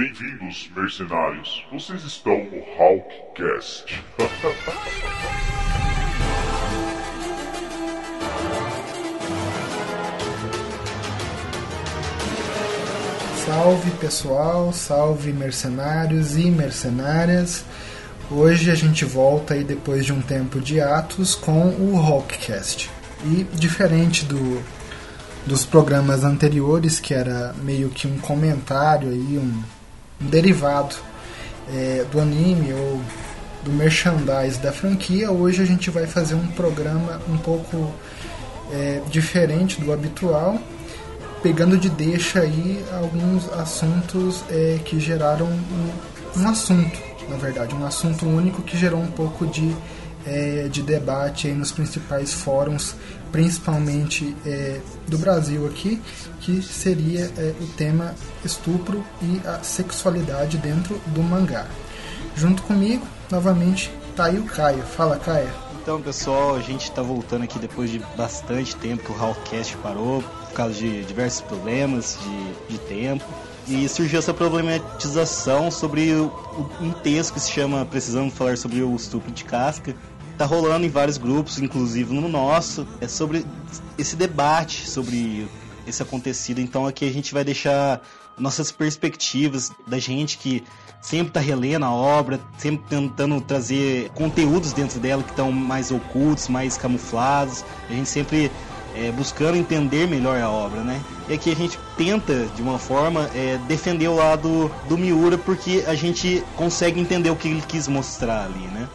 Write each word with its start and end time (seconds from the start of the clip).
Bem-vindos, 0.00 0.70
mercenários. 0.74 1.62
Vocês 1.70 2.02
estão 2.04 2.32
no 2.32 2.64
Hawkcast. 2.82 4.02
Salve 13.44 13.90
pessoal, 14.00 14.72
salve 14.72 15.34
mercenários 15.34 16.34
e 16.34 16.50
mercenárias. 16.50 17.62
Hoje 18.30 18.70
a 18.70 18.74
gente 18.74 19.04
volta 19.04 19.52
aí 19.52 19.62
depois 19.62 20.06
de 20.06 20.14
um 20.14 20.22
tempo 20.22 20.62
de 20.62 20.80
atos 20.80 21.34
com 21.34 21.76
o 21.78 21.98
Hawkcast. 21.98 22.88
E 23.26 23.44
diferente 23.52 24.24
do, 24.24 24.62
dos 25.44 25.66
programas 25.66 26.24
anteriores, 26.24 26.98
que 26.98 27.12
era 27.12 27.52
meio 27.62 27.90
que 27.90 28.06
um 28.06 28.16
comentário 28.16 29.10
aí, 29.10 29.36
um, 29.36 29.42
um 29.42 29.79
derivado 30.20 30.94
é, 31.72 32.04
do 32.10 32.20
anime 32.20 32.72
ou 32.72 33.00
do 33.64 33.72
merchandise 33.72 34.58
da 34.58 34.72
franquia, 34.72 35.30
hoje 35.30 35.62
a 35.62 35.66
gente 35.66 35.90
vai 35.90 36.06
fazer 36.06 36.34
um 36.34 36.46
programa 36.48 37.20
um 37.28 37.38
pouco 37.38 37.92
é, 38.72 39.00
diferente 39.10 39.80
do 39.80 39.92
habitual 39.92 40.58
pegando 41.42 41.76
de 41.76 41.88
deixa 41.88 42.40
aí 42.40 42.84
alguns 42.92 43.50
assuntos 43.52 44.44
é, 44.50 44.78
que 44.84 45.00
geraram 45.00 45.46
um, 45.46 46.40
um, 46.40 46.48
assunto, 46.48 46.98
na 47.28 47.36
verdade, 47.36 47.74
um 47.74 47.84
assunto 47.84 48.26
único 48.26 48.62
que 48.62 48.76
gerou 48.76 49.00
um 49.00 49.10
pouco 49.10 49.46
de, 49.46 49.74
é, 50.26 50.68
de 50.68 50.82
debate 50.82 51.48
nos 51.48 51.72
principais 51.72 52.32
fóruns, 52.32 52.94
principalmente 53.30 54.36
é, 54.44 54.80
do 55.06 55.18
Brasil 55.18 55.66
aqui, 55.66 56.00
que 56.40 56.62
seria 56.62 57.30
é, 57.36 57.54
o 57.60 57.66
tema 57.68 58.14
estupro 58.44 59.04
e 59.22 59.40
a 59.46 59.62
sexualidade 59.62 60.58
dentro 60.58 61.00
do 61.06 61.22
mangá. 61.22 61.66
Junto 62.36 62.62
comigo, 62.62 63.06
novamente, 63.30 63.90
tá 64.16 64.26
aí 64.26 64.38
o 64.38 64.44
Caio. 64.44 64.82
Fala, 64.82 65.18
Caio. 65.18 65.50
Então, 65.82 66.00
pessoal, 66.00 66.56
a 66.56 66.60
gente 66.60 66.84
está 66.84 67.02
voltando 67.02 67.44
aqui 67.44 67.58
depois 67.58 67.90
de 67.90 67.98
bastante 68.16 68.76
tempo 68.76 69.02
que 69.02 69.12
o 69.12 69.14
Hallcast 69.14 69.76
parou, 69.78 70.22
por 70.22 70.52
causa 70.52 70.74
de 70.74 71.04
diversos 71.04 71.40
problemas 71.40 72.18
de, 72.22 72.74
de 72.74 72.78
tempo. 72.80 73.24
E 73.70 73.88
surgiu 73.88 74.18
essa 74.18 74.34
problematização 74.34 75.70
sobre 75.70 76.12
um 76.12 76.90
texto 77.04 77.34
que 77.34 77.38
se 77.38 77.52
chama 77.52 77.86
Precisamos 77.86 78.34
Falar 78.34 78.58
sobre 78.58 78.82
o 78.82 78.96
Estupro 78.96 79.30
de 79.30 79.44
Casca. 79.44 79.94
Tá 80.36 80.44
rolando 80.44 80.84
em 80.84 80.88
vários 80.88 81.16
grupos, 81.16 81.60
inclusive 81.60 82.12
no 82.12 82.28
nosso, 82.28 82.84
é 83.00 83.06
sobre 83.06 83.46
esse 83.96 84.16
debate 84.16 84.90
sobre 84.90 85.48
esse 85.86 86.02
acontecido. 86.02 86.60
Então 86.60 86.84
aqui 86.84 87.08
a 87.08 87.12
gente 87.12 87.32
vai 87.32 87.44
deixar 87.44 88.02
nossas 88.36 88.72
perspectivas 88.72 89.70
da 89.86 90.00
gente 90.00 90.38
que 90.38 90.64
sempre 91.00 91.28
está 91.28 91.38
relendo 91.38 91.84
a 91.84 91.92
obra, 91.92 92.40
sempre 92.58 92.84
tentando 92.88 93.40
trazer 93.40 94.10
conteúdos 94.10 94.72
dentro 94.72 94.98
dela 94.98 95.22
que 95.22 95.30
estão 95.30 95.52
mais 95.52 95.92
ocultos, 95.92 96.48
mais 96.48 96.76
camuflados. 96.76 97.64
A 97.88 97.92
gente 97.92 98.08
sempre 98.08 98.50
é, 98.94 99.10
buscando 99.12 99.56
entender 99.56 100.06
melhor 100.06 100.40
a 100.40 100.50
obra, 100.50 100.82
né? 100.82 101.02
E 101.28 101.34
aqui 101.34 101.50
a 101.50 101.54
gente 101.54 101.78
tenta, 101.96 102.46
de 102.54 102.62
uma 102.62 102.78
forma, 102.78 103.30
é, 103.34 103.58
defender 103.68 104.08
o 104.08 104.16
lado 104.16 104.70
do 104.88 104.98
Miura 104.98 105.38
porque 105.38 105.84
a 105.86 105.94
gente 105.94 106.44
consegue 106.56 107.00
entender 107.00 107.30
o 107.30 107.36
que 107.36 107.48
ele 107.48 107.62
quis 107.62 107.86
mostrar 107.88 108.44
ali, 108.44 108.66
né? 108.68 108.88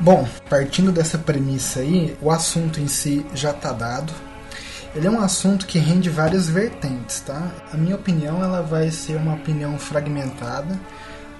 Bom, 0.00 0.28
partindo 0.48 0.90
dessa 0.90 1.18
premissa 1.18 1.80
aí, 1.80 2.16
o 2.20 2.30
assunto 2.30 2.80
em 2.80 2.88
si 2.88 3.24
já 3.34 3.50
está 3.50 3.72
dado, 3.72 4.12
ele 4.94 5.06
é 5.06 5.10
um 5.10 5.20
assunto 5.20 5.66
que 5.66 5.78
rende 5.78 6.10
várias 6.10 6.48
vertentes, 6.48 7.20
tá? 7.20 7.50
A 7.72 7.76
minha 7.76 7.96
opinião 7.96 8.42
ela 8.42 8.60
vai 8.62 8.90
ser 8.90 9.16
uma 9.16 9.34
opinião 9.34 9.78
fragmentada, 9.78 10.78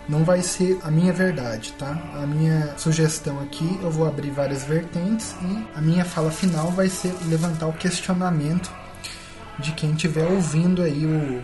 não 0.08 0.24
vai 0.24 0.42
ser 0.42 0.78
a 0.82 0.90
minha 0.90 1.12
verdade, 1.12 1.72
tá? 1.78 1.90
A 2.14 2.26
minha 2.26 2.74
sugestão 2.78 3.40
aqui, 3.40 3.78
eu 3.82 3.90
vou 3.90 4.06
abrir 4.06 4.30
várias 4.30 4.64
vertentes 4.64 5.34
e 5.42 5.66
a 5.76 5.80
minha 5.80 6.04
fala 6.04 6.30
final 6.30 6.70
vai 6.70 6.88
ser 6.88 7.14
levantar 7.26 7.66
o 7.66 7.72
questionamento 7.72 8.72
de 9.58 9.72
quem 9.72 9.92
estiver 9.92 10.24
ouvindo 10.24 10.82
aí 10.82 11.04
o, 11.04 11.42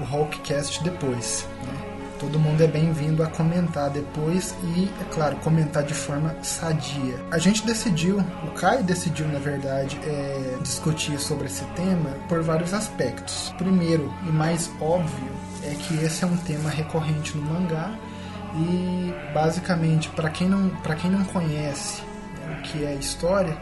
o 0.00 0.04
Hulkcast 0.04 0.82
depois, 0.84 1.46
né? 1.64 1.87
Todo 2.18 2.36
mundo 2.36 2.60
é 2.60 2.66
bem-vindo 2.66 3.22
a 3.22 3.28
comentar 3.28 3.90
depois 3.90 4.52
e, 4.64 4.90
é 5.00 5.04
claro, 5.14 5.36
comentar 5.36 5.84
de 5.84 5.94
forma 5.94 6.34
sadia. 6.42 7.14
A 7.30 7.38
gente 7.38 7.64
decidiu, 7.64 8.18
o 8.44 8.50
Caio 8.50 8.82
decidiu, 8.82 9.28
na 9.28 9.38
verdade, 9.38 9.96
é, 10.02 10.58
discutir 10.60 11.16
sobre 11.20 11.46
esse 11.46 11.64
tema 11.76 12.10
por 12.28 12.42
vários 12.42 12.74
aspectos. 12.74 13.54
Primeiro 13.56 14.12
e 14.26 14.32
mais 14.32 14.68
óbvio 14.80 15.30
é 15.62 15.74
que 15.74 15.94
esse 16.04 16.24
é 16.24 16.26
um 16.26 16.36
tema 16.38 16.68
recorrente 16.68 17.36
no 17.36 17.42
mangá 17.42 17.94
e, 18.56 19.14
basicamente, 19.32 20.08
para 20.08 20.28
quem 20.28 20.48
não, 20.48 20.70
para 20.70 20.96
quem 20.96 21.10
não 21.10 21.24
conhece 21.24 22.02
né, 22.02 22.58
o 22.58 22.62
que 22.62 22.84
é 22.84 22.94
história, 22.94 23.56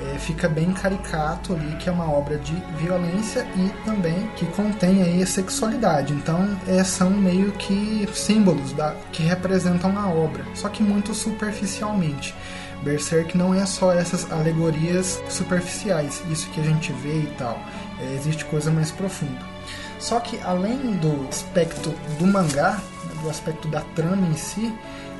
é, 0.00 0.18
fica 0.18 0.48
bem 0.48 0.72
caricato 0.72 1.54
ali 1.54 1.76
que 1.76 1.88
é 1.88 1.92
uma 1.92 2.10
obra 2.10 2.38
de 2.38 2.54
violência 2.76 3.46
e 3.56 3.68
também 3.84 4.28
que 4.36 4.46
contém 4.46 5.02
aí 5.02 5.22
a 5.22 5.26
sexualidade. 5.26 6.12
Então 6.12 6.58
é, 6.66 6.82
são 6.82 7.10
meio 7.10 7.52
que 7.52 8.08
símbolos 8.12 8.72
da, 8.72 8.94
que 9.12 9.22
representam 9.22 9.96
a 9.98 10.08
obra, 10.08 10.44
só 10.54 10.68
que 10.68 10.82
muito 10.82 11.14
superficialmente. 11.14 12.34
Berserk 12.82 13.36
não 13.36 13.54
é 13.54 13.64
só 13.64 13.92
essas 13.92 14.30
alegorias 14.30 15.22
superficiais, 15.28 16.22
isso 16.30 16.50
que 16.50 16.60
a 16.60 16.64
gente 16.64 16.92
vê 16.92 17.20
e 17.20 17.34
tal. 17.38 17.58
É, 18.00 18.14
existe 18.14 18.44
coisa 18.44 18.70
mais 18.70 18.90
profunda. 18.90 19.54
Só 19.98 20.20
que 20.20 20.38
além 20.40 20.92
do 20.96 21.26
aspecto 21.28 21.94
do 22.18 22.26
mangá, 22.26 22.78
do 23.22 23.30
aspecto 23.30 23.68
da 23.68 23.80
trama 23.94 24.26
em 24.26 24.36
si, 24.36 24.70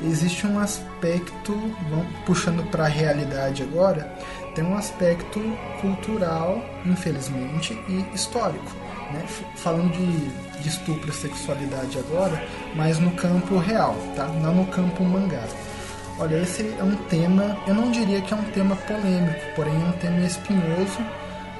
existe 0.02 0.46
um 0.46 0.58
aspecto, 0.58 1.54
vamos 1.88 2.06
puxando 2.26 2.62
para 2.70 2.84
a 2.84 2.88
realidade 2.88 3.62
agora, 3.62 4.12
tem 4.54 4.64
um 4.64 4.76
aspecto 4.76 5.40
cultural, 5.80 6.64
infelizmente, 6.86 7.78
e 7.88 8.04
histórico. 8.14 8.70
Né? 9.12 9.22
Falando 9.56 9.92
de, 9.92 10.60
de 10.62 10.68
estupro 10.68 11.10
e 11.10 11.12
sexualidade 11.12 11.98
agora, 11.98 12.42
mas 12.74 12.98
no 12.98 13.10
campo 13.12 13.58
real, 13.58 13.96
tá? 14.16 14.26
não 14.26 14.54
no 14.54 14.66
campo 14.66 15.04
mangá. 15.04 15.44
Olha, 16.18 16.36
esse 16.36 16.74
é 16.78 16.82
um 16.82 16.94
tema, 17.08 17.56
eu 17.66 17.74
não 17.74 17.90
diria 17.90 18.20
que 18.20 18.32
é 18.32 18.36
um 18.36 18.44
tema 18.44 18.76
polêmico, 18.76 19.40
porém 19.56 19.74
é 19.74 19.84
um 19.84 19.92
tema 19.92 20.20
espinhoso, 20.20 20.98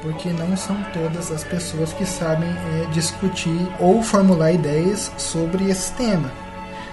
porque 0.01 0.29
não 0.29 0.57
são 0.57 0.77
todas 0.93 1.33
as 1.33 1.43
pessoas 1.43 1.93
que 1.93 2.07
sabem 2.07 2.49
é, 2.49 2.87
discutir 2.93 3.69
ou 3.81 4.03
formular 4.03 4.53
ideias 4.53 5.11
sobre 5.19 5.69
esse 5.69 5.93
tema, 5.95 6.29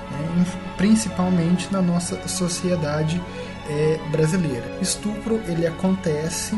né? 0.10 0.46
principalmente 0.76 1.72
na 1.72 1.82
nossa 1.82 2.28
sociedade 2.28 3.22
é, 3.72 4.00
brasileira. 4.12 4.66
Estupro 4.82 5.42
ele 5.48 5.66
acontece, 5.66 6.58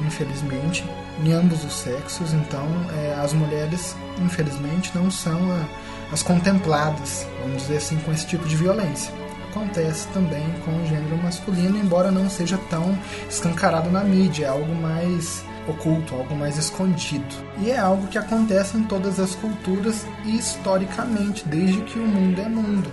infelizmente, 0.00 0.84
em 1.22 1.32
ambos 1.32 1.64
os 1.64 1.74
sexos, 1.74 2.32
então 2.32 2.66
é, 2.98 3.14
as 3.20 3.32
mulheres, 3.32 3.94
infelizmente, 4.18 4.90
não 4.94 5.10
são 5.10 5.38
a, 5.52 6.12
as 6.12 6.22
contempladas, 6.22 7.26
vamos 7.42 7.62
dizer 7.62 7.76
assim, 7.76 7.98
com 7.98 8.10
esse 8.10 8.26
tipo 8.26 8.48
de 8.48 8.56
violência. 8.56 9.12
Acontece 9.50 10.06
também 10.08 10.46
com 10.64 10.70
o 10.70 10.86
gênero 10.86 11.16
masculino, 11.18 11.76
embora 11.76 12.10
não 12.10 12.30
seja 12.30 12.56
tão 12.70 12.96
escancarado 13.28 13.90
na 13.90 14.02
mídia, 14.02 14.46
é 14.46 14.48
algo 14.48 14.74
mais 14.76 15.44
oculto, 15.68 16.14
algo 16.14 16.34
mais 16.36 16.56
escondido. 16.56 17.34
E 17.58 17.70
é 17.70 17.78
algo 17.78 18.06
que 18.06 18.16
acontece 18.16 18.76
em 18.76 18.84
todas 18.84 19.18
as 19.18 19.34
culturas 19.34 20.06
e 20.24 20.36
historicamente, 20.36 21.46
desde 21.46 21.80
que 21.82 21.98
o 21.98 22.06
mundo 22.06 22.40
é 22.40 22.48
mundo, 22.48 22.90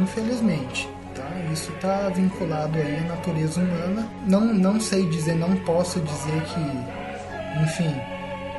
infelizmente. 0.00 0.91
Isso 1.52 1.70
está 1.72 2.08
vinculado 2.08 2.78
aí 2.78 2.98
à 2.98 3.02
natureza 3.02 3.60
humana. 3.60 4.08
Não, 4.26 4.40
não 4.40 4.80
sei 4.80 5.06
dizer, 5.06 5.34
não 5.34 5.54
posso 5.56 6.00
dizer 6.00 6.42
que, 6.42 7.62
enfim, 7.62 7.94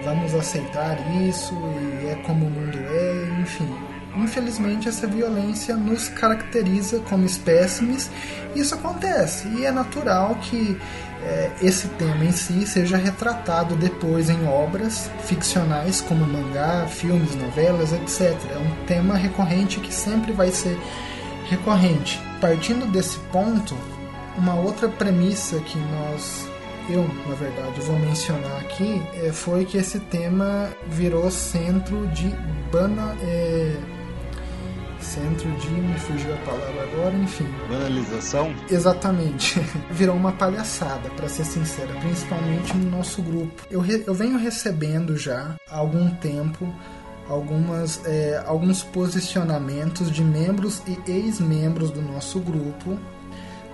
vamos 0.04 0.34
aceitar 0.36 0.98
isso 1.28 1.56
e 2.04 2.10
é 2.10 2.16
como 2.26 2.46
o 2.46 2.50
mundo 2.50 2.78
é, 2.78 3.42
enfim. 3.42 3.68
Infelizmente, 4.16 4.88
essa 4.88 5.08
violência 5.08 5.76
nos 5.76 6.08
caracteriza 6.08 7.00
como 7.10 7.26
espécimes. 7.26 8.12
Isso 8.56 8.76
acontece 8.76 9.48
e 9.48 9.66
é 9.66 9.72
natural 9.72 10.36
que 10.36 10.78
é, 11.24 11.52
esse 11.62 11.88
tema 11.88 12.24
em 12.24 12.32
si 12.32 12.68
seja 12.68 12.98
retratado 12.98 13.76
depois 13.76 14.30
em 14.30 14.46
obras 14.46 15.10
ficcionais 15.24 16.02
como 16.02 16.28
mangá, 16.28 16.86
filmes, 16.88 17.34
novelas, 17.36 17.92
etc. 17.92 18.38
É 18.52 18.58
um 18.58 18.86
tema 18.86 19.16
recorrente 19.16 19.80
que 19.80 19.92
sempre 19.92 20.32
vai 20.32 20.52
ser 20.52 20.78
recorrente. 21.50 22.20
Partindo 22.40 22.86
desse 22.92 23.18
ponto, 23.32 23.76
uma 24.38 24.56
outra 24.56 24.90
premissa 24.90 25.60
que 25.60 25.78
nós, 25.78 26.48
eu 26.90 27.08
na 27.28 27.36
verdade, 27.36 27.82
vou 27.82 27.98
mencionar 28.00 28.58
aqui 28.60 29.02
é, 29.16 29.32
foi 29.32 29.66
que 29.66 29.78
esse 29.78 30.00
tema 30.00 30.70
virou 30.88 31.30
centro 31.30 32.08
de 32.08 32.28
bana, 32.72 33.16
é, 33.22 33.78
centro 35.00 35.50
de. 35.60 35.70
me 35.70 36.00
fugiu 36.00 36.34
a 36.34 36.38
palavra 36.38 36.84
agora, 36.84 37.16
enfim. 37.16 37.48
Banalização? 37.70 38.54
Exatamente. 38.70 39.60
Virou 39.92 40.16
uma 40.16 40.32
palhaçada, 40.32 41.10
para 41.12 41.28
ser 41.28 41.46
sincera, 41.46 41.94
principalmente 42.00 42.76
no 42.76 42.90
nosso 42.90 43.22
grupo. 43.22 43.64
Eu, 43.70 43.82
re, 43.82 44.04
eu 44.08 44.14
venho 44.14 44.38
recebendo 44.38 45.18
já 45.18 45.56
há 45.70 45.78
algum 45.78 46.10
tempo 46.16 46.74
algumas, 47.30 48.02
é, 48.06 48.44
alguns 48.46 48.84
posicionamentos 48.84 50.12
de 50.12 50.24
membros 50.24 50.82
e 50.88 51.00
ex-membros 51.10 51.92
do 51.92 52.02
nosso 52.02 52.40
grupo 52.40 52.98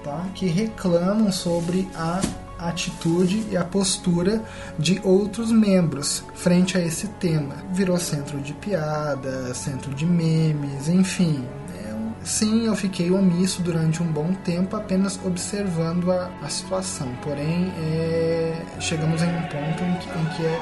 tá? 0.04 0.26
que 0.34 0.48
reclamam 0.48 1.32
sobre 1.32 1.88
a 1.96 2.22
atitude 2.60 3.46
e 3.50 3.58
a 3.58 3.64
postura 3.64 4.44
de 4.78 5.00
outros 5.04 5.52
membros 5.52 6.24
frente 6.34 6.78
a 6.78 6.82
esse 6.82 7.08
tema. 7.08 7.56
Virou 7.72 7.98
centro 7.98 8.40
de 8.40 8.54
piada, 8.54 9.54
centro 9.54 9.94
de 9.94 10.06
memes, 10.06 10.90
enfim. 10.90 11.46
É 11.74 11.96
sim, 12.24 12.66
eu 12.66 12.76
fiquei 12.76 13.12
omisso 13.12 13.62
durante 13.62 14.04
um 14.04 14.12
bom 14.12 14.34
tempo 14.44 14.76
apenas 14.76 15.18
observando 15.24 16.12
a, 16.12 16.30
a 16.42 16.50
situação. 16.50 17.08
Porém, 17.24 17.72
é, 17.78 18.62
chegamos 18.80 19.22
em 19.22 19.30
um 19.30 19.42
ponto 19.44 19.84
em 19.84 19.96
que, 19.96 20.10
em 20.10 20.26
que 20.36 20.46
é 20.46 20.60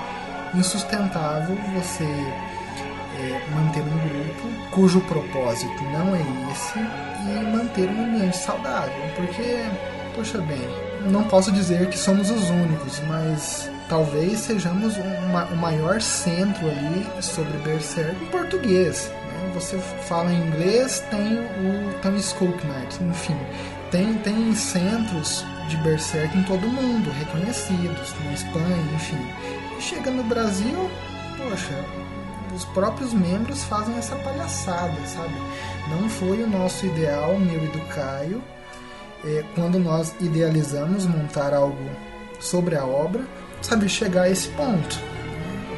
insustentável 0.56 1.58
você 1.74 2.06
é, 3.20 3.42
manter 3.54 3.82
um 3.82 3.98
grupo 3.98 4.72
cujo 4.72 5.02
propósito 5.02 5.84
não 5.92 6.16
é 6.16 6.22
esse 6.52 6.80
e 6.80 7.56
manter 7.56 7.90
um 7.90 8.06
ambiente 8.06 8.38
saudável. 8.38 8.94
Porque, 9.16 9.66
poxa 10.16 10.38
bem, 10.40 10.62
não 11.10 11.24
posso 11.24 11.52
dizer 11.52 11.90
que 11.90 11.98
somos 11.98 12.30
os 12.30 12.50
únicos, 12.50 13.00
mas 13.08 13.70
talvez 13.90 14.40
sejamos 14.40 14.96
o 14.98 15.56
maior 15.56 16.02
centro 16.02 16.68
ali 16.68 17.06
sobre 17.22 17.58
Berserk 17.60 18.24
em 18.24 18.28
português. 18.28 19.10
Né? 19.10 19.52
Você 19.54 19.78
fala 20.08 20.32
em 20.32 20.48
inglês, 20.48 21.04
tem 21.10 21.40
o, 21.40 21.94
tem 22.02 22.12
o 22.12 22.18
Skullknight, 22.18 23.04
enfim. 23.04 23.38
Tem, 23.92 24.14
tem 24.16 24.54
centros 24.54 25.46
de 25.70 25.78
Berserk 25.78 26.38
em 26.38 26.44
todo 26.44 26.66
o 26.66 26.70
mundo, 26.70 27.10
reconhecidos, 27.12 28.14
na 28.26 28.34
Espanha, 28.34 28.94
enfim. 28.96 29.20
E 29.78 29.82
chega 29.82 30.12
no 30.12 30.24
Brasil, 30.24 30.90
poxa, 31.38 31.74
os 32.58 32.66
próprios 32.66 33.14
membros 33.14 33.64
fazem 33.64 33.96
essa 33.98 34.16
palhaçada, 34.16 35.00
sabe? 35.06 35.36
Não 35.90 36.10
foi 36.10 36.42
o 36.44 36.48
nosso 36.48 36.88
ideal, 36.88 37.40
meu 37.40 37.64
e 37.64 37.68
do 37.68 37.80
Caio, 37.94 38.42
é, 39.24 39.44
quando 39.54 39.78
nós 39.80 40.14
idealizamos 40.20 41.06
montar 41.06 41.54
algo 41.54 41.90
sobre 42.40 42.76
a 42.76 42.84
obra, 42.84 43.24
sabe, 43.62 43.88
chegar 43.88 44.24
a 44.24 44.30
esse 44.30 44.50
ponto. 44.50 45.00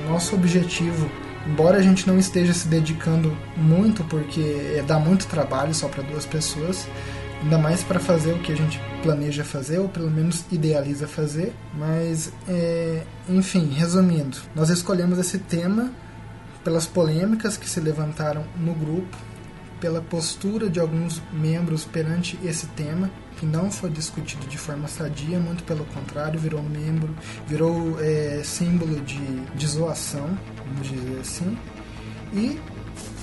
Nosso 0.07 0.35
objetivo, 0.35 1.09
embora 1.45 1.77
a 1.77 1.81
gente 1.81 2.07
não 2.07 2.17
esteja 2.17 2.53
se 2.53 2.67
dedicando 2.67 3.37
muito, 3.57 4.03
porque 4.05 4.75
é, 4.77 4.81
dá 4.81 4.97
muito 4.97 5.27
trabalho 5.27 5.73
só 5.73 5.89
para 5.89 6.01
duas 6.01 6.25
pessoas, 6.25 6.87
ainda 7.43 7.57
mais 7.57 7.83
para 7.83 7.99
fazer 7.99 8.31
o 8.31 8.39
que 8.39 8.53
a 8.53 8.55
gente 8.55 8.79
planeja 9.03 9.43
fazer, 9.43 9.79
ou 9.79 9.89
pelo 9.89 10.09
menos 10.09 10.45
idealiza 10.49 11.07
fazer, 11.07 11.53
mas, 11.77 12.31
é, 12.47 13.03
enfim, 13.27 13.69
resumindo, 13.69 14.37
nós 14.55 14.69
escolhemos 14.69 15.19
esse 15.19 15.37
tema 15.39 15.91
pelas 16.63 16.85
polêmicas 16.85 17.57
que 17.57 17.69
se 17.69 17.79
levantaram 17.79 18.43
no 18.57 18.73
grupo, 18.73 19.17
pela 19.79 20.01
postura 20.01 20.69
de 20.69 20.79
alguns 20.79 21.21
membros 21.31 21.85
perante 21.85 22.37
esse 22.43 22.67
tema 22.67 23.09
que 23.37 23.45
não 23.45 23.71
foi 23.71 23.89
discutido 23.89 24.45
de 24.47 24.57
forma 24.57 24.87
sadia, 24.87 25.39
muito 25.39 25.63
pelo 25.63 25.85
contrário, 25.85 26.37
virou 26.37 26.61
membro, 26.61 27.15
virou 27.47 27.97
é, 28.01 28.41
símbolo 28.43 28.99
de, 28.99 29.19
de 29.55 29.67
zoação, 29.67 30.37
vamos 30.65 30.89
dizer 30.89 31.21
assim, 31.21 31.57
e 32.33 32.59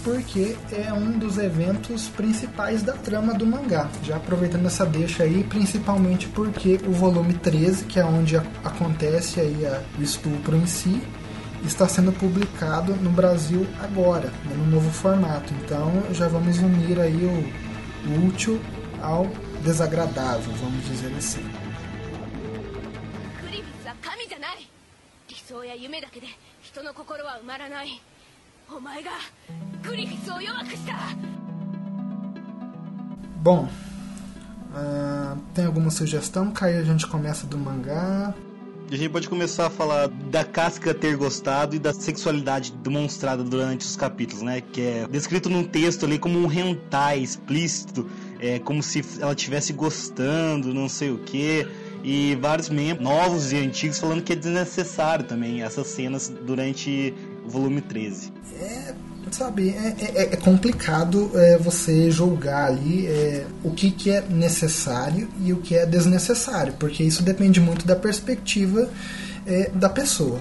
porque 0.03 0.57
é 0.71 0.93
um 0.93 1.19
dos 1.19 1.37
eventos 1.37 2.09
principais 2.09 2.81
da 2.81 2.93
trama 2.93 3.35
do 3.35 3.45
mangá. 3.45 3.91
Já 4.05 4.17
aproveitando 4.17 4.67
essa 4.67 4.87
deixa 4.87 5.25
aí, 5.25 5.43
principalmente 5.43 6.29
porque 6.29 6.81
o 6.87 6.93
volume 6.93 7.35
13, 7.35 7.87
que 7.87 7.99
é 7.99 8.05
onde 8.05 8.37
acontece 8.37 9.41
aí 9.41 9.67
a, 9.67 9.83
o 9.99 10.03
estupro 10.03 10.57
em 10.57 10.65
si, 10.65 11.03
está 11.67 11.89
sendo 11.89 12.13
publicado 12.13 12.95
no 12.97 13.11
Brasil 13.11 13.67
agora, 13.83 14.29
né, 14.45 14.57
no 14.57 14.67
novo 14.67 14.91
formato. 14.91 15.53
Então 15.55 15.91
já 16.13 16.29
vamos 16.29 16.59
unir 16.59 17.01
aí 17.01 17.25
o, 17.25 18.11
o 18.11 18.27
útil 18.27 18.61
ao 19.03 19.27
desagradável, 19.63 20.53
vamos 20.55 20.85
dizer 20.87 21.13
assim. 21.17 21.45
Bom, 33.37 33.69
uh, 34.73 35.41
tem 35.55 35.65
alguma 35.67 35.91
sugestão? 35.91 36.51
Caio, 36.51 36.81
a 36.81 36.83
gente 36.83 37.07
começa 37.07 37.47
do 37.47 37.57
mangá. 37.57 38.35
A 38.89 38.95
gente 38.95 39.11
pode 39.11 39.29
começar 39.29 39.67
a 39.67 39.71
falar 39.71 40.07
da 40.07 40.45
Casca 40.45 40.95
ter 40.95 41.17
gostado 41.17 41.75
e 41.75 41.79
da 41.79 41.93
sexualidade 41.93 42.71
demonstrada 42.71 43.43
durante 43.43 43.85
os 43.85 43.97
capítulos, 43.97 44.43
né? 44.43 44.61
Que 44.61 44.81
é 44.81 45.09
descrito 45.11 45.51
num 45.51 45.65
texto 45.65 46.07
ali 46.07 46.21
como 46.21 46.39
um 46.39 46.51
hentai 46.51 47.19
explícito, 47.19 48.09
é, 48.39 48.61
como 48.61 48.85
se 48.85 49.05
ela 49.21 49.33
estivesse 49.33 49.73
gostando, 49.73 50.73
não 50.73 50.89
sei 50.89 51.11
o 51.11 51.19
que. 51.19 51.67
E 52.05 52.37
vários 52.37 52.69
membros, 52.69 53.03
novos 53.03 53.53
e 53.53 53.57
antigos, 53.57 53.99
falando 53.99 54.23
que 54.23 54.33
é 54.33 54.37
desnecessário 54.37 55.25
também 55.25 55.63
essas 55.63 55.89
cenas 55.89 56.29
durante 56.29 57.13
o 57.45 57.49
volume 57.49 57.81
13. 57.81 58.33
É, 58.61 58.95
sabe, 59.31 59.71
é, 59.71 59.97
é, 60.01 60.23
é 60.33 60.37
complicado 60.37 61.31
é, 61.35 61.59
você 61.59 62.11
julgar 62.11 62.69
ali 62.69 63.07
é, 63.07 63.47
o 63.63 63.71
que, 63.71 63.91
que 63.91 64.11
é 64.11 64.23
necessário 64.23 65.29
e 65.45 65.53
o 65.53 65.59
que 65.59 65.75
é 65.75 65.85
desnecessário, 65.85 66.75
porque 66.79 67.03
isso 67.03 67.23
depende 67.23 67.61
muito 67.61 67.87
da 67.87 67.97
perspectiva 67.97 68.89
é, 69.47 69.71
da 69.71 69.89
pessoa. 69.89 70.41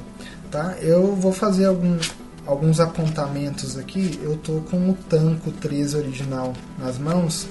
Tá? 0.52 0.76
Eu 0.82 1.16
vou 1.16 1.34
fazer 1.34 1.66
algum, 1.66 1.98
alguns 2.46 2.80
apontamentos 2.80 3.78
aqui. 3.78 4.20
Eu 4.24 4.38
tô 4.38 4.62
com 4.62 4.90
o 4.90 4.94
Tanco 5.10 5.52
13 5.52 5.98
original 5.98 6.54
nas 6.78 6.98
mãos. 6.98 7.48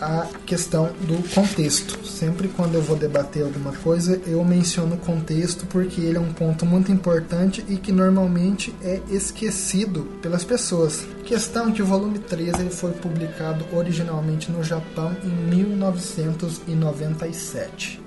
A 0.00 0.26
questão 0.44 0.90
do 1.02 1.22
contexto. 1.34 2.04
Sempre 2.06 2.48
quando 2.48 2.74
eu 2.74 2.82
vou 2.82 2.96
debater 2.96 3.44
alguma 3.44 3.70
coisa, 3.72 4.20
eu 4.26 4.44
menciono 4.44 4.96
o 4.96 4.98
contexto 4.98 5.64
porque 5.66 6.00
ele 6.00 6.18
é 6.18 6.20
um 6.20 6.32
ponto 6.32 6.66
muito 6.66 6.90
importante 6.90 7.64
e 7.68 7.76
que 7.76 7.92
normalmente 7.92 8.74
é 8.82 9.00
esquecido 9.08 10.02
pelas 10.20 10.42
pessoas. 10.42 11.06
Questão 11.24 11.70
que 11.72 11.80
o 11.80 11.86
volume 11.86 12.18
13 12.18 12.70
foi 12.70 12.90
publicado 12.92 13.64
originalmente 13.72 14.50
no 14.50 14.64
Japão 14.64 15.16
em 15.22 15.28
1997. 15.28 18.02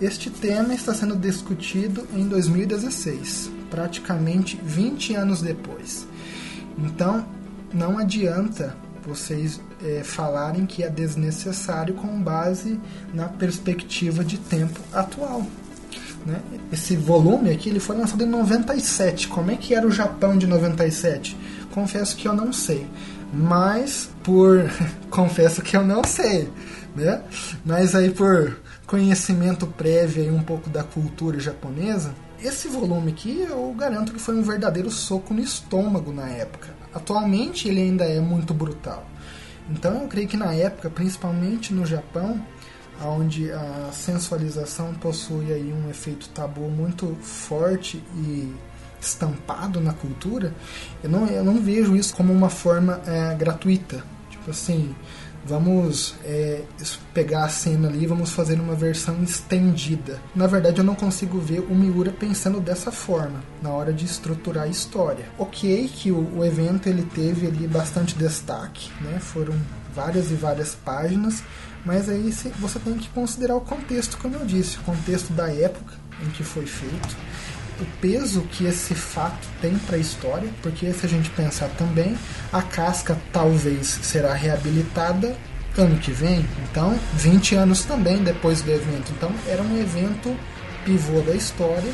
Este 0.00 0.30
tema 0.30 0.72
está 0.74 0.94
sendo 0.94 1.16
discutido 1.16 2.06
em 2.14 2.24
2016, 2.26 3.50
praticamente 3.70 4.58
20 4.62 5.14
anos 5.14 5.42
depois. 5.42 6.06
Então, 6.78 7.26
não 7.72 7.98
adianta 7.98 8.76
vocês 9.08 9.60
é, 9.82 10.02
falarem 10.04 10.66
que 10.66 10.82
é 10.82 10.88
desnecessário 10.88 11.94
com 11.94 12.20
base 12.22 12.80
na 13.12 13.28
perspectiva 13.28 14.24
de 14.24 14.38
tempo 14.38 14.80
atual. 14.92 15.46
Né? 16.24 16.40
Esse 16.72 16.96
volume 16.96 17.50
aqui 17.50 17.68
ele 17.68 17.80
foi 17.80 17.96
lançado 17.96 18.22
em 18.22 18.28
97. 18.28 19.28
Como 19.28 19.50
é 19.50 19.56
que 19.56 19.74
era 19.74 19.86
o 19.86 19.90
Japão 19.90 20.36
de 20.36 20.46
97? 20.46 21.36
Confesso 21.72 22.16
que 22.16 22.28
eu 22.28 22.34
não 22.34 22.52
sei. 22.52 22.86
Mas 23.32 24.10
por 24.22 24.70
confesso 25.10 25.62
que 25.62 25.76
eu 25.76 25.84
não 25.84 26.04
sei, 26.04 26.48
né? 26.94 27.22
Mas 27.64 27.94
aí 27.94 28.10
por 28.10 28.60
conhecimento 28.86 29.66
prévio 29.66 30.24
e 30.24 30.30
um 30.30 30.42
pouco 30.42 30.68
da 30.68 30.84
cultura 30.84 31.40
japonesa, 31.40 32.14
esse 32.42 32.68
volume 32.68 33.12
aqui 33.12 33.46
eu 33.48 33.74
garanto 33.76 34.12
que 34.12 34.20
foi 34.20 34.36
um 34.36 34.42
verdadeiro 34.42 34.90
soco 34.90 35.32
no 35.32 35.40
estômago 35.40 36.12
na 36.12 36.28
época. 36.28 36.81
Atualmente 36.94 37.68
ele 37.68 37.80
ainda 37.80 38.04
é 38.04 38.20
muito 38.20 38.52
brutal. 38.52 39.06
Então 39.70 40.02
eu 40.02 40.08
creio 40.08 40.28
que 40.28 40.36
na 40.36 40.52
época, 40.52 40.90
principalmente 40.90 41.72
no 41.72 41.86
Japão, 41.86 42.40
onde 43.04 43.50
a 43.50 43.90
sensualização 43.92 44.94
possui 44.94 45.52
aí 45.52 45.72
um 45.72 45.88
efeito 45.90 46.28
tabu 46.28 46.62
muito 46.62 47.16
forte 47.22 48.02
e 48.16 48.52
estampado 49.00 49.80
na 49.80 49.92
cultura, 49.92 50.54
eu 51.02 51.10
não, 51.10 51.26
eu 51.26 51.44
não 51.44 51.60
vejo 51.60 51.96
isso 51.96 52.14
como 52.14 52.32
uma 52.32 52.48
forma 52.48 53.00
é, 53.06 53.34
gratuita. 53.34 54.04
Tipo 54.30 54.50
assim, 54.50 54.94
vamos 55.44 56.14
é, 56.24 56.62
pegar 57.12 57.44
a 57.44 57.48
cena 57.48 57.88
ali 57.88 58.04
e 58.04 58.06
vamos 58.06 58.32
fazer 58.32 58.60
uma 58.60 58.74
versão 58.74 59.22
estendida. 59.22 60.20
Na 60.34 60.46
verdade, 60.46 60.78
eu 60.78 60.84
não 60.84 60.94
consigo 60.94 61.38
ver 61.38 61.60
o 61.60 61.74
Miura 61.74 62.12
pensando 62.12 62.60
dessa 62.60 62.92
forma 62.92 63.42
na 63.60 63.70
hora 63.70 63.92
de 63.92 64.04
estruturar 64.04 64.64
a 64.64 64.68
história. 64.68 65.26
Ok, 65.38 65.90
que 65.94 66.10
o, 66.10 66.38
o 66.38 66.44
evento 66.44 66.88
ele 66.88 67.02
teve 67.02 67.46
ali 67.46 67.66
bastante 67.66 68.16
destaque, 68.16 68.90
né? 69.00 69.18
Foram 69.18 69.54
várias 69.94 70.30
e 70.30 70.34
várias 70.34 70.74
páginas, 70.74 71.42
mas 71.84 72.08
aí 72.08 72.32
você 72.58 72.78
tem 72.78 72.94
que 72.94 73.08
considerar 73.10 73.56
o 73.56 73.60
contexto, 73.60 74.16
como 74.18 74.36
eu 74.36 74.44
disse, 74.44 74.78
o 74.78 74.82
contexto 74.82 75.32
da 75.32 75.52
época 75.52 75.94
em 76.24 76.30
que 76.30 76.44
foi 76.44 76.66
feito. 76.66 77.16
O 77.82 77.86
peso 78.00 78.42
que 78.52 78.64
esse 78.64 78.94
fato 78.94 79.48
tem 79.60 79.76
para 79.78 79.96
a 79.96 79.98
história, 79.98 80.48
porque 80.62 80.92
se 80.92 81.06
a 81.06 81.08
gente 81.08 81.28
pensar 81.30 81.68
também, 81.70 82.16
a 82.52 82.62
casca 82.62 83.16
talvez 83.32 83.98
será 84.02 84.32
reabilitada 84.34 85.36
ano 85.76 85.98
que 85.98 86.12
vem, 86.12 86.44
então 86.64 86.98
20 87.14 87.54
anos 87.54 87.84
também 87.84 88.22
depois 88.22 88.60
do 88.60 88.70
evento. 88.70 89.10
Então 89.12 89.30
era 89.48 89.62
um 89.62 89.80
evento 89.80 90.36
pivô 90.84 91.20
da 91.20 91.34
história 91.34 91.90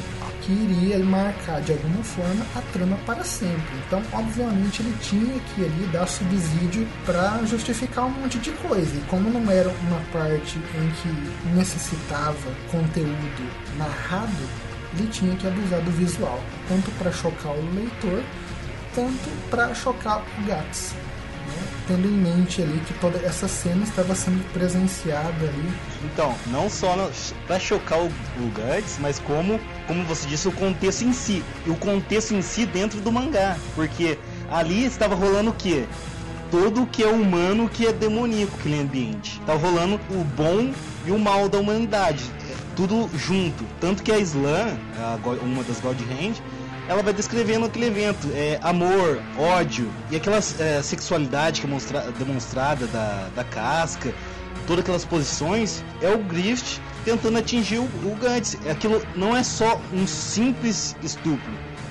que 0.48 0.52
iria 0.52 0.98
marcar 1.00 1.60
de 1.60 1.72
alguma 1.72 2.02
forma 2.02 2.44
a 2.56 2.62
trama 2.72 2.96
para 3.04 3.22
sempre. 3.22 3.76
Então, 3.86 4.02
obviamente, 4.14 4.80
ele 4.80 4.96
tinha 5.02 5.38
que 5.40 5.62
ali 5.62 5.86
dar 5.92 6.06
subsídio 6.06 6.88
para 7.04 7.44
justificar 7.44 8.06
um 8.06 8.10
monte 8.10 8.38
de 8.38 8.50
coisa. 8.52 8.96
E 8.96 9.00
como 9.08 9.28
não 9.28 9.50
era 9.52 9.68
uma 9.68 10.00
parte 10.10 10.56
em 10.56 10.90
que 11.02 11.54
necessitava 11.54 12.50
conteúdo 12.70 13.52
narrado, 13.76 14.32
ele 14.94 15.08
tinha 15.08 15.36
que 15.36 15.46
abusar 15.46 15.80
do 15.80 15.90
visual, 15.90 16.40
tanto 16.68 16.90
para 16.92 17.12
chocar 17.12 17.52
o 17.52 17.74
leitor, 17.74 18.22
tanto 18.94 19.30
para 19.50 19.74
chocar 19.74 20.22
o 20.38 20.46
Gats 20.46 20.94
tendo 21.88 22.06
em 22.06 22.12
mente 22.12 22.62
ali 22.62 22.78
que 22.86 22.92
toda 22.94 23.18
essa 23.20 23.48
cena 23.48 23.82
estava 23.82 24.14
sendo 24.14 24.44
presenciada 24.52 25.46
ali. 25.46 25.72
Então, 26.04 26.34
não 26.48 26.68
só 26.68 27.10
para 27.46 27.58
chocar 27.58 27.98
o, 27.98 28.06
o 28.06 28.52
mas 29.00 29.18
como, 29.18 29.58
como 29.86 30.04
você 30.04 30.28
disse, 30.28 30.46
o 30.46 30.52
contexto 30.52 31.02
em 31.02 31.12
si. 31.14 31.42
E 31.66 31.70
o 31.70 31.76
contexto 31.76 32.34
em 32.34 32.42
si 32.42 32.66
dentro 32.66 33.00
do 33.00 33.10
mangá. 33.10 33.56
Porque 33.74 34.18
ali 34.50 34.84
estava 34.84 35.14
rolando 35.14 35.50
o 35.50 35.54
quê? 35.54 35.86
Todo 36.50 36.82
o 36.82 36.86
que 36.86 37.02
é 37.02 37.08
humano, 37.08 37.68
que 37.68 37.86
é 37.86 37.92
demoníaco, 37.92 38.56
aquele 38.58 38.80
ambiente. 38.80 39.40
Estava 39.40 39.58
rolando 39.58 39.98
o 40.10 40.24
bom 40.24 40.72
e 41.06 41.10
o 41.10 41.18
mal 41.18 41.48
da 41.48 41.58
humanidade. 41.58 42.24
Tudo 42.78 43.10
junto. 43.18 43.64
Tanto 43.80 44.04
que 44.04 44.12
a 44.12 44.20
Slam, 44.20 44.78
uma 45.42 45.64
das 45.64 45.80
God 45.80 45.98
Hand, 46.00 46.36
ela 46.86 47.02
vai 47.02 47.12
descrevendo 47.12 47.66
aquele 47.66 47.86
evento, 47.86 48.30
é, 48.32 48.60
amor, 48.62 49.20
ódio 49.36 49.90
e 50.12 50.16
aquela 50.16 50.36
é, 50.36 50.80
sexualidade 50.80 51.60
que 51.60 51.66
é 51.66 52.12
demonstrada 52.16 52.86
da, 52.86 53.30
da 53.34 53.42
casca, 53.42 54.14
todas 54.64 54.84
aquelas 54.84 55.04
posições, 55.04 55.82
é 56.00 56.08
o 56.08 56.18
Grift 56.18 56.80
tentando 57.04 57.38
atingir 57.38 57.78
o, 57.78 57.82
o 57.82 58.16
Gantz. 58.20 58.56
Aquilo 58.70 59.02
não 59.16 59.36
é 59.36 59.42
só 59.42 59.80
um 59.92 60.06
simples 60.06 60.94
estupro, 61.02 61.50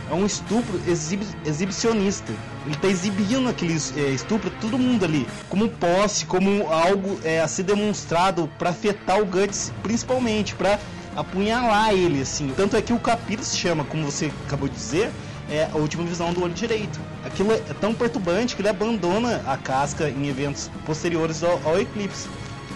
é 0.09 0.13
um 0.13 0.25
estupro 0.25 0.79
exib, 0.87 1.21
exibicionista. 1.45 2.31
Ele 2.67 2.75
está 2.75 2.89
exibindo 2.89 3.47
aquele 3.47 3.77
é, 3.95 4.09
estupro 4.09 4.51
todo 4.59 4.77
mundo 4.77 5.05
ali, 5.05 5.25
como 5.47 5.69
posse, 5.69 6.25
como 6.25 6.67
algo 6.67 7.17
é, 7.23 7.39
a 7.39 7.47
ser 7.47 7.63
demonstrado 7.63 8.49
para 8.59 8.71
afetar 8.71 9.21
o 9.21 9.25
Guts, 9.25 9.71
principalmente 9.81 10.53
para 10.53 10.77
apunhalar 11.15 11.93
ele, 11.93 12.21
assim. 12.21 12.51
Tanto 12.57 12.75
é 12.75 12.81
que 12.81 12.91
o 12.91 12.99
capítulo 12.99 13.45
se 13.45 13.55
chama, 13.55 13.85
como 13.85 14.03
você 14.03 14.29
acabou 14.45 14.67
de 14.67 14.75
dizer, 14.75 15.09
é 15.49 15.69
a 15.71 15.77
última 15.77 16.03
visão 16.03 16.33
do 16.33 16.43
olho 16.43 16.53
direito. 16.53 16.99
Aquilo 17.23 17.53
é 17.53 17.73
tão 17.79 17.93
perturbante 17.93 18.53
que 18.53 18.61
ele 18.61 18.67
abandona 18.67 19.41
a 19.47 19.55
casca 19.55 20.09
em 20.09 20.27
eventos 20.27 20.69
posteriores 20.85 21.45
ao, 21.45 21.61
ao 21.63 21.79
eclipse. 21.79 22.27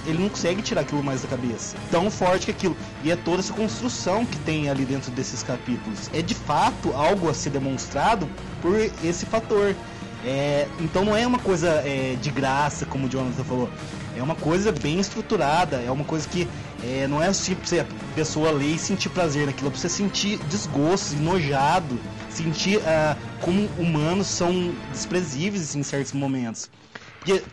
Ele 0.05 0.19
não 0.19 0.29
consegue 0.29 0.61
tirar 0.61 0.81
aquilo 0.81 1.03
mais 1.03 1.21
da 1.21 1.27
cabeça. 1.27 1.75
Tão 1.89 2.09
forte 2.09 2.45
que 2.45 2.51
aquilo. 2.51 2.75
E 3.03 3.11
é 3.11 3.15
toda 3.15 3.39
essa 3.39 3.53
construção 3.53 4.25
que 4.25 4.37
tem 4.39 4.69
ali 4.69 4.85
dentro 4.85 5.11
desses 5.11 5.43
capítulos. 5.43 6.09
É 6.13 6.21
de 6.21 6.35
fato 6.35 6.93
algo 6.93 7.29
a 7.29 7.33
ser 7.33 7.51
demonstrado 7.51 8.27
por 8.61 8.75
esse 9.03 9.25
fator. 9.25 9.75
É, 10.23 10.67
então 10.79 11.03
não 11.03 11.15
é 11.15 11.25
uma 11.25 11.39
coisa 11.39 11.67
é, 11.85 12.15
de 12.21 12.29
graça, 12.29 12.85
como 12.85 13.07
o 13.07 13.09
Jonathan 13.09 13.43
falou. 13.43 13.69
É 14.15 14.21
uma 14.21 14.35
coisa 14.35 14.71
bem 14.71 14.99
estruturada, 14.99 15.77
é 15.77 15.89
uma 15.89 16.03
coisa 16.03 16.27
que 16.27 16.47
é, 16.83 17.07
não 17.07 17.23
é 17.23 17.31
tipo 17.31 17.61
a 17.79 18.13
pessoa 18.15 18.51
ler 18.51 18.75
e 18.75 18.77
sentir 18.77 19.09
prazer 19.09 19.45
naquilo, 19.45 19.67
é 19.67 19.71
pra 19.71 19.79
você 19.79 19.89
sentir 19.89 20.37
desgosto, 20.49 21.15
enojado, 21.15 21.97
sentir 22.29 22.77
uh, 22.77 23.17
como 23.39 23.69
humanos 23.77 24.27
são 24.27 24.73
desprezíveis 24.91 25.75
em 25.75 25.83
certos 25.83 26.13
momentos. 26.13 26.69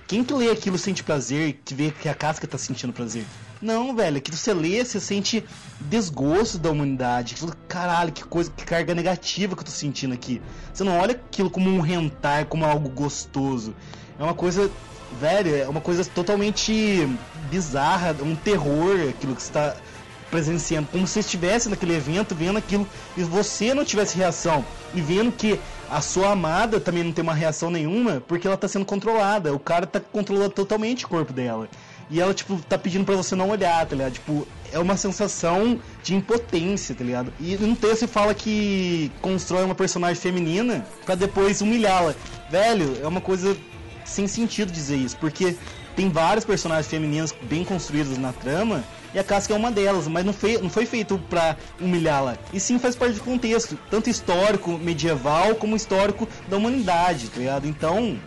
Quem 0.06 0.24
que 0.24 0.32
lê 0.32 0.50
aquilo 0.50 0.78
sente 0.78 1.04
prazer, 1.04 1.60
que 1.64 1.74
vê 1.74 1.90
que 1.90 2.08
a 2.08 2.14
casca 2.14 2.46
tá 2.46 2.56
sentindo 2.56 2.92
prazer? 2.92 3.24
Não, 3.60 3.94
velho, 3.94 4.16
aquilo 4.16 4.36
você 4.36 4.54
lê, 4.54 4.82
você 4.82 4.98
sente 4.98 5.44
desgosto 5.80 6.58
da 6.58 6.70
humanidade. 6.70 7.34
Você 7.34 7.40
fala, 7.40 7.56
caralho, 7.68 8.12
que 8.12 8.24
coisa, 8.24 8.50
que 8.50 8.64
carga 8.64 8.94
negativa 8.94 9.54
que 9.54 9.60
eu 9.60 9.66
tô 9.66 9.70
sentindo 9.70 10.14
aqui. 10.14 10.40
Você 10.72 10.84
não 10.84 10.98
olha 10.98 11.12
aquilo 11.12 11.50
como 11.50 11.68
um 11.68 11.80
rentar, 11.80 12.46
como 12.46 12.64
algo 12.64 12.88
gostoso. 12.88 13.74
É 14.18 14.22
uma 14.22 14.34
coisa 14.34 14.70
velho, 15.20 15.54
é 15.54 15.68
uma 15.68 15.80
coisa 15.80 16.04
totalmente 16.04 17.06
bizarra, 17.50 18.16
um 18.22 18.34
terror 18.34 19.08
aquilo 19.08 19.34
que 19.34 19.42
está 19.42 19.76
presenciando, 20.30 20.88
como 20.92 21.06
se 21.06 21.20
estivesse 21.20 21.68
naquele 21.68 21.94
evento 21.94 22.34
vendo 22.34 22.58
aquilo 22.58 22.86
e 23.16 23.22
você 23.22 23.72
não 23.72 23.84
tivesse 23.84 24.16
reação 24.16 24.64
e 24.94 25.00
vendo 25.00 25.32
que 25.32 25.58
a 25.90 26.00
sua 26.00 26.30
amada 26.30 26.80
também 26.80 27.02
não 27.02 27.12
tem 27.12 27.22
uma 27.22 27.34
reação 27.34 27.70
nenhuma 27.70 28.22
porque 28.26 28.46
ela 28.46 28.54
está 28.54 28.68
sendo 28.68 28.84
controlada, 28.84 29.54
o 29.54 29.58
cara 29.58 29.84
está 29.84 30.00
controlando 30.00 30.50
totalmente 30.50 31.04
o 31.04 31.08
corpo 31.08 31.32
dela. 31.32 31.68
E 32.10 32.20
ela, 32.20 32.32
tipo, 32.32 32.58
tá 32.62 32.78
pedindo 32.78 33.04
para 33.04 33.16
você 33.16 33.34
não 33.34 33.50
olhar, 33.50 33.84
tá 33.84 33.94
ligado? 33.94 34.14
Tipo, 34.14 34.46
é 34.72 34.78
uma 34.78 34.96
sensação 34.96 35.78
de 36.02 36.14
impotência, 36.14 36.94
tá 36.94 37.04
ligado? 37.04 37.32
E 37.38 37.56
no 37.56 37.76
texto 37.76 38.08
fala 38.08 38.34
que 38.34 39.12
constrói 39.20 39.64
uma 39.64 39.74
personagem 39.74 40.16
feminina 40.16 40.86
para 41.04 41.14
depois 41.14 41.60
humilhá-la. 41.60 42.14
Velho, 42.50 42.98
é 43.02 43.06
uma 43.06 43.20
coisa 43.20 43.54
sem 44.06 44.26
sentido 44.26 44.72
dizer 44.72 44.96
isso, 44.96 45.18
porque 45.18 45.54
tem 45.94 46.08
vários 46.08 46.46
personagens 46.46 46.86
femininos 46.86 47.34
bem 47.42 47.62
construídos 47.62 48.16
na 48.16 48.32
trama 48.32 48.82
e 49.14 49.18
a 49.18 49.24
Casca 49.24 49.54
é 49.54 49.56
uma 49.56 49.70
delas, 49.70 50.06
mas 50.06 50.24
não 50.24 50.32
foi, 50.32 50.58
não 50.58 50.68
foi 50.68 50.84
feito 50.84 51.18
para 51.30 51.56
humilhá-la. 51.80 52.36
E 52.52 52.60
sim 52.60 52.78
faz 52.78 52.94
parte 52.94 53.14
do 53.14 53.20
contexto, 53.22 53.78
tanto 53.90 54.10
histórico, 54.10 54.72
medieval, 54.78 55.54
como 55.54 55.74
histórico 55.74 56.28
da 56.48 56.56
humanidade, 56.56 57.28
tá 57.28 57.38
ligado? 57.38 57.66
Então, 57.66 58.18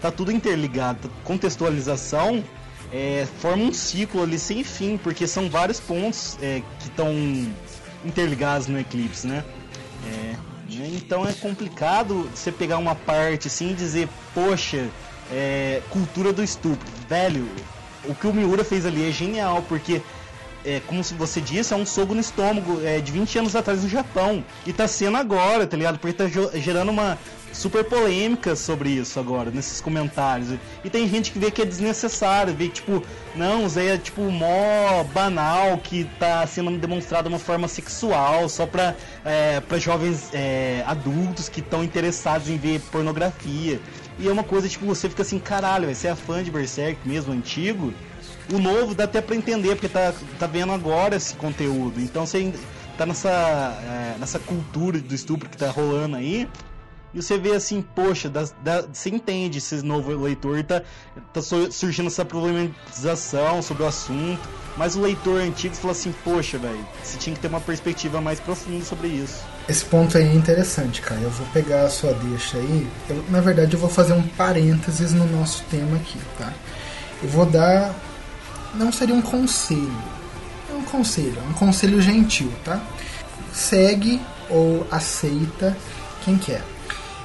tá 0.00 0.10
tudo 0.10 0.30
interligado. 0.30 1.10
Contextualização 1.24 2.44
é, 2.92 3.26
forma 3.40 3.64
um 3.64 3.72
ciclo 3.72 4.22
ali 4.22 4.38
sem 4.38 4.62
fim, 4.62 4.96
porque 4.96 5.26
são 5.26 5.50
vários 5.50 5.80
pontos 5.80 6.38
é, 6.40 6.62
que 6.78 6.88
estão 6.88 7.12
interligados 8.04 8.66
no 8.68 8.78
eclipse, 8.78 9.26
né? 9.26 9.44
É, 10.06 10.36
né? 10.76 10.90
então 10.94 11.26
é 11.26 11.32
complicado 11.32 12.30
você 12.34 12.52
pegar 12.52 12.78
uma 12.78 12.94
parte 12.94 13.48
assim 13.48 13.72
e 13.72 13.74
dizer, 13.74 14.08
poxa, 14.32 14.88
é, 15.30 15.82
cultura 15.90 16.32
do 16.32 16.42
estupro. 16.42 16.88
Velho, 17.08 17.48
o 18.04 18.14
que 18.14 18.26
o 18.26 18.32
Miura 18.32 18.64
fez 18.64 18.86
ali 18.86 19.08
é 19.08 19.12
genial, 19.12 19.64
porque, 19.68 20.00
é, 20.68 20.82
como 20.86 21.02
você 21.02 21.40
disse, 21.40 21.72
é 21.72 21.76
um 21.76 21.86
soco 21.86 22.14
no 22.14 22.20
estômago 22.20 22.80
é, 22.84 23.00
de 23.00 23.10
20 23.10 23.38
anos 23.38 23.56
atrás 23.56 23.82
no 23.82 23.88
Japão. 23.88 24.44
E 24.66 24.72
tá 24.72 24.86
sendo 24.86 25.16
agora, 25.16 25.66
tá 25.66 25.76
ligado? 25.76 25.98
Porque 25.98 26.12
tá 26.12 26.26
gerando 26.58 26.90
uma 26.90 27.16
super 27.52 27.82
polêmica 27.84 28.54
sobre 28.54 28.90
isso 28.90 29.18
agora, 29.18 29.50
nesses 29.50 29.80
comentários. 29.80 30.50
E 30.84 30.90
tem 30.90 31.08
gente 31.08 31.32
que 31.32 31.38
vê 31.38 31.50
que 31.50 31.62
é 31.62 31.64
desnecessário, 31.64 32.54
vê 32.54 32.66
que, 32.66 32.74
tipo, 32.74 33.02
não, 33.34 33.64
aí 33.76 33.88
é, 33.88 33.98
tipo, 33.98 34.22
mó 34.30 35.02
banal, 35.14 35.78
que 35.78 36.04
tá 36.18 36.46
sendo 36.46 36.76
demonstrado 36.78 37.28
uma 37.28 37.38
forma 37.38 37.66
sexual, 37.66 38.48
só 38.48 38.66
pra, 38.66 38.94
é, 39.24 39.60
pra 39.60 39.78
jovens 39.78 40.28
é, 40.34 40.82
adultos 40.86 41.48
que 41.48 41.60
estão 41.60 41.82
interessados 41.82 42.48
em 42.48 42.58
ver 42.58 42.80
pornografia. 42.92 43.80
E 44.18 44.28
é 44.28 44.32
uma 44.32 44.44
coisa, 44.44 44.68
tipo, 44.68 44.84
você 44.84 45.08
fica 45.08 45.22
assim, 45.22 45.38
caralho, 45.38 45.92
você 45.94 46.08
é 46.08 46.14
fã 46.14 46.42
de 46.42 46.50
Berserk 46.50 46.98
mesmo, 47.08 47.32
antigo? 47.32 47.94
O 48.52 48.58
novo 48.58 48.94
dá 48.94 49.04
até 49.04 49.20
pra 49.20 49.36
entender, 49.36 49.74
porque 49.74 49.88
tá, 49.88 50.12
tá 50.38 50.46
vendo 50.46 50.72
agora 50.72 51.16
esse 51.16 51.34
conteúdo. 51.34 52.00
Então 52.00 52.26
você 52.26 52.52
tá 52.96 53.04
nessa, 53.04 53.30
é, 53.30 54.18
nessa 54.18 54.38
cultura 54.38 54.98
do 54.98 55.14
estupro 55.14 55.48
que 55.48 55.56
tá 55.56 55.70
rolando 55.70 56.16
aí. 56.16 56.48
E 57.14 57.22
você 57.22 57.38
vê 57.38 57.52
assim, 57.52 57.80
poxa, 57.80 58.28
dá, 58.28 58.46
dá, 58.62 58.84
você 58.92 59.08
entende 59.08 59.58
esse 59.58 59.82
novo 59.82 60.14
leitor, 60.14 60.62
tá, 60.62 60.82
tá 61.32 61.40
surgindo 61.40 62.08
essa 62.08 62.24
problematização 62.24 63.62
sobre 63.62 63.82
o 63.82 63.86
assunto. 63.86 64.46
Mas 64.76 64.94
o 64.94 65.00
leitor 65.00 65.40
antigo 65.40 65.74
fala 65.74 65.92
assim, 65.92 66.14
poxa, 66.22 66.58
velho, 66.58 66.86
você 67.02 67.16
tinha 67.18 67.34
que 67.34 67.40
ter 67.40 67.48
uma 67.48 67.60
perspectiva 67.60 68.20
mais 68.20 68.38
profunda 68.38 68.84
sobre 68.84 69.08
isso. 69.08 69.42
Esse 69.68 69.84
ponto 69.84 70.16
aí 70.16 70.28
é 70.28 70.34
interessante, 70.34 71.00
cara. 71.00 71.20
Eu 71.20 71.30
vou 71.30 71.46
pegar 71.48 71.82
a 71.82 71.90
sua 71.90 72.12
deixa 72.12 72.58
aí. 72.58 72.86
Eu, 73.08 73.24
na 73.30 73.40
verdade, 73.40 73.74
eu 73.74 73.80
vou 73.80 73.90
fazer 73.90 74.12
um 74.12 74.22
parênteses 74.22 75.12
no 75.12 75.26
nosso 75.26 75.64
tema 75.64 75.96
aqui, 75.96 76.18
tá? 76.38 76.52
Eu 77.22 77.28
vou 77.28 77.46
dar. 77.46 77.94
Não 78.74 78.92
seria 78.92 79.14
um 79.14 79.22
conselho. 79.22 80.02
É 80.70 80.74
um 80.74 80.84
conselho, 80.84 81.42
um 81.48 81.54
conselho 81.54 82.00
gentil, 82.00 82.52
tá? 82.64 82.80
Segue 83.52 84.20
ou 84.50 84.86
aceita 84.90 85.76
quem 86.24 86.36
quer. 86.36 86.62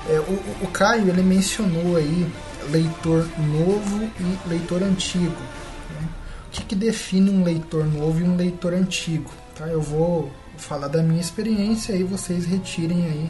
É, 0.07 0.19
o, 0.19 0.65
o 0.65 0.67
Caio 0.67 1.09
ele 1.09 1.21
mencionou 1.21 1.95
aí 1.95 2.27
leitor 2.69 3.27
novo 3.37 4.09
e 4.19 4.49
leitor 4.49 4.83
antigo. 4.83 5.41
Né? 5.89 6.07
O 6.47 6.51
que, 6.51 6.65
que 6.65 6.75
define 6.75 7.29
um 7.29 7.43
leitor 7.43 7.85
novo 7.85 8.19
e 8.19 8.23
um 8.23 8.35
leitor 8.35 8.73
antigo? 8.73 9.31
Tá? 9.55 9.67
Eu 9.67 9.81
vou 9.81 10.31
falar 10.57 10.87
da 10.87 11.01
minha 11.01 11.21
experiência 11.21 11.93
e 11.93 12.03
vocês 12.03 12.45
retirem 12.45 13.05
aí 13.05 13.29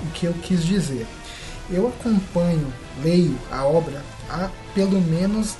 o 0.00 0.06
que 0.12 0.26
eu 0.26 0.32
quis 0.34 0.64
dizer. 0.64 1.06
Eu 1.70 1.88
acompanho, 1.88 2.72
leio 3.02 3.38
a 3.50 3.64
obra 3.64 4.02
há 4.28 4.50
pelo 4.74 5.00
menos 5.00 5.56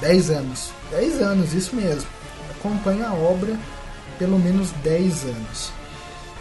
10 0.00 0.30
anos. 0.30 0.70
10 0.90 1.22
anos, 1.22 1.52
isso 1.52 1.74
mesmo. 1.74 2.08
Acompanho 2.50 3.06
a 3.06 3.12
obra 3.12 3.58
pelo 4.18 4.38
menos 4.38 4.70
10 4.82 5.24
anos. 5.24 5.72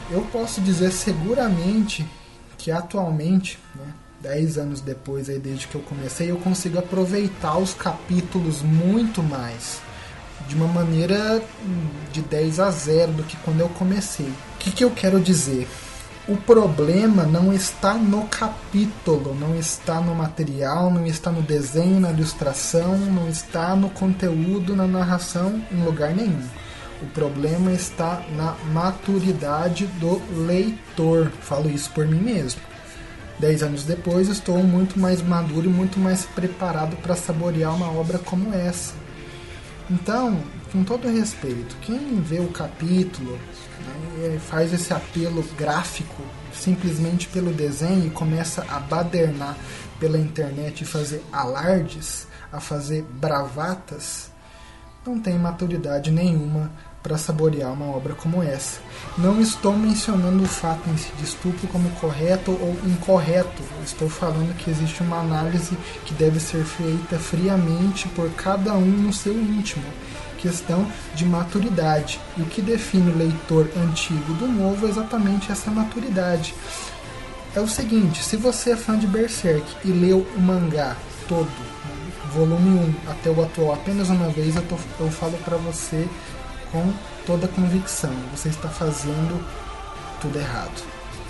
eu 0.10 0.22
posso 0.32 0.62
dizer 0.62 0.92
seguramente 0.92 2.06
que 2.58 2.72
atualmente, 2.72 3.60
né, 3.76 3.94
10 4.22 4.58
anos 4.58 4.82
depois 4.82 5.30
aí 5.30 5.38
desde 5.38 5.68
que 5.68 5.76
eu 5.76 5.82
comecei, 5.82 6.32
eu 6.32 6.38
consigo 6.38 6.80
aproveitar 6.80 7.58
os 7.58 7.74
capítulos 7.74 8.62
muito 8.62 9.22
mais 9.22 9.80
de 10.48 10.56
uma 10.56 10.68
maneira 10.68 11.42
hum, 11.64 11.88
de 12.12 12.22
10 12.22 12.60
a 12.60 12.72
0 12.72 13.12
do 13.12 13.24
que 13.24 13.38
quando 13.38 13.60
eu 13.60 13.70
comecei. 13.70 14.26
O 14.26 14.58
que, 14.60 14.72
que 14.72 14.84
eu 14.84 14.92
quero 14.92 15.20
dizer? 15.20 15.68
O 16.28 16.36
problema 16.36 17.24
não 17.24 17.54
está 17.54 17.94
no 17.94 18.28
capítulo, 18.28 19.34
não 19.34 19.58
está 19.58 20.02
no 20.02 20.14
material, 20.14 20.92
não 20.92 21.06
está 21.06 21.32
no 21.32 21.42
desenho, 21.42 22.02
na 22.02 22.12
ilustração, 22.12 22.98
não 22.98 23.30
está 23.30 23.74
no 23.78 23.90
conteúdo, 23.90 24.76
na 24.76 24.86
narração, 24.86 25.64
em 25.72 25.82
lugar 25.86 26.14
nenhum. 26.14 26.46
O 27.02 27.06
problema 27.06 27.72
está 27.72 28.22
na 28.36 28.56
maturidade 28.74 29.86
do 30.02 30.22
leitor. 30.46 31.32
Falo 31.40 31.70
isso 31.70 31.92
por 31.92 32.06
mim 32.06 32.20
mesmo. 32.20 32.60
Dez 33.40 33.64
anos 33.64 33.86
depois, 33.86 34.28
estou 34.28 34.62
muito 34.64 35.00
mais 35.00 35.22
maduro 35.22 35.70
e 35.70 35.74
muito 35.74 35.98
mais 35.98 36.26
preparado 36.26 36.98
para 36.98 37.16
saborear 37.16 37.74
uma 37.74 37.90
obra 37.90 38.18
como 38.18 38.54
essa. 38.54 38.94
Então, 39.90 40.42
com 40.78 40.84
todo 40.84 41.10
respeito, 41.10 41.76
quem 41.82 42.22
vê 42.22 42.40
o 42.40 42.50
capítulo 42.50 43.32
né, 43.32 44.40
faz 44.40 44.72
esse 44.72 44.94
apelo 44.94 45.44
gráfico 45.58 46.22
simplesmente 46.54 47.28
pelo 47.30 47.52
desenho 47.52 48.06
e 48.06 48.12
começa 48.12 48.64
a 48.70 48.80
badernar 48.80 49.58
pela 50.00 50.20
internet 50.20 50.82
e 50.82 50.86
fazer 50.86 51.24
alardes, 51.32 52.28
a 52.54 52.60
fazer 52.60 53.02
bravatas, 53.02 54.30
não 55.04 55.20
tem 55.20 55.40
maturidade 55.40 56.12
nenhuma 56.12 56.72
para 57.02 57.18
saborear 57.18 57.72
uma 57.72 57.86
obra 57.86 58.14
como 58.14 58.44
essa. 58.44 58.80
Não 59.18 59.42
estou 59.42 59.76
mencionando 59.76 60.44
o 60.44 60.48
fato 60.48 60.88
em 60.90 60.98
si 60.98 61.12
de 61.18 61.24
estupro 61.24 61.68
como 61.70 61.90
correto 61.92 62.52
ou 62.52 62.78
incorreto. 62.86 63.64
Estou 63.84 64.10
falando 64.10 64.56
que 64.58 64.70
existe 64.70 65.02
uma 65.02 65.22
análise 65.22 65.76
que 66.06 66.14
deve 66.14 66.40
ser 66.40 66.66
feita 66.66 67.18
friamente 67.18 68.08
por 68.10 68.30
cada 68.32 68.74
um 68.74 68.86
no 68.86 69.14
seu 69.14 69.34
íntimo. 69.34 69.86
Questão 70.38 70.88
de 71.16 71.26
maturidade. 71.26 72.20
E 72.38 72.42
o 72.42 72.46
que 72.46 72.62
define 72.62 73.12
o 73.12 73.18
leitor 73.18 73.70
antigo 73.78 74.34
do 74.34 74.48
novo 74.48 74.86
é 74.86 74.90
exatamente 74.90 75.52
essa 75.52 75.72
maturidade. 75.72 76.54
É 77.56 77.60
o 77.60 77.68
seguinte: 77.68 78.24
se 78.24 78.38
você 78.38 78.72
é 78.72 78.78
fã 78.78 78.98
de 78.98 79.08
Berserk 79.08 79.66
e 79.84 79.92
leu 79.92 80.26
o 80.36 80.40
mangá 80.40 80.96
todo, 81.28 81.50
volume 82.34 82.94
1 83.08 83.12
até 83.12 83.30
o 83.30 83.42
atual 83.42 83.74
apenas 83.74 84.10
uma 84.10 84.30
vez, 84.30 84.56
eu, 84.56 84.62
tô, 84.64 84.76
eu 85.00 85.10
falo 85.10 85.38
para 85.44 85.58
você 85.58 86.08
com 86.72 86.94
toda 87.26 87.48
convicção. 87.48 88.14
Você 88.36 88.50
está 88.50 88.70
fazendo 88.70 89.44
tudo 90.22 90.38
errado. 90.38 90.84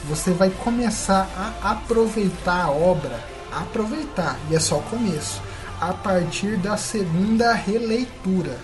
Você 0.05 0.31
vai 0.31 0.49
começar 0.49 1.27
a 1.35 1.71
aproveitar 1.71 2.65
a 2.65 2.71
obra, 2.71 3.19
aproveitar, 3.51 4.37
e 4.49 4.55
é 4.55 4.59
só 4.59 4.77
o 4.77 4.83
começo, 4.83 5.41
a 5.81 5.93
partir 5.93 6.57
da 6.57 6.77
segunda 6.77 7.53
releitura, 7.53 8.57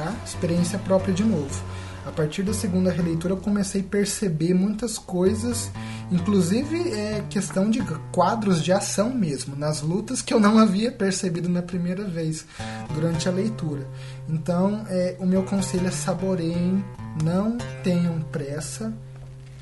tá? 0.00 0.14
Experiência 0.24 0.78
própria 0.78 1.12
de 1.12 1.22
novo. 1.22 1.62
A 2.06 2.10
partir 2.10 2.42
da 2.42 2.54
segunda 2.54 2.90
releitura 2.90 3.34
eu 3.34 3.36
comecei 3.36 3.82
a 3.82 3.84
perceber 3.84 4.54
muitas 4.54 4.96
coisas, 4.96 5.70
inclusive 6.10 6.90
é, 6.92 7.22
questão 7.28 7.68
de 7.68 7.82
quadros 8.10 8.64
de 8.64 8.72
ação 8.72 9.10
mesmo, 9.10 9.54
nas 9.54 9.82
lutas 9.82 10.22
que 10.22 10.32
eu 10.32 10.40
não 10.40 10.58
havia 10.58 10.90
percebido 10.90 11.50
na 11.50 11.60
primeira 11.60 12.04
vez 12.04 12.46
durante 12.94 13.28
a 13.28 13.32
leitura. 13.32 13.86
Então, 14.26 14.86
é, 14.88 15.16
o 15.20 15.26
meu 15.26 15.42
conselho 15.42 15.88
é 15.88 15.90
saboreiem, 15.90 16.82
não 17.22 17.58
tenham 17.84 18.18
pressa 18.32 18.94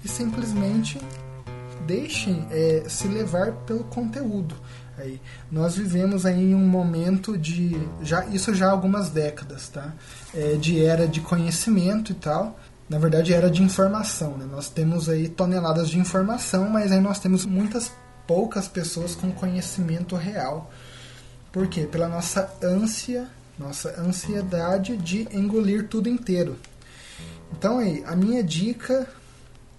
e 0.05 0.09
simplesmente 0.09 1.01
deixem 1.87 2.47
é, 2.53 2.85
se 2.87 3.09
levar 3.09 3.53
pelo 3.67 3.83
conteúdo. 3.85 4.55
Aí, 4.99 5.21
nós 5.51 5.77
vivemos 5.77 6.27
aí 6.27 6.55
um 6.55 6.67
momento 6.67 7.39
de 7.39 7.81
já 8.03 8.27
isso 8.27 8.53
já 8.55 8.67
há 8.67 8.71
algumas 8.71 9.11
décadas, 9.11 9.69
tá? 9.69 9.93
É, 10.35 10.57
de 10.57 10.85
era 10.85 11.07
de 11.07 11.21
conhecimento 11.21 12.13
e 12.13 12.15
tal. 12.17 12.59
Na 12.89 12.99
verdade, 12.99 13.33
era 13.33 13.51
de 13.51 13.63
informação. 13.63 14.37
Né? 14.37 14.47
Nós 14.51 14.69
temos 14.69 15.09
aí 15.09 15.29
toneladas 15.29 15.89
de 15.89 15.99
informação, 15.99 16.69
mas 16.71 16.91
aí 16.91 17.01
nós 17.01 17.19
temos 17.19 17.45
muitas 17.45 17.93
poucas 18.27 18.67
pessoas 18.67 19.15
com 19.15 19.31
conhecimento 19.31 20.17
real. 20.17 20.71
Por 21.53 21.67
quê? 21.69 21.87
Pela 21.91 22.09
nossa 22.09 22.51
ânsia, 22.63 23.29
nossa 23.59 24.01
ansiedade 24.01 24.97
de 24.97 25.29
engolir 25.31 25.89
tudo 25.89 26.09
inteiro. 26.09 26.59
Então 27.53 27.79
aí, 27.79 28.03
a 28.07 28.15
minha 28.17 28.43
dica 28.43 29.09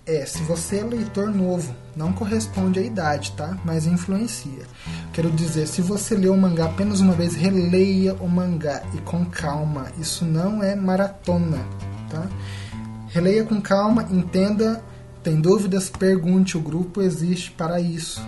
é, 0.10 0.26
se 0.26 0.42
você 0.42 0.78
é 0.78 0.84
leitor 0.84 1.30
novo, 1.30 1.76
não 1.96 2.12
corresponde 2.12 2.80
à 2.80 2.82
idade, 2.82 3.32
tá? 3.34 3.56
Mas 3.64 3.86
influencia. 3.86 4.64
Quero 5.14 5.30
dizer, 5.30 5.68
se 5.68 5.84
você 5.84 6.16
leu 6.16 6.34
o 6.34 6.38
mangá 6.38 6.66
apenas 6.66 7.00
uma 7.00 7.14
vez, 7.14 7.36
releia 7.36 8.16
o 8.16 8.28
mangá 8.28 8.82
e 8.96 8.98
com 9.02 9.24
calma. 9.24 9.92
Isso 10.00 10.26
não 10.26 10.64
é 10.64 10.76
maratona, 10.76 11.60
tá? 12.10 12.28
Releia 13.10 13.44
com 13.44 13.62
calma, 13.62 14.08
entenda, 14.10 14.84
tem 15.22 15.40
dúvidas, 15.40 15.90
pergunte, 15.90 16.58
o 16.58 16.62
grupo 16.62 17.04
existe 17.04 17.52
para 17.52 17.80
isso. 17.80 18.20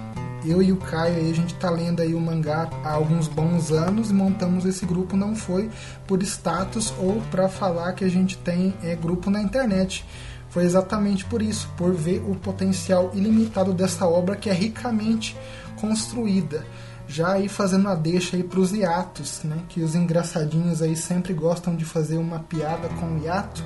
Eu 0.45 0.61
e 0.61 0.71
o 0.71 0.77
Caio 0.77 1.15
aí, 1.15 1.31
a 1.31 1.35
gente 1.35 1.55
tá 1.55 1.69
lendo 1.69 2.01
aí 2.01 2.13
o 2.13 2.19
mangá 2.19 2.69
há 2.83 2.91
alguns 2.91 3.27
bons 3.27 3.71
anos 3.71 4.11
e 4.11 4.13
montamos 4.13 4.65
esse 4.65 4.85
grupo 4.85 5.15
não 5.15 5.35
foi 5.35 5.69
por 6.07 6.21
status 6.23 6.93
ou 6.99 7.21
para 7.29 7.47
falar 7.47 7.93
que 7.93 8.03
a 8.03 8.09
gente 8.09 8.37
tem 8.37 8.73
é, 8.83 8.95
grupo 8.95 9.29
na 9.29 9.41
internet 9.41 10.03
foi 10.51 10.65
exatamente 10.65 11.23
por 11.25 11.41
isso, 11.41 11.69
por 11.77 11.93
ver 11.93 12.21
o 12.27 12.35
potencial 12.35 13.09
ilimitado 13.13 13.73
dessa 13.73 14.05
obra 14.05 14.35
que 14.35 14.49
é 14.49 14.53
ricamente 14.53 15.35
construída. 15.79 16.65
Já 17.07 17.33
aí 17.33 17.47
fazendo 17.47 17.87
a 17.87 17.95
deixa 17.95 18.35
aí 18.35 18.43
para 18.43 18.59
os 18.59 18.73
hiatos, 18.73 19.41
né? 19.43 19.57
que 19.69 19.81
os 19.81 19.95
engraçadinhos 19.95 20.81
aí 20.81 20.95
sempre 20.95 21.33
gostam 21.33 21.73
de 21.73 21.85
fazer 21.85 22.17
uma 22.17 22.39
piada 22.39 22.89
com 22.99 23.15
o 23.15 23.23
hiato. 23.23 23.63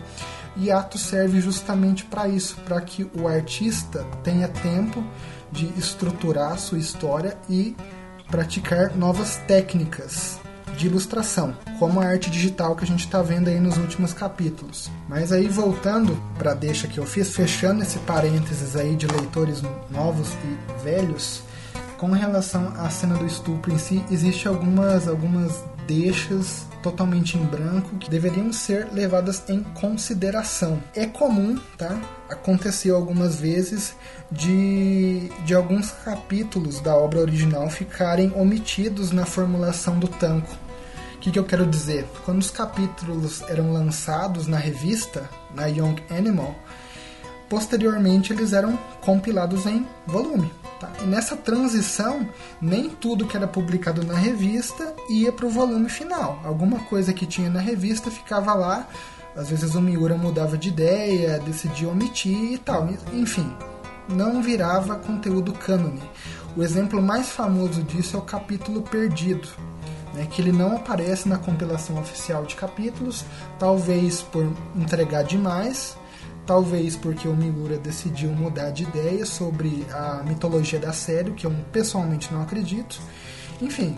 Hiato 0.55 0.97
serve 0.99 1.41
justamente 1.41 2.05
para 2.05 2.27
isso, 2.27 2.55
para 2.63 2.79
que 2.81 3.09
o 3.19 3.27
artista 3.27 4.05
tenha 4.23 4.47
tempo 4.47 5.03
de 5.51 5.65
estruturar 5.77 6.57
sua 6.59 6.77
história 6.77 7.35
e 7.49 7.75
praticar 8.29 8.95
novas 8.95 9.37
técnicas 9.47 10.39
de 10.75 10.87
ilustração, 10.87 11.55
como 11.79 11.99
a 11.99 12.05
arte 12.05 12.29
digital 12.29 12.75
que 12.75 12.83
a 12.83 12.87
gente 12.87 13.05
está 13.05 13.21
vendo 13.21 13.47
aí 13.47 13.59
nos 13.59 13.77
últimos 13.77 14.13
capítulos. 14.13 14.89
Mas 15.07 15.31
aí 15.31 15.47
voltando 15.47 16.17
para 16.37 16.51
a 16.51 16.55
deixa 16.55 16.87
que 16.87 16.99
eu 16.99 17.05
fiz, 17.05 17.29
fechando 17.29 17.83
esse 17.83 17.99
parênteses 17.99 18.75
aí 18.75 18.95
de 18.95 19.07
leitores 19.07 19.61
novos 19.89 20.29
e 20.29 20.83
velhos, 20.83 21.43
com 21.97 22.11
relação 22.11 22.73
à 22.77 22.89
cena 22.89 23.15
do 23.15 23.25
estupro 23.25 23.71
em 23.71 23.77
si, 23.77 24.03
existe 24.11 24.47
algumas 24.47 25.07
algumas 25.07 25.63
deixas 25.87 26.65
totalmente 26.81 27.37
em 27.37 27.43
branco 27.43 27.95
que 27.97 28.09
deveriam 28.09 28.51
ser 28.53 28.89
levadas 28.91 29.43
em 29.49 29.63
consideração. 29.63 30.81
É 30.93 31.05
comum, 31.05 31.59
tá? 31.77 31.99
Aconteceu 32.29 32.95
algumas 32.95 33.37
vezes 33.37 33.95
de, 34.31 35.29
de 35.45 35.55
alguns 35.55 35.91
capítulos 35.91 36.79
da 36.79 36.95
obra 36.95 37.19
original 37.19 37.69
ficarem 37.69 38.31
omitidos 38.35 39.11
na 39.11 39.25
formulação 39.25 39.97
do 39.97 40.07
tanco 40.07 40.64
que, 41.25 41.31
que 41.31 41.39
eu 41.39 41.43
quero 41.43 41.65
dizer? 41.65 42.07
Quando 42.23 42.39
os 42.39 42.51
capítulos 42.51 43.41
eram 43.49 43.73
lançados 43.73 44.45
na 44.45 44.57
revista, 44.57 45.27
na 45.55 45.65
Young 45.65 45.95
Animal, 46.11 46.53
posteriormente 47.49 48.31
eles 48.31 48.53
eram 48.53 48.77
compilados 49.01 49.65
em 49.65 49.87
volume. 50.05 50.51
Tá? 50.79 50.87
E 51.01 51.05
nessa 51.05 51.35
transição, 51.35 52.29
nem 52.61 52.91
tudo 52.91 53.25
que 53.25 53.35
era 53.35 53.47
publicado 53.47 54.05
na 54.05 54.13
revista 54.13 54.93
ia 55.09 55.31
para 55.31 55.47
o 55.47 55.49
volume 55.49 55.89
final. 55.89 56.39
Alguma 56.43 56.81
coisa 56.81 57.11
que 57.11 57.25
tinha 57.25 57.49
na 57.49 57.59
revista 57.59 58.11
ficava 58.11 58.53
lá. 58.53 58.87
Às 59.35 59.49
vezes 59.49 59.73
o 59.73 59.81
Miura 59.81 60.15
mudava 60.15 60.55
de 60.55 60.67
ideia, 60.67 61.39
decidia 61.39 61.89
omitir 61.89 62.53
e 62.53 62.57
tal. 62.59 62.87
Enfim, 63.11 63.51
não 64.07 64.43
virava 64.43 64.95
conteúdo 64.97 65.53
cânone. 65.53 66.03
O 66.55 66.61
exemplo 66.61 67.01
mais 67.01 67.29
famoso 67.29 67.81
disso 67.81 68.15
é 68.15 68.19
o 68.19 68.23
capítulo 68.23 68.83
Perdido, 68.83 69.49
né, 70.15 70.27
que 70.29 70.41
ele 70.41 70.51
não 70.51 70.75
aparece 70.75 71.27
na 71.27 71.37
compilação 71.37 71.99
oficial 71.99 72.45
de 72.45 72.55
capítulos, 72.55 73.25
talvez 73.59 74.21
por 74.21 74.51
entregar 74.75 75.23
demais, 75.23 75.97
talvez 76.45 76.95
porque 76.95 77.27
o 77.27 77.35
Miura 77.35 77.77
decidiu 77.77 78.29
mudar 78.31 78.71
de 78.71 78.83
ideia 78.83 79.25
sobre 79.25 79.85
a 79.91 80.23
mitologia 80.23 80.79
da 80.79 80.93
série, 80.93 81.31
que 81.31 81.45
eu 81.45 81.53
pessoalmente 81.71 82.33
não 82.33 82.41
acredito. 82.41 82.99
Enfim, 83.61 83.97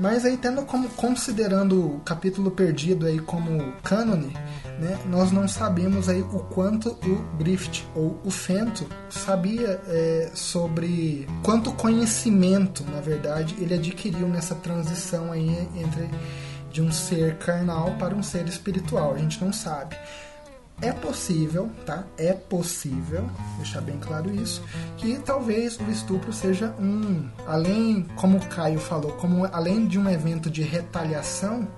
mas 0.00 0.24
aí 0.24 0.36
tendo 0.36 0.62
como 0.62 0.88
considerando 0.90 1.96
o 1.96 2.00
capítulo 2.00 2.50
perdido 2.50 3.06
aí 3.06 3.18
como 3.18 3.72
cânone, 3.82 4.32
né, 4.78 4.98
nós 5.06 5.30
não 5.30 5.46
sabemos 5.46 6.08
aí 6.08 6.22
o 6.22 6.38
quanto 6.38 6.90
o 6.90 7.36
Griffith 7.36 7.84
ou 7.94 8.18
o 8.24 8.30
Fento 8.30 8.86
sabia 9.10 9.80
é, 9.86 10.30
sobre 10.34 11.28
quanto 11.42 11.70
conhecimento, 11.72 12.82
na 12.90 13.00
verdade, 13.00 13.54
ele 13.60 13.74
adquiriu 13.74 14.26
nessa 14.26 14.54
transição 14.54 15.32
aí 15.32 15.68
entre 15.76 16.08
de 16.72 16.80
um 16.80 16.90
ser 16.90 17.36
carnal 17.36 17.96
para 17.98 18.14
um 18.14 18.22
ser 18.22 18.46
espiritual. 18.46 19.14
A 19.14 19.18
gente 19.18 19.44
não 19.44 19.52
sabe. 19.52 19.96
É 20.82 20.92
possível, 20.92 21.70
tá? 21.84 22.04
É 22.16 22.32
possível, 22.32 23.28
deixar 23.56 23.80
bem 23.80 23.98
claro 23.98 24.34
isso, 24.34 24.62
que 24.96 25.18
talvez 25.18 25.78
o 25.78 25.90
estupro 25.90 26.32
seja 26.32 26.74
um, 26.78 27.28
além, 27.46 28.06
como 28.16 28.38
o 28.38 28.46
Caio 28.46 28.78
falou, 28.78 29.12
como 29.12 29.44
além 29.52 29.86
de 29.86 29.98
um 29.98 30.08
evento 30.08 30.50
de 30.50 30.62
retaliação, 30.62 31.68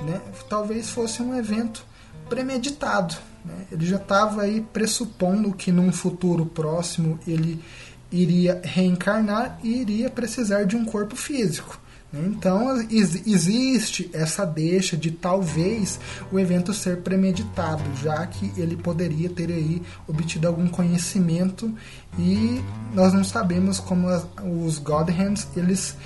né? 0.00 0.20
Talvez 0.48 0.90
fosse 0.90 1.22
um 1.22 1.36
evento 1.36 1.84
premeditado. 2.28 3.14
Né? 3.44 3.66
Ele 3.72 3.86
já 3.86 3.96
estava 3.96 4.42
aí 4.42 4.60
pressupondo 4.60 5.52
que 5.52 5.70
num 5.70 5.92
futuro 5.92 6.46
próximo 6.46 7.18
ele 7.26 7.62
iria 8.10 8.60
reencarnar 8.64 9.58
e 9.62 9.80
iria 9.80 10.10
precisar 10.10 10.64
de 10.64 10.76
um 10.76 10.84
corpo 10.84 11.16
físico. 11.16 11.78
Então 12.14 12.80
existe 12.90 14.08
essa 14.12 14.44
deixa 14.44 14.96
de 14.96 15.10
talvez 15.10 15.98
o 16.32 16.38
evento 16.38 16.72
ser 16.72 17.02
premeditado, 17.02 17.82
já 18.02 18.26
que 18.26 18.52
ele 18.56 18.76
poderia 18.76 19.28
ter 19.28 19.50
aí 19.50 19.82
obtido 20.06 20.46
algum 20.46 20.68
conhecimento 20.68 21.74
e 22.18 22.62
nós 22.94 23.12
não 23.12 23.24
sabemos 23.24 23.80
como 23.80 24.08
as, 24.08 24.24
os 24.42 24.78
Godhands 24.78 25.48
eles 25.56 25.96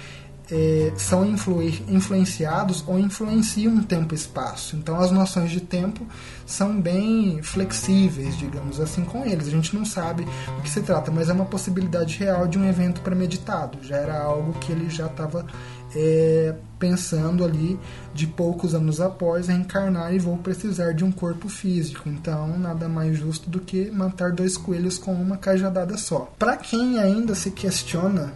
é, 0.51 0.93
são 0.97 1.25
influ 1.25 1.63
influenciados 1.63 2.83
ou 2.87 2.99
influenciam 2.99 3.83
tempo 3.83 4.15
e 4.15 4.17
espaço. 4.17 4.77
Então 4.77 4.99
as 5.01 5.11
noções 5.11 5.51
de 5.51 5.61
tempo 5.61 6.07
são 6.45 6.81
bem 6.81 7.41
flexíveis, 7.43 8.37
digamos 8.37 8.81
assim, 8.81 9.05
com 9.05 9.25
eles. 9.25 9.47
A 9.47 9.51
gente 9.51 9.75
não 9.75 9.85
sabe 9.85 10.27
o 10.59 10.63
que 10.63 10.71
se 10.71 10.83
trata, 10.83 11.11
mas 11.11 11.29
é 11.29 11.33
uma 11.33 11.45
possibilidade 11.45 12.19
real 12.19 12.49
de 12.49 12.59
um 12.59 12.69
evento 12.69 13.01
premeditado. 13.01 13.79
Já 13.83 13.97
era 13.97 14.21
algo 14.21 14.53
que 14.55 14.73
ele 14.73 14.91
já 14.91 15.07
estava 15.07 15.47
é, 15.95 16.55
pensando 16.79 17.45
ali 17.45 17.79
de 18.15 18.27
poucos 18.27 18.75
anos 18.75 19.01
após 19.01 19.49
reencarnar 19.49 20.15
e 20.15 20.19
vou 20.19 20.37
precisar 20.39 20.93
de 20.93 21.05
um 21.05 21.13
corpo 21.13 21.49
físico. 21.49 22.09
Então, 22.09 22.59
nada 22.59 22.89
mais 22.89 23.19
justo 23.19 23.51
do 23.51 23.61
que 23.61 23.91
matar 23.91 24.33
dois 24.33 24.57
coelhos 24.57 24.99
com 24.99 25.13
uma 25.13 25.37
cajadada 25.37 25.97
só. 25.97 26.33
Para 26.39 26.57
quem 26.57 26.99
ainda 26.99 27.35
se 27.35 27.51
questiona 27.51 28.33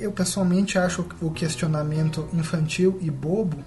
eu 0.00 0.10
pessoalmente 0.10 0.78
acho 0.78 1.06
o 1.20 1.30
questionamento 1.30 2.26
infantil 2.32 2.98
e 3.02 3.10
bobo, 3.10 3.58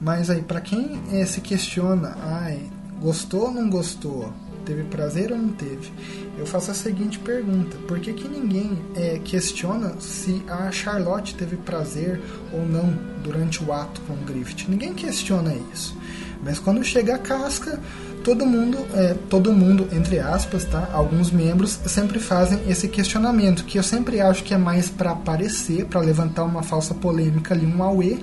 mas 0.00 0.30
aí 0.30 0.40
para 0.40 0.60
quem 0.60 1.02
é, 1.12 1.26
se 1.26 1.40
questiona, 1.40 2.16
ai, 2.20 2.70
gostou 3.00 3.46
ou 3.46 3.50
não 3.50 3.68
gostou, 3.68 4.32
teve 4.64 4.82
prazer 4.84 5.32
ou 5.32 5.38
não 5.38 5.50
teve, 5.50 5.92
eu 6.38 6.46
faço 6.46 6.70
a 6.70 6.74
seguinte 6.74 7.18
pergunta: 7.18 7.76
por 7.86 8.00
que, 8.00 8.12
que 8.12 8.28
ninguém 8.28 8.78
é, 8.94 9.20
questiona 9.22 9.94
se 10.00 10.42
a 10.48 10.70
Charlotte 10.70 11.34
teve 11.34 11.56
prazer 11.56 12.20
ou 12.52 12.66
não 12.66 12.92
durante 13.22 13.62
o 13.62 13.72
ato 13.72 14.00
com 14.02 14.14
o 14.14 14.24
Griffith? 14.24 14.68
Ninguém 14.68 14.94
questiona 14.94 15.54
isso. 15.72 15.96
Mas 16.42 16.58
quando 16.58 16.84
chega 16.84 17.14
a 17.14 17.18
casca, 17.18 17.80
todo 18.24 18.46
mundo, 18.46 18.78
é, 18.94 19.14
todo 19.28 19.52
mundo, 19.52 19.86
entre 19.92 20.18
aspas, 20.18 20.64
tá? 20.64 20.88
Alguns 20.92 21.30
membros 21.30 21.78
sempre 21.86 22.18
fazem 22.18 22.58
esse 22.68 22.88
questionamento, 22.88 23.64
que 23.64 23.78
eu 23.78 23.82
sempre 23.82 24.20
acho 24.20 24.42
que 24.42 24.54
é 24.54 24.58
mais 24.58 24.88
para 24.88 25.12
aparecer, 25.12 25.84
para 25.84 26.00
levantar 26.00 26.42
uma 26.44 26.62
falsa 26.62 26.94
polêmica 26.94 27.54
ali, 27.54 27.66
um 27.66 27.82
auê, 27.82 28.18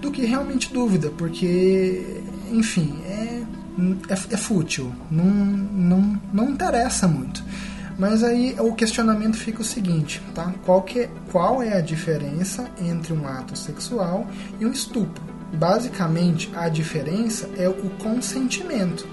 do 0.00 0.10
que 0.10 0.24
realmente 0.24 0.72
dúvida, 0.72 1.10
porque, 1.16 2.22
enfim, 2.50 2.94
é, 3.06 3.42
é, 4.08 4.34
é 4.34 4.36
fútil, 4.36 4.92
não, 5.10 5.24
não, 5.24 6.20
não 6.32 6.50
interessa 6.50 7.06
muito. 7.06 7.42
Mas 7.98 8.22
aí 8.22 8.54
o 8.58 8.74
questionamento 8.74 9.36
fica 9.36 9.62
o 9.62 9.64
seguinte, 9.64 10.20
tá? 10.34 10.52
Qual, 10.64 10.82
que, 10.82 11.08
qual 11.32 11.62
é 11.62 11.78
a 11.78 11.80
diferença 11.80 12.68
entre 12.78 13.12
um 13.12 13.26
ato 13.26 13.56
sexual 13.56 14.26
e 14.60 14.66
um 14.66 14.70
estupro? 14.70 15.22
Basicamente, 15.54 16.50
a 16.54 16.68
diferença 16.68 17.48
é 17.56 17.68
o 17.68 17.90
consentimento 17.98 19.06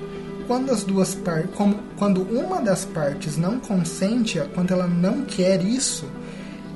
quando 0.47 0.71
as 0.71 0.84
duas 0.84 1.15
partes, 1.15 1.56
como 1.56 1.80
quando 1.97 2.21
uma 2.23 2.62
das 2.62 2.86
partes 2.86 3.38
não 3.38 3.60
consente, 3.60 4.39
quando 4.54 4.71
ela 4.71 4.88
não 4.88 5.23
quer 5.23 5.63
isso, 5.63 6.06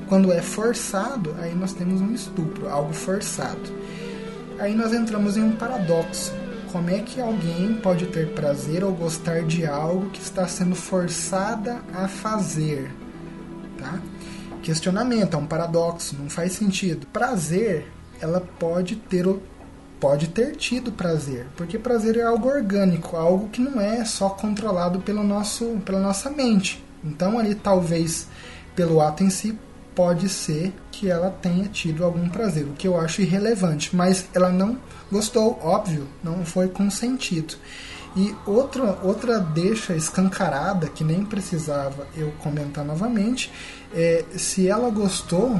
quando 0.07 0.31
é 0.31 0.41
forçado, 0.41 1.35
aí 1.39 1.53
nós 1.53 1.73
temos 1.73 1.99
um 1.99 2.13
estupro, 2.13 2.69
algo 2.69 2.93
forçado. 2.93 3.69
Aí 4.59 4.73
nós 4.73 4.93
entramos 4.93 5.37
em 5.37 5.43
um 5.43 5.51
paradoxo. 5.51 6.33
Como 6.77 6.91
é 6.91 6.99
que 6.99 7.19
alguém 7.19 7.73
pode 7.73 8.05
ter 8.05 8.35
prazer 8.35 8.83
ou 8.83 8.93
gostar 8.93 9.41
de 9.41 9.65
algo 9.65 10.11
que 10.11 10.21
está 10.21 10.47
sendo 10.47 10.75
forçada 10.75 11.81
a 11.91 12.07
fazer? 12.07 12.91
Tá? 13.79 13.99
Questionamento, 14.61 15.33
é 15.33 15.37
um 15.37 15.47
paradoxo, 15.47 16.15
não 16.15 16.29
faz 16.29 16.51
sentido. 16.51 17.07
Prazer, 17.07 17.91
ela 18.21 18.41
pode 18.59 18.95
ter 18.95 19.25
pode 19.99 20.27
ter 20.27 20.55
tido 20.55 20.91
prazer, 20.91 21.47
porque 21.57 21.79
prazer 21.79 22.15
é 22.15 22.21
algo 22.21 22.47
orgânico, 22.47 23.17
algo 23.17 23.49
que 23.49 23.59
não 23.59 23.81
é 23.81 24.05
só 24.05 24.29
controlado 24.29 24.99
pelo 24.99 25.23
nosso, 25.23 25.79
pela 25.83 25.99
nossa 25.99 26.29
mente. 26.29 26.85
Então 27.03 27.39
ali 27.39 27.55
talvez 27.55 28.27
pelo 28.75 29.01
ato 29.01 29.23
em 29.23 29.31
si 29.31 29.57
pode 29.97 30.29
ser 30.29 30.71
que 30.91 31.09
ela 31.09 31.31
tenha 31.31 31.65
tido 31.69 32.05
algum 32.05 32.29
prazer, 32.29 32.65
o 32.65 32.73
que 32.73 32.87
eu 32.87 33.01
acho 33.01 33.19
irrelevante, 33.23 33.95
mas 33.95 34.27
ela 34.31 34.51
não 34.51 34.77
gostou, 35.11 35.59
óbvio, 35.63 36.07
não 36.23 36.45
foi 36.45 36.67
consentido. 36.67 37.55
E 38.15 38.35
outra, 38.45 38.99
outra 39.01 39.39
deixa 39.39 39.95
escancarada, 39.95 40.87
que 40.87 41.03
nem 41.03 41.25
precisava 41.25 42.07
eu 42.15 42.31
comentar 42.43 42.85
novamente, 42.85 43.51
é 43.91 44.23
se 44.35 44.67
ela 44.67 44.91
gostou, 44.91 45.59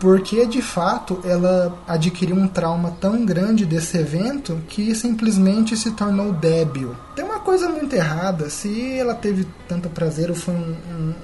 porque 0.00 0.46
de 0.46 0.60
fato 0.60 1.20
ela 1.24 1.78
adquiriu 1.86 2.36
um 2.36 2.48
trauma 2.48 2.96
tão 3.00 3.24
grande 3.24 3.64
desse 3.64 3.98
evento 3.98 4.60
que 4.68 4.94
simplesmente 4.94 5.76
se 5.76 5.92
tornou 5.92 6.32
débil. 6.32 6.94
Tem 7.14 7.24
uma 7.24 7.40
coisa 7.40 7.68
muito 7.68 7.94
errada, 7.94 8.50
se 8.50 8.98
ela 8.98 9.14
teve 9.14 9.46
tanto 9.68 9.88
prazer 9.88 10.30
ou 10.30 10.36
foi 10.36 10.54
um, 10.54 10.76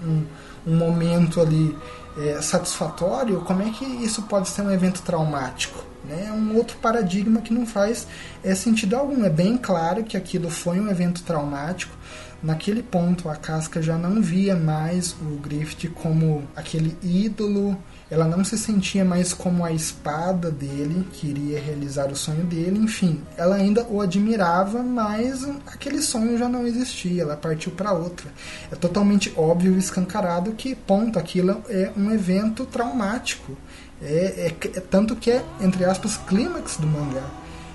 um, 0.06 0.24
um 0.66 0.76
momento 0.76 1.40
ali 1.40 1.76
é, 2.18 2.40
satisfatório, 2.40 3.40
como 3.40 3.62
é 3.62 3.70
que 3.70 3.84
isso 3.84 4.22
pode 4.22 4.48
ser 4.48 4.62
um 4.62 4.70
evento 4.70 5.02
traumático? 5.02 5.84
Né? 6.04 6.26
É 6.28 6.32
um 6.32 6.56
outro 6.56 6.76
paradigma 6.78 7.40
que 7.40 7.52
não 7.52 7.66
faz 7.66 8.06
é, 8.42 8.54
sentido 8.54 8.96
algum. 8.96 9.24
É 9.24 9.30
bem 9.30 9.56
claro 9.56 10.04
que 10.04 10.16
aquilo 10.16 10.50
foi 10.50 10.80
um 10.80 10.88
evento 10.88 11.22
traumático. 11.22 11.94
Naquele 12.42 12.82
ponto, 12.82 13.28
a 13.28 13.36
Casca 13.36 13.82
já 13.82 13.98
não 13.98 14.22
via 14.22 14.56
mais 14.56 15.12
o 15.12 15.38
Griffith 15.42 15.90
como 15.90 16.42
aquele 16.56 16.96
ídolo 17.02 17.76
ela 18.10 18.26
não 18.26 18.42
se 18.42 18.58
sentia 18.58 19.04
mais 19.04 19.32
como 19.32 19.64
a 19.64 19.72
espada 19.72 20.50
dele, 20.50 21.06
que 21.12 21.28
iria 21.28 21.60
realizar 21.60 22.10
o 22.10 22.16
sonho 22.16 22.44
dele, 22.44 22.78
enfim, 22.78 23.22
ela 23.36 23.54
ainda 23.54 23.86
o 23.88 24.00
admirava, 24.00 24.82
mas 24.82 25.44
aquele 25.66 26.02
sonho 26.02 26.36
já 26.36 26.48
não 26.48 26.66
existia, 26.66 27.22
ela 27.22 27.36
partiu 27.36 27.70
para 27.72 27.92
outra. 27.92 28.28
É 28.70 28.74
totalmente 28.74 29.32
óbvio 29.36 29.74
e 29.74 29.78
escancarado 29.78 30.52
que, 30.52 30.74
ponto, 30.74 31.18
aquilo 31.18 31.62
é 31.68 31.92
um 31.96 32.10
evento 32.10 32.66
traumático. 32.66 33.56
É, 34.02 34.56
é, 34.62 34.68
é 34.76 34.80
tanto 34.80 35.14
que 35.14 35.30
é, 35.30 35.44
entre 35.60 35.84
aspas, 35.84 36.16
clímax 36.16 36.78
do 36.78 36.86
mangá 36.86 37.24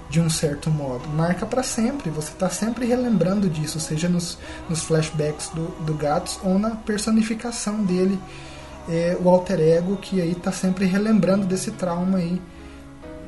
de 0.09 0.19
um 0.19 0.29
certo 0.29 0.69
modo. 0.69 1.07
Marca 1.09 1.45
para 1.45 1.63
sempre, 1.63 2.09
você 2.09 2.31
está 2.31 2.49
sempre 2.49 2.85
relembrando 2.85 3.49
disso, 3.49 3.79
seja 3.79 4.07
nos, 4.07 4.37
nos 4.69 4.83
flashbacks 4.83 5.49
do, 5.49 5.67
do 5.83 5.93
Gatos 5.93 6.39
ou 6.43 6.59
na 6.59 6.71
personificação 6.71 7.83
dele 7.83 8.19
é, 8.89 9.17
o 9.19 9.29
alter 9.29 9.59
ego 9.59 9.97
que 9.97 10.21
aí 10.21 10.31
está 10.31 10.51
sempre 10.51 10.85
relembrando 10.85 11.45
desse 11.45 11.71
trauma 11.71 12.19
aí 12.19 12.41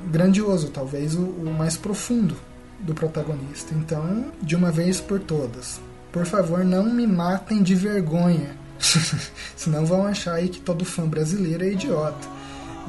grandioso, 0.10 0.70
talvez 0.70 1.16
o, 1.16 1.22
o 1.22 1.54
mais 1.58 1.76
profundo 1.76 2.36
do 2.80 2.94
protagonista. 2.94 3.74
Então, 3.74 4.26
de 4.42 4.56
uma 4.56 4.72
vez 4.72 5.02
por 5.02 5.20
todas, 5.20 5.80
por 6.12 6.26
favor, 6.26 6.64
não 6.64 6.84
me 6.84 7.06
matem 7.06 7.62
de 7.62 7.76
vergonha. 7.76 8.56
Senão 9.56 9.86
vão 9.86 10.06
achar 10.06 10.36
aí 10.36 10.50
que 10.50 10.62
todo 10.62 10.86
fã 10.86 11.08
brasileiro 11.08 11.64
é 11.64 11.72
idiota. 11.72 12.28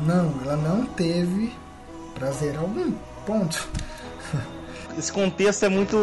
Não, 0.06 0.40
ela 0.42 0.56
não 0.56 0.84
teve 0.86 1.52
prazer 2.14 2.56
algum. 2.56 2.92
Ponto. 3.26 3.68
Esse 4.98 5.12
contexto 5.12 5.64
é 5.64 5.68
muito 5.68 5.96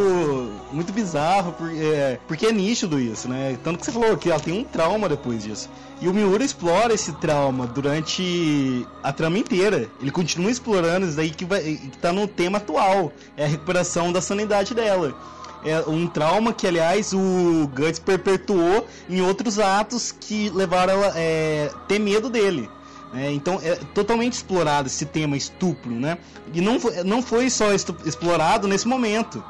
muito 0.72 0.94
bizarro, 0.94 1.54
porque 1.54 1.80
é, 1.80 2.20
porque 2.28 2.46
é 2.46 2.52
nítido 2.52 3.00
isso, 3.00 3.28
né? 3.28 3.58
Tanto 3.64 3.80
que 3.80 3.86
você 3.86 3.92
falou 3.92 4.16
que 4.18 4.30
ela 4.30 4.40
tem 4.40 4.54
um 4.54 4.64
trauma 4.64 5.10
depois 5.10 5.44
disso. 5.44 5.70
E 6.02 6.08
o 6.08 6.14
Miura 6.14 6.44
explora 6.44 6.94
esse 6.94 7.12
trauma 7.14 7.68
durante 7.68 8.86
a 9.04 9.12
trama 9.12 9.38
inteira. 9.38 9.90
Ele 10.02 10.12
continua 10.12 10.52
explorando 10.52 11.06
isso 11.06 11.16
daí 11.16 11.30
que, 11.30 11.46
vai, 11.46 11.62
que 11.62 11.98
tá 11.98 12.12
no 12.12 12.28
tema 12.28 12.58
atual. 12.58 13.12
É 13.38 13.46
a 13.46 13.48
recuperação 13.48 14.12
da 14.12 14.22
sanidade 14.22 14.74
dela. 14.74 15.16
É 15.64 15.80
um 15.88 16.06
trauma 16.06 16.54
que, 16.54 16.68
aliás, 16.68 17.12
o 17.12 17.68
Guts 17.76 17.98
perpetuou 17.98 18.86
em 19.10 19.22
outros 19.22 19.58
atos 19.58 20.12
que 20.12 20.50
levaram 20.50 20.94
ela 20.94 21.14
a 21.14 21.20
é, 21.20 21.72
ter 21.88 21.98
medo 21.98 22.30
dele. 22.30 22.70
É, 23.16 23.32
então 23.32 23.60
é 23.64 23.76
totalmente 23.94 24.34
explorado 24.34 24.88
esse 24.88 25.06
tema 25.06 25.38
estupro, 25.38 25.92
né? 25.92 26.18
E 26.54 26.60
não 26.60 26.80
foi, 26.80 27.04
não 27.04 27.22
foi 27.22 27.50
só 27.50 27.74
explorado 27.74 28.68
nesse 28.68 28.88
momento. 28.88 29.44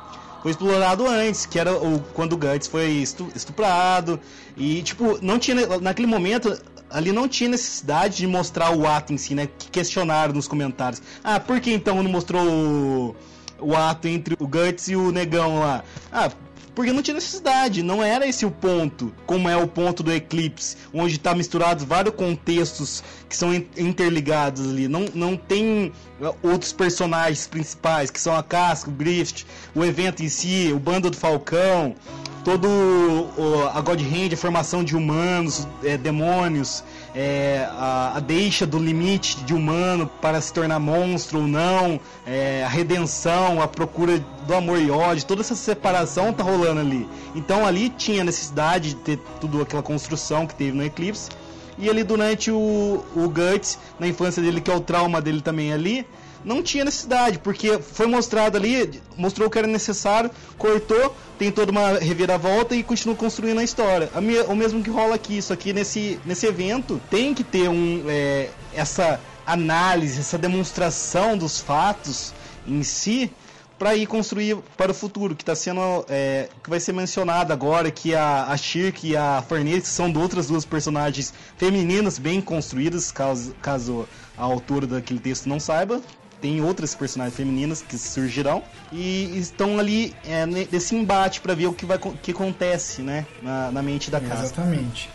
Foi 0.44 0.52
explorado 0.52 1.08
antes, 1.08 1.48
que 1.48 1.58
era 1.58 1.74
o, 1.76 2.00
quando 2.14 2.34
o 2.34 2.38
Guts 2.38 2.68
foi 2.68 3.04
estuprado. 3.36 4.20
E, 4.56 4.84
tipo, 4.84 5.18
não 5.20 5.40
tinha. 5.40 5.80
Naquele 5.80 6.08
momento, 6.08 6.56
ali 6.92 7.12
não 7.12 7.28
tinha 7.28 7.50
necessidade 7.50 8.18
de 8.18 8.28
mostrar 8.28 8.70
o 8.70 8.86
ato 8.86 9.12
em 9.12 9.18
si, 9.18 9.34
né? 9.34 9.48
Que 9.48 9.72
questionaram 9.72 10.34
nos 10.34 10.48
comentários. 10.48 11.02
Ah, 11.24 11.40
por 11.40 11.60
que 11.60 11.74
então 11.74 12.04
não 12.04 12.12
mostrou 12.12 12.46
o, 12.46 13.16
o 13.60 13.76
ato 13.76 14.08
entre 14.08 14.36
o 14.40 14.48
Guts 14.48 14.88
e 14.90 14.96
o 14.96 15.12
negão 15.12 15.60
lá? 15.60 15.84
Ah, 16.12 16.30
porque 16.76 16.92
não 16.92 17.02
tinha 17.02 17.16
necessidade, 17.16 17.82
não 17.82 18.04
era 18.04 18.28
esse 18.28 18.46
o 18.46 18.52
ponto, 18.52 19.14
como 19.26 19.50
é 19.50 19.56
o 19.56 19.66
ponto 19.66 20.04
do 20.04 20.12
Eclipse, 20.12 20.76
onde 20.94 21.16
está 21.16 21.34
misturado 21.34 21.86
vários 21.86 22.14
contextos 22.14 23.02
que 23.30 23.36
são 23.36 23.54
interligados 23.54 24.70
ali. 24.70 24.88
Não, 24.88 25.06
não 25.16 25.38
tem 25.38 25.94
uh, 26.20 26.36
outros 26.44 26.74
personagens 26.74 27.48
principais, 27.48 28.12
que 28.12 28.20
são 28.20 28.36
a 28.36 28.44
Casca, 28.44 28.90
o 28.90 28.94
Grift, 28.94 29.48
o 29.74 29.84
evento 29.86 30.22
em 30.22 30.30
si, 30.30 30.72
o 30.76 30.80
bando 30.80 31.10
do 31.10 31.16
Falcão, 31.16 31.96
todo 32.44 32.68
o, 32.68 33.68
a 33.74 33.82
God 33.82 34.02
Hand, 34.02 34.34
a 34.34 34.38
formação 34.38 34.84
de 34.84 34.96
humanos, 34.96 35.68
é, 35.84 35.98
demônios, 35.98 36.84
é, 37.16 37.66
a, 37.72 38.18
a, 38.18 38.20
deixa 38.20 38.68
do 38.68 38.78
limite 38.78 39.38
de 39.46 39.54
humano 39.54 40.10
para 40.22 40.42
se 40.42 40.52
tornar 40.52 40.80
monstro 40.80 41.40
ou 41.40 41.48
não, 41.48 41.98
é, 42.28 42.64
a 42.66 42.68
redenção, 42.68 43.62
a 43.62 43.68
procura 43.68 44.20
do 44.46 44.54
amor 44.54 44.82
e 44.82 44.92
ódio, 44.92 45.26
toda 45.26 45.40
essa 45.40 45.56
separação 45.56 46.34
tá 46.34 46.44
rolando 46.44 46.82
ali. 46.82 47.08
Então 47.34 47.66
ali 47.66 47.90
tinha 47.90 48.24
necessidade 48.24 48.90
de 48.90 48.96
ter 48.96 49.20
tudo 49.40 49.62
aquela 49.62 49.82
construção 49.82 50.46
que 50.46 50.54
teve 50.54 50.74
no 50.74 50.84
Eclipse. 50.84 51.30
E 51.78 51.90
ali 51.90 52.04
durante 52.04 52.52
o, 52.52 53.04
o 53.16 53.30
Guts, 53.30 53.78
na 54.00 54.08
infância 54.08 54.42
dele, 54.42 54.62
que 54.62 54.72
é 54.72 54.76
o 54.76 54.80
trauma 54.80 55.22
dele 55.22 55.42
também 55.42 55.74
ali, 55.74 56.06
não 56.46 56.62
tinha 56.62 56.86
necessidade, 56.86 57.40
porque 57.40 57.80
foi 57.80 58.06
mostrado 58.06 58.56
ali, 58.56 59.02
mostrou 59.18 59.50
que 59.50 59.58
era 59.58 59.68
necessário, 59.68 60.30
cortou, 60.58 61.16
tem 61.40 61.52
toda 61.52 61.72
uma 61.72 61.98
reviravolta 61.98 62.76
e 62.76 62.84
continua 62.84 63.16
construindo 63.16 63.60
a 63.60 63.64
história. 63.64 64.10
A 64.14 64.22
minha, 64.22 64.44
o 64.46 64.56
mesmo 64.56 64.84
que 64.84 64.90
rola 64.90 65.16
aqui, 65.16 65.40
isso 65.40 65.52
aqui 65.52 65.74
nesse, 65.74 66.20
nesse 66.24 66.46
evento 66.46 67.02
tem 67.10 67.34
que 67.34 67.44
ter 67.44 67.68
um, 67.68 68.04
é, 68.08 68.50
essa 68.74 69.20
análise, 69.46 70.20
essa 70.20 70.38
demonstração 70.38 71.36
dos 71.36 71.60
fatos 71.60 72.32
em 72.68 72.84
si 72.84 73.32
para 73.78 73.96
ir 73.96 74.06
construir 74.06 74.58
para 74.78 74.92
o 74.92 74.96
futuro, 74.96 75.36
que 75.36 75.44
está 75.44 75.56
sendo 75.56 76.06
é, 76.08 76.48
que 76.64 76.70
vai 76.70 76.80
ser 76.80 76.94
mencionado 76.94 77.52
agora 77.52 77.92
que 77.92 78.16
a, 78.16 78.46
a 78.46 78.56
Shirk 78.56 79.06
e 79.08 79.18
a 79.18 79.44
Farnese 79.48 79.88
são 79.88 80.10
de 80.12 80.18
outras 80.18 80.48
duas 80.48 80.64
personagens 80.64 81.34
femininas 81.58 82.18
bem 82.18 82.40
construídas, 82.40 83.12
caso, 83.12 83.54
caso 83.62 84.08
a 84.38 84.44
autora 84.44 84.88
daquele 84.88 85.20
texto 85.20 85.50
não 85.50 85.60
saiba, 85.60 86.02
tem 86.46 86.62
outras 86.62 86.94
personagens 86.94 87.36
femininas 87.36 87.82
que 87.82 87.98
surgirão 87.98 88.62
e 88.92 89.36
estão 89.36 89.80
ali 89.80 90.14
é, 90.24 90.46
nesse 90.46 90.96
embate 90.96 91.42
para 91.42 91.56
ver 91.56 91.66
o 91.66 91.74
que 91.74 91.88
vai 91.88 91.98
que 91.98 92.30
acontece, 92.30 93.02
né, 93.02 93.26
na, 93.42 93.72
na 93.72 93.82
mente 93.82 94.12
da 94.12 94.22
casa. 94.22 94.44
Exatamente. 94.44 95.10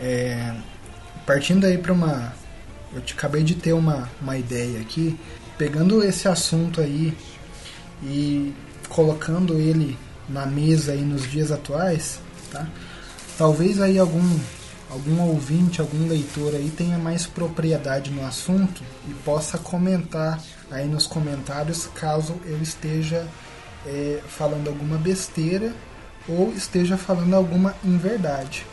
É, 0.00 0.54
partindo 1.26 1.66
aí 1.66 1.76
para 1.76 1.92
uma, 1.92 2.32
eu 2.94 3.00
te 3.00 3.14
acabei 3.14 3.42
de 3.42 3.56
ter 3.56 3.72
uma, 3.72 4.08
uma 4.22 4.38
ideia 4.38 4.80
aqui, 4.80 5.18
pegando 5.58 6.04
esse 6.04 6.28
assunto 6.28 6.80
aí 6.80 7.18
e 8.00 8.54
colocando 8.88 9.54
ele 9.54 9.98
na 10.28 10.46
mesa 10.46 10.92
aí 10.92 11.02
nos 11.02 11.28
dias 11.28 11.50
atuais, 11.50 12.20
tá? 12.52 12.64
Talvez 13.36 13.80
aí 13.80 13.98
algum 13.98 14.38
algum 14.88 15.20
ouvinte, 15.22 15.80
algum 15.80 16.06
leitor 16.08 16.54
aí 16.54 16.70
tenha 16.70 16.98
mais 16.98 17.26
propriedade 17.26 18.10
no 18.10 18.24
assunto 18.24 18.82
e 19.08 19.14
possa 19.24 19.56
comentar 19.56 20.40
aí 20.70 20.86
nos 20.86 21.06
comentários 21.06 21.86
caso 21.94 22.36
eu 22.44 22.60
esteja 22.62 23.26
é, 23.86 24.20
falando 24.26 24.68
alguma 24.68 24.96
besteira 24.96 25.72
ou 26.28 26.52
esteja 26.52 26.96
falando 26.96 27.34
alguma 27.34 27.74
inverdade, 27.84 28.66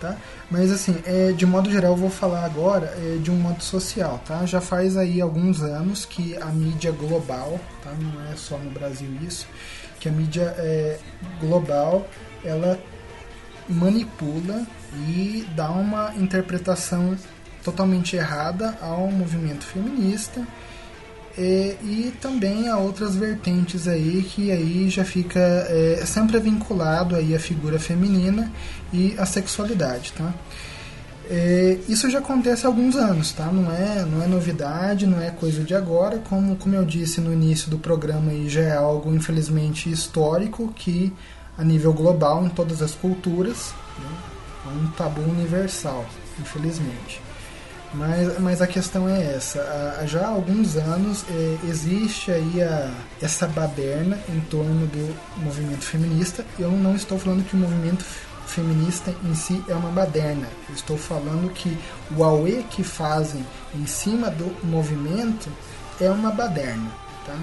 tá? 0.00 0.16
Mas 0.50 0.70
assim, 0.70 1.00
é, 1.04 1.32
de 1.32 1.46
modo 1.46 1.70
geral 1.70 1.92
eu 1.92 1.96
vou 1.96 2.10
falar 2.10 2.44
agora 2.44 2.94
é, 2.98 3.18
de 3.18 3.30
um 3.30 3.36
modo 3.36 3.62
social, 3.62 4.22
tá? 4.26 4.44
Já 4.44 4.60
faz 4.60 4.96
aí 4.96 5.20
alguns 5.20 5.62
anos 5.62 6.04
que 6.04 6.36
a 6.36 6.46
mídia 6.46 6.92
global, 6.92 7.58
tá? 7.82 7.90
Não 7.92 8.30
é 8.30 8.36
só 8.36 8.58
no 8.58 8.70
Brasil 8.70 9.08
isso, 9.22 9.46
que 9.98 10.08
a 10.08 10.12
mídia 10.12 10.54
é, 10.58 10.98
global 11.40 12.06
ela 12.44 12.78
manipula 13.68 14.66
e 15.08 15.48
dá 15.56 15.70
uma 15.70 16.14
interpretação 16.16 17.16
totalmente 17.64 18.16
errada 18.16 18.76
ao 18.80 19.06
movimento 19.06 19.64
feminista 19.64 20.46
e, 21.36 21.76
e 21.82 22.14
também 22.20 22.68
a 22.68 22.76
outras 22.76 23.16
vertentes 23.16 23.88
aí 23.88 24.22
que 24.22 24.50
aí 24.50 24.88
já 24.90 25.04
fica 25.04 25.38
é, 25.38 26.02
sempre 26.04 26.38
vinculado 26.38 27.16
aí 27.16 27.34
a 27.34 27.40
figura 27.40 27.78
feminina 27.78 28.52
e 28.92 29.14
a 29.18 29.24
sexualidade, 29.24 30.12
tá? 30.12 30.32
É, 31.30 31.78
isso 31.88 32.10
já 32.10 32.18
acontece 32.18 32.66
há 32.66 32.68
alguns 32.68 32.94
anos, 32.96 33.32
tá? 33.32 33.46
Não 33.46 33.72
é, 33.72 34.04
não 34.04 34.22
é 34.22 34.26
novidade, 34.26 35.06
não 35.06 35.20
é 35.20 35.30
coisa 35.30 35.64
de 35.64 35.74
agora. 35.74 36.18
Como, 36.18 36.56
como 36.56 36.74
eu 36.74 36.84
disse 36.84 37.20
no 37.20 37.32
início 37.32 37.70
do 37.70 37.78
programa, 37.78 38.30
aí 38.30 38.48
já 38.48 38.60
é 38.60 38.76
algo 38.76 39.14
infelizmente 39.14 39.90
histórico 39.90 40.72
que 40.76 41.12
a 41.56 41.64
nível 41.64 41.92
global 41.92 42.44
em 42.44 42.48
todas 42.48 42.82
as 42.82 42.92
culturas 42.94 43.72
né? 43.98 44.16
é 44.66 44.68
um 44.68 44.86
tabu 44.88 45.22
universal, 45.22 46.04
infelizmente. 46.38 47.20
Mas, 47.94 48.38
mas 48.38 48.62
a 48.62 48.66
questão 48.66 49.08
é 49.08 49.34
essa. 49.34 50.02
Já 50.06 50.22
há 50.22 50.28
alguns 50.28 50.76
anos 50.76 51.24
é, 51.28 51.58
existe 51.68 52.30
aí 52.30 52.62
a, 52.62 52.90
essa 53.20 53.46
baderna 53.46 54.18
em 54.28 54.40
torno 54.40 54.86
do 54.86 55.14
movimento 55.36 55.84
feminista. 55.84 56.44
Eu 56.58 56.70
não 56.70 56.94
estou 56.94 57.18
falando 57.18 57.44
que 57.44 57.54
o 57.54 57.58
movimento 57.58 58.04
feminista 58.46 59.14
em 59.24 59.34
si 59.34 59.62
é 59.68 59.74
uma 59.74 59.90
baderna. 59.90 60.48
Eu 60.68 60.74
estou 60.74 60.96
falando 60.96 61.52
que 61.52 61.76
o 62.16 62.24
auê 62.24 62.62
que 62.70 62.82
fazem 62.82 63.44
em 63.74 63.86
cima 63.86 64.30
do 64.30 64.54
movimento 64.66 65.50
é 66.00 66.10
uma 66.10 66.30
baderna. 66.30 66.90
Tá? 67.26 67.36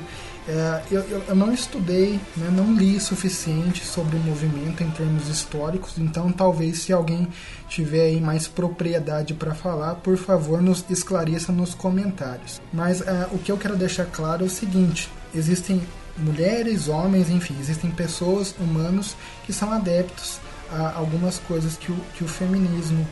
É, 0.49 0.81
eu, 0.89 1.03
eu, 1.27 1.35
não 1.35 1.53
estudei, 1.53 2.19
né, 2.35 2.49
não 2.51 2.73
li 2.73 2.95
o 2.95 2.99
suficiente 2.99 3.85
sobre 3.85 4.15
o 4.15 4.19
movimento 4.19 4.81
em 4.81 4.89
termos 4.89 5.27
históricos, 5.27 5.99
então 5.99 6.31
talvez 6.31 6.79
se 6.79 6.91
alguém 6.91 7.27
tiver 7.67 8.05
aí 8.05 8.19
mais 8.19 8.47
propriedade 8.47 9.35
para 9.35 9.53
falar, 9.53 9.93
por 9.95 10.17
favor 10.17 10.59
nos 10.59 10.83
esclareça 10.89 11.51
nos 11.51 11.75
comentários. 11.75 12.59
Mas 12.73 12.99
é, 13.01 13.27
o 13.31 13.37
que 13.37 13.51
eu 13.51 13.59
quero 13.59 13.75
deixar 13.75 14.05
claro 14.05 14.43
é 14.43 14.47
o 14.47 14.49
seguinte: 14.49 15.11
existem 15.35 15.83
mulheres, 16.17 16.87
homens, 16.87 17.29
enfim, 17.29 17.55
existem 17.59 17.91
pessoas, 17.91 18.55
humanos 18.59 19.15
que 19.45 19.53
são 19.53 19.71
adeptos 19.71 20.39
a 20.71 20.97
algumas 20.97 21.37
coisas 21.37 21.77
que 21.77 21.91
o, 21.91 21.95
que 22.15 22.23
o 22.23 22.27
feminismo 22.27 23.07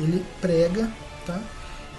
ele 0.00 0.26
prega, 0.40 0.90
tá? 1.24 1.40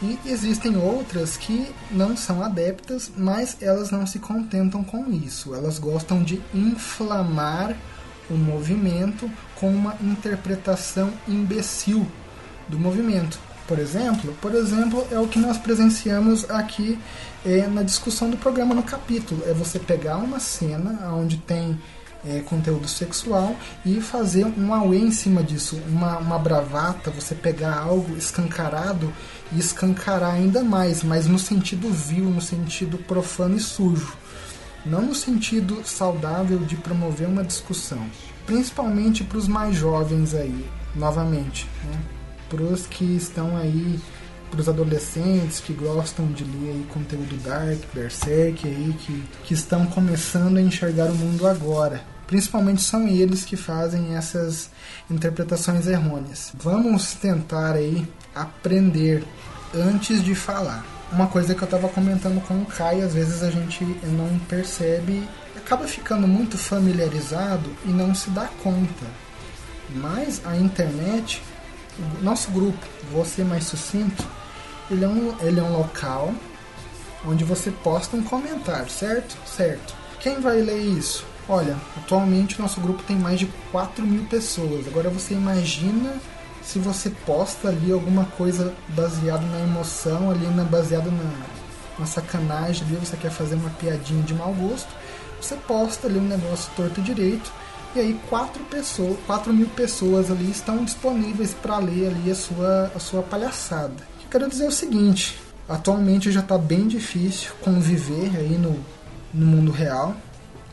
E 0.02 0.18
existem 0.26 0.78
outras 0.78 1.38
que 1.38 1.72
não 1.92 2.18
são 2.18 2.42
adeptas, 2.42 3.12
mas 3.16 3.58
elas 3.62 3.92
não 3.92 4.08
se 4.08 4.18
contentam 4.18 4.84
com 4.84 5.12
isso. 5.12 5.54
Elas 5.54 5.78
gostam 5.78 6.24
de 6.24 6.42
inflamar 6.54 7.78
o 8.30 8.34
movimento 8.34 9.30
com 9.56 9.70
uma 9.70 9.96
interpretação 10.02 11.12
imbecil 11.28 12.08
do 12.68 12.80
movimento. 12.80 13.38
Por 13.68 13.78
exemplo, 13.78 14.36
por 14.42 14.56
exemplo, 14.56 15.08
é 15.12 15.20
o 15.20 15.28
que 15.28 15.38
nós 15.38 15.58
presenciamos 15.58 16.50
aqui 16.50 16.98
é, 17.46 17.68
na 17.68 17.84
discussão 17.84 18.30
do 18.30 18.38
programa 18.38 18.74
no 18.74 18.84
capítulo. 18.84 19.44
É 19.46 19.54
você 19.54 19.78
pegar 19.78 20.18
uma 20.18 20.40
cena 20.40 21.14
onde 21.14 21.38
tem 21.38 21.80
é, 22.26 22.40
conteúdo 22.42 22.88
sexual 22.88 23.56
e 23.86 24.00
fazer 24.00 24.46
um 24.46 24.74
auê 24.74 25.00
em 25.00 25.12
cima 25.12 25.44
disso, 25.44 25.80
uma, 25.88 26.18
uma 26.18 26.38
bravata, 26.38 27.12
você 27.12 27.34
pegar 27.36 27.78
algo 27.78 28.16
escancarado 28.16 29.12
e 29.52 29.60
escancarar 29.60 30.34
ainda 30.34 30.64
mais, 30.64 31.04
mas 31.04 31.28
no 31.28 31.40
sentido 31.40 31.90
vil, 31.90 32.26
no 32.26 32.42
sentido 32.42 32.98
profano 32.98 33.56
e 33.56 33.60
sujo, 33.60 34.16
não 34.86 35.02
no 35.02 35.16
sentido 35.16 35.82
saudável 35.84 36.60
de 36.60 36.76
promover 36.76 37.28
uma 37.28 37.44
discussão, 37.44 38.06
principalmente 38.46 39.24
para 39.24 39.38
os 39.38 39.48
mais 39.48 39.76
jovens 39.76 40.34
aí, 40.34 40.66
novamente, 40.96 41.68
né? 41.84 42.00
para 42.50 42.64
os 42.64 42.86
que 42.86 43.06
estão 43.06 43.56
aí 43.56 44.00
para 44.52 44.60
os 44.60 44.68
adolescentes 44.68 45.62
que 45.62 45.72
gostam 45.72 46.28
de 46.28 46.44
ler 46.44 46.72
aí 46.72 46.86
conteúdo 46.94 47.38
dark, 47.38 47.80
berserk 47.94 48.68
aí 48.68 48.94
que, 49.00 49.24
que 49.46 49.54
estão 49.54 49.88
começando 49.88 50.58
a 50.58 50.62
enxergar 50.62 51.06
o 51.06 51.16
mundo 51.16 51.48
agora. 51.48 52.04
Principalmente 52.28 52.82
são 52.82 53.08
eles 53.08 53.44
que 53.44 53.56
fazem 53.56 54.16
essas 54.16 54.70
interpretações 55.10 55.88
errôneas. 55.88 56.52
Vamos 56.56 57.14
tentar 57.14 57.74
aí 57.74 58.06
aprender 58.36 59.24
antes 59.74 60.24
de 60.24 60.36
falar. 60.36 60.86
Uma 61.12 61.28
coisa 61.28 61.56
que 61.56 61.62
eu 61.62 61.66
estava 61.66 61.90
comentando 61.90 62.42
com 62.46 62.62
o 62.62 62.66
Kai, 62.66 63.02
às 63.02 63.14
vezes 63.14 63.44
a 63.44 63.50
gente 63.50 63.84
não 63.84 64.40
percebe, 64.48 65.28
acaba 65.58 65.88
ficando 65.88 66.28
muito 66.28 66.58
familiarizado 66.58 67.70
e 67.86 67.90
não 67.90 68.14
se 68.14 68.30
dá 68.30 68.48
conta. 68.64 69.06
Mas 69.94 70.42
a 70.46 70.56
internet, 70.56 71.42
nosso 72.22 72.50
grupo, 72.52 72.86
você 73.12 73.44
mais 73.44 73.66
sucinto, 73.66 74.26
ele 74.92 75.06
é 75.06 75.08
um, 75.08 75.34
ele 75.40 75.60
é 75.60 75.64
um 75.64 75.78
local 75.78 76.34
onde 77.26 77.44
você 77.44 77.72
posta 77.72 78.18
um 78.18 78.24
comentário, 78.24 78.90
certo? 78.90 79.38
Certo. 79.46 79.96
Quem 80.20 80.40
vai 80.40 80.62
ler 80.62 80.80
isso? 80.80 81.26
Olha, 81.48 81.78
atualmente 81.98 82.60
nosso 82.60 82.80
grupo 82.82 83.02
tem 83.04 83.18
mais 83.18 83.40
de 83.40 83.48
4 83.72 84.06
mil 84.06 84.26
pessoas. 84.26 84.88
Agora 84.88 85.10
você 85.10 85.34
imagina 85.34 86.14
se 86.62 86.78
você 86.78 87.10
posta 87.10 87.70
ali 87.70 87.92
alguma 87.92 88.26
coisa 88.26 88.74
baseada 88.90 89.46
na 89.46 89.62
emoção, 89.62 90.30
ali 90.30 90.46
na, 90.48 90.64
baseada 90.64 91.10
na, 91.10 91.46
na 91.98 92.06
sacanagem, 92.06 92.86
ali 92.86 92.96
você 92.96 93.18
quer 93.18 93.32
fazer 93.32 93.56
uma 93.56 93.70
piadinha 93.72 94.22
de 94.24 94.34
mau 94.34 94.54
gosto, 94.54 94.90
você 95.42 95.56
posta 95.56 96.08
ali 96.08 96.20
um 96.20 96.28
negócio 96.28 96.72
torto 96.76 97.02
direito 97.02 97.52
e 97.96 98.00
aí 98.00 98.20
quatro 98.30 98.64
pessoas, 98.66 99.18
quatro 99.26 99.52
mil 99.52 99.68
pessoas 99.70 100.30
ali 100.30 100.50
estão 100.50 100.84
disponíveis 100.84 101.54
para 101.54 101.78
ler 101.78 102.10
ali 102.10 102.32
a 102.32 102.36
sua, 102.36 102.92
a 102.96 103.00
sua 103.00 103.24
palhaçada. 103.24 104.11
Quero 104.32 104.48
dizer 104.48 104.65
o 104.65 104.72
seguinte, 104.72 105.38
atualmente 105.67 106.32
já 106.32 106.39
está 106.39 106.58
bem 106.58 106.88
difícil 106.88 107.52
conviver 107.60 108.32
aí 108.38 108.58
no, 108.58 108.80
no 109.34 109.46
mundo 109.46 109.74
real, 109.74 110.15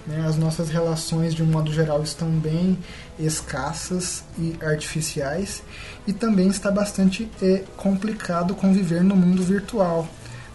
né? 0.06 0.24
As 0.28 0.36
nossas 0.36 0.68
relações, 0.68 1.34
de 1.34 1.42
um 1.42 1.46
modo 1.46 1.72
geral, 1.72 2.00
estão 2.00 2.30
bem 2.30 2.78
escassas 3.18 4.22
e 4.38 4.56
artificiais, 4.62 5.60
e 6.06 6.12
também 6.12 6.46
está 6.46 6.70
bastante 6.70 7.28
é, 7.42 7.64
complicado 7.76 8.54
conviver 8.54 9.02
no 9.02 9.16
mundo 9.16 9.42
virtual, 9.42 10.06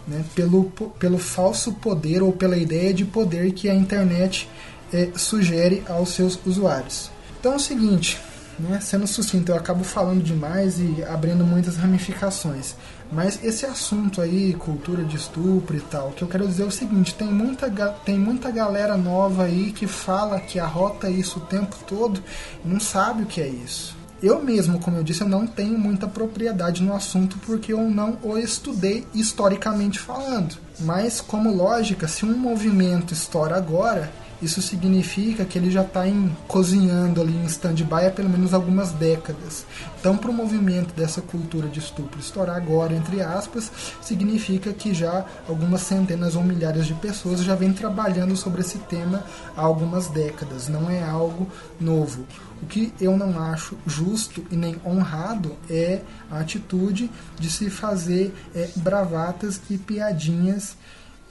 né? 0.08 0.24
pelo, 0.34 0.64
pelo 0.98 1.18
falso 1.18 1.74
poder 1.74 2.22
ou 2.22 2.32
pela 2.32 2.56
ideia 2.56 2.94
de 2.94 3.04
poder 3.04 3.52
que 3.52 3.68
a 3.68 3.74
internet 3.74 4.48
é, 4.90 5.10
sugere 5.14 5.84
aos 5.90 6.08
seus 6.08 6.38
usuários. 6.46 7.10
Então 7.38 7.52
é 7.52 7.56
o 7.56 7.60
seguinte, 7.60 8.18
né? 8.58 8.80
sendo 8.80 9.06
sucinto, 9.06 9.52
eu 9.52 9.56
acabo 9.56 9.84
falando 9.84 10.22
demais 10.22 10.78
e 10.78 11.04
abrindo 11.04 11.44
muitas 11.44 11.76
ramificações. 11.76 12.74
Mas 13.12 13.42
esse 13.44 13.64
assunto 13.64 14.20
aí, 14.20 14.54
cultura 14.54 15.04
de 15.04 15.16
estupro 15.16 15.76
e 15.76 15.80
tal, 15.80 16.10
que 16.10 16.22
eu 16.22 16.28
quero 16.28 16.46
dizer 16.46 16.64
é 16.64 16.66
o 16.66 16.70
seguinte: 16.70 17.14
tem 17.14 17.28
muita, 17.28 17.70
tem 18.04 18.18
muita 18.18 18.50
galera 18.50 18.96
nova 18.96 19.44
aí 19.44 19.72
que 19.72 19.86
fala 19.86 20.40
que 20.40 20.58
arrota 20.58 21.08
isso 21.08 21.38
o 21.38 21.42
tempo 21.42 21.76
todo 21.86 22.22
e 22.64 22.68
não 22.68 22.80
sabe 22.80 23.22
o 23.22 23.26
que 23.26 23.40
é 23.40 23.48
isso. 23.48 23.96
Eu 24.22 24.42
mesmo, 24.42 24.80
como 24.80 24.96
eu 24.96 25.02
disse, 25.02 25.20
eu 25.20 25.28
não 25.28 25.46
tenho 25.46 25.78
muita 25.78 26.08
propriedade 26.08 26.82
no 26.82 26.94
assunto 26.94 27.36
porque 27.44 27.74
eu 27.74 27.82
não 27.90 28.16
o 28.22 28.38
estudei 28.38 29.06
historicamente 29.12 29.98
falando. 29.98 30.56
Mas, 30.80 31.20
como 31.20 31.54
lógica, 31.54 32.08
se 32.08 32.24
um 32.24 32.34
movimento 32.36 33.12
estoura 33.12 33.54
agora, 33.54 34.10
isso 34.44 34.60
significa 34.60 35.44
que 35.44 35.58
ele 35.58 35.70
já 35.70 35.82
está 35.82 36.02
cozinhando 36.46 37.20
ali 37.20 37.34
em 37.34 37.46
stand-by 37.46 38.06
há 38.06 38.10
pelo 38.10 38.28
menos 38.28 38.52
algumas 38.52 38.92
décadas. 38.92 39.64
Então, 39.98 40.16
para 40.16 40.30
o 40.30 40.34
movimento 40.34 40.94
dessa 40.94 41.22
cultura 41.22 41.68
de 41.68 41.78
estupro 41.78 42.20
estourar 42.20 42.56
agora, 42.56 42.94
entre 42.94 43.22
aspas, 43.22 43.70
significa 44.02 44.72
que 44.72 44.92
já 44.92 45.24
algumas 45.48 45.80
centenas 45.80 46.36
ou 46.36 46.44
milhares 46.44 46.86
de 46.86 46.94
pessoas 46.94 47.42
já 47.42 47.54
vêm 47.54 47.72
trabalhando 47.72 48.36
sobre 48.36 48.60
esse 48.60 48.78
tema 48.78 49.24
há 49.56 49.62
algumas 49.62 50.08
décadas. 50.08 50.68
Não 50.68 50.90
é 50.90 51.02
algo 51.02 51.48
novo. 51.80 52.26
O 52.62 52.66
que 52.66 52.92
eu 53.00 53.16
não 53.16 53.38
acho 53.42 53.76
justo 53.86 54.44
e 54.50 54.56
nem 54.56 54.76
honrado 54.84 55.56
é 55.68 56.02
a 56.30 56.38
atitude 56.40 57.10
de 57.38 57.50
se 57.50 57.68
fazer 57.68 58.34
é, 58.54 58.70
bravatas 58.76 59.60
e 59.68 59.76
piadinhas 59.76 60.76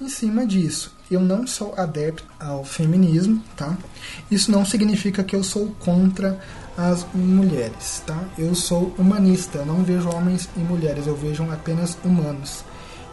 em 0.04 0.10
cima 0.10 0.46
disso. 0.46 0.94
Eu 1.10 1.22
não 1.22 1.48
sou 1.48 1.74
adepto 1.78 2.26
ao 2.40 2.64
feminismo, 2.64 3.42
tá? 3.56 3.78
Isso 4.30 4.52
não 4.52 4.66
significa 4.66 5.24
que 5.24 5.36
eu 5.36 5.44
sou 5.44 5.74
contra 5.80 6.40
as 6.78 7.06
mulheres, 7.14 8.04
tá? 8.06 8.20
Eu 8.38 8.54
sou 8.54 8.94
humanista, 8.98 9.60
eu 9.60 9.66
não 9.66 9.84
vejo 9.84 10.10
homens 10.10 10.50
e 10.58 10.60
mulheres, 10.60 11.08
eu 11.08 11.16
vejo 11.16 11.44
apenas 11.52 11.98
humanos. 12.04 12.64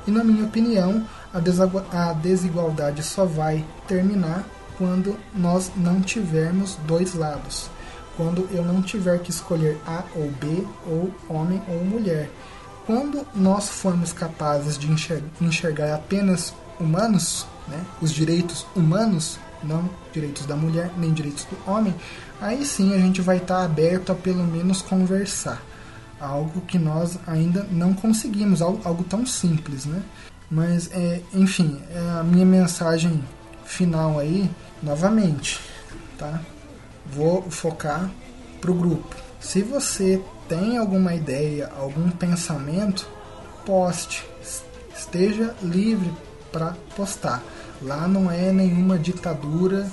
E 0.07 0.11
na 0.11 0.25
minha 0.25 0.45
opinião, 0.45 1.07
a, 1.33 2.13
desigualdade 2.13 3.03
só 3.03 3.25
vai 3.25 3.65
terminar 3.87 4.45
quando 4.79 5.17
nós 5.35 5.71
não 5.77 6.01
tivermos 6.01 6.77
dois 6.87 7.15
lados. 7.15 7.69
Quando 8.17 8.49
eu 8.51 8.65
não 8.65 8.83
tiver 8.83 9.21
que 9.21 9.31
escolher 9.31 9.79
A 9.87 10.03
ou 10.17 10.31
B, 10.33 10.67
ou 10.87 11.15
homem 11.29 11.63
ou 11.69 11.85
mulher. 11.85 12.31
Quando 12.87 13.27
nós 13.35 13.69
formos 13.69 14.13
capazes 14.13 14.77
de 14.77 14.91
enxergar 15.41 15.95
apenas 15.95 16.53
humanos, 16.81 17.47
né, 17.69 17.85
os 18.01 18.13
direitos 18.13 18.67
humanos, 18.75 19.39
não 19.63 19.89
direitos 20.13 20.47
da 20.47 20.57
mulher 20.57 20.91
nem 20.97 21.13
direitos 21.13 21.45
do 21.45 21.71
homem, 21.71 21.95
aí 22.41 22.65
sim 22.65 22.95
a 22.95 22.99
gente 22.99 23.21
vai 23.21 23.37
estar 23.37 23.59
tá 23.59 23.65
aberto 23.65 24.11
a 24.11 24.15
pelo 24.15 24.45
menos 24.45 24.83
conversar. 24.83 25.63
Algo 26.19 26.61
que 26.63 26.79
nós 26.79 27.19
ainda 27.27 27.67
não 27.71 27.95
conseguimos, 27.95 28.61
algo, 28.61 28.81
algo 28.85 29.05
tão 29.05 29.25
simples, 29.25 29.87
né? 29.87 30.03
Mas, 30.51 30.91
é, 30.93 31.23
enfim, 31.33 31.81
é 31.91 32.21
a 32.21 32.23
minha 32.23 32.45
mensagem 32.45 33.25
final 33.65 34.19
aí, 34.19 34.51
novamente, 34.83 35.61
tá? 36.19 36.43
Vou 37.07 37.43
focar 37.51 38.11
pro 38.61 38.75
grupo. 38.75 39.17
Se 39.41 39.63
você 39.63 40.21
tem 40.49 40.77
alguma 40.77 41.15
ideia, 41.15 41.71
algum 41.79 42.11
pensamento, 42.11 43.09
poste. 43.65 44.27
Esteja 44.95 45.55
livre 45.63 46.13
para 46.53 46.75
postar. 46.97 47.43
Lá 47.83 48.07
não 48.07 48.31
é 48.31 48.53
nenhuma 48.53 48.99
ditadura 48.99 49.91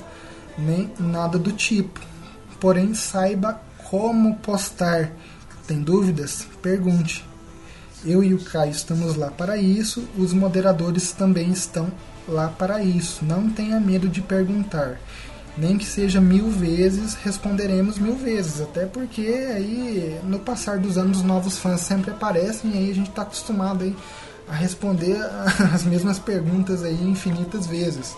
nem 0.58 0.91
nada 1.00 1.38
do 1.38 1.52
tipo. 1.52 2.00
Porém, 2.60 2.93
saiba 2.93 3.62
como 3.89 4.36
postar. 4.38 5.12
Tem 5.67 5.82
dúvidas? 5.82 6.48
Pergunte. 6.62 7.26
Eu 8.06 8.24
e 8.24 8.34
o 8.34 8.39
Caio 8.39 8.72
estamos 8.72 9.15
lá 9.15 9.32
para 9.32 9.58
isso, 9.58 10.08
os 10.17 10.32
moderadores 10.32 11.12
também 11.12 11.52
estão 11.52 11.91
lá 12.28 12.48
para 12.48 12.82
isso. 12.84 13.26
Não 13.26 13.50
tenha 13.50 13.80
medo 13.80 14.08
de 14.08 14.22
perguntar. 14.22 15.00
Nem 15.58 15.78
que 15.78 15.86
seja 15.86 16.22
mil 16.22 16.52
vezes, 16.52 17.15
responderemos 17.15 17.98
mil 17.98 18.15
vezes. 18.15 18.62
Até 18.62 18.86
porque 18.86 19.22
aí, 19.22 20.20
no 20.24 20.39
passar 20.39 20.78
dos 20.78 20.98
anos, 20.98 21.24
novos 21.24 21.58
fãs 21.58 21.82
sempre 21.82 22.12
aparecem 22.12 22.72
e 22.72 22.78
aí 22.78 22.91
a 22.91 22.96
gente 22.96 23.10
está 23.10 23.24
acostumado 23.24 23.84
aí 23.84 23.96
a 24.47 24.53
responder 24.53 25.17
as 25.73 25.83
mesmas 25.83 26.19
perguntas 26.19 26.83
aí 26.83 27.01
infinitas 27.03 27.67
vezes. 27.67 28.15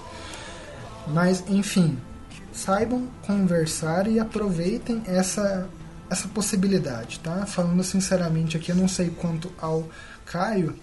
Mas, 1.08 1.44
enfim, 1.48 1.98
saibam 2.52 3.08
conversar 3.26 4.08
e 4.08 4.20
aproveitem 4.20 5.02
essa, 5.06 5.68
essa 6.10 6.28
possibilidade, 6.28 7.20
tá? 7.20 7.46
Falando 7.46 7.84
sinceramente 7.84 8.58
aqui, 8.58 8.72
eu 8.72 8.76
não 8.76 8.88
sei 8.88 9.10
quanto 9.10 9.52
ao 9.60 9.88
Caio. 10.26 10.76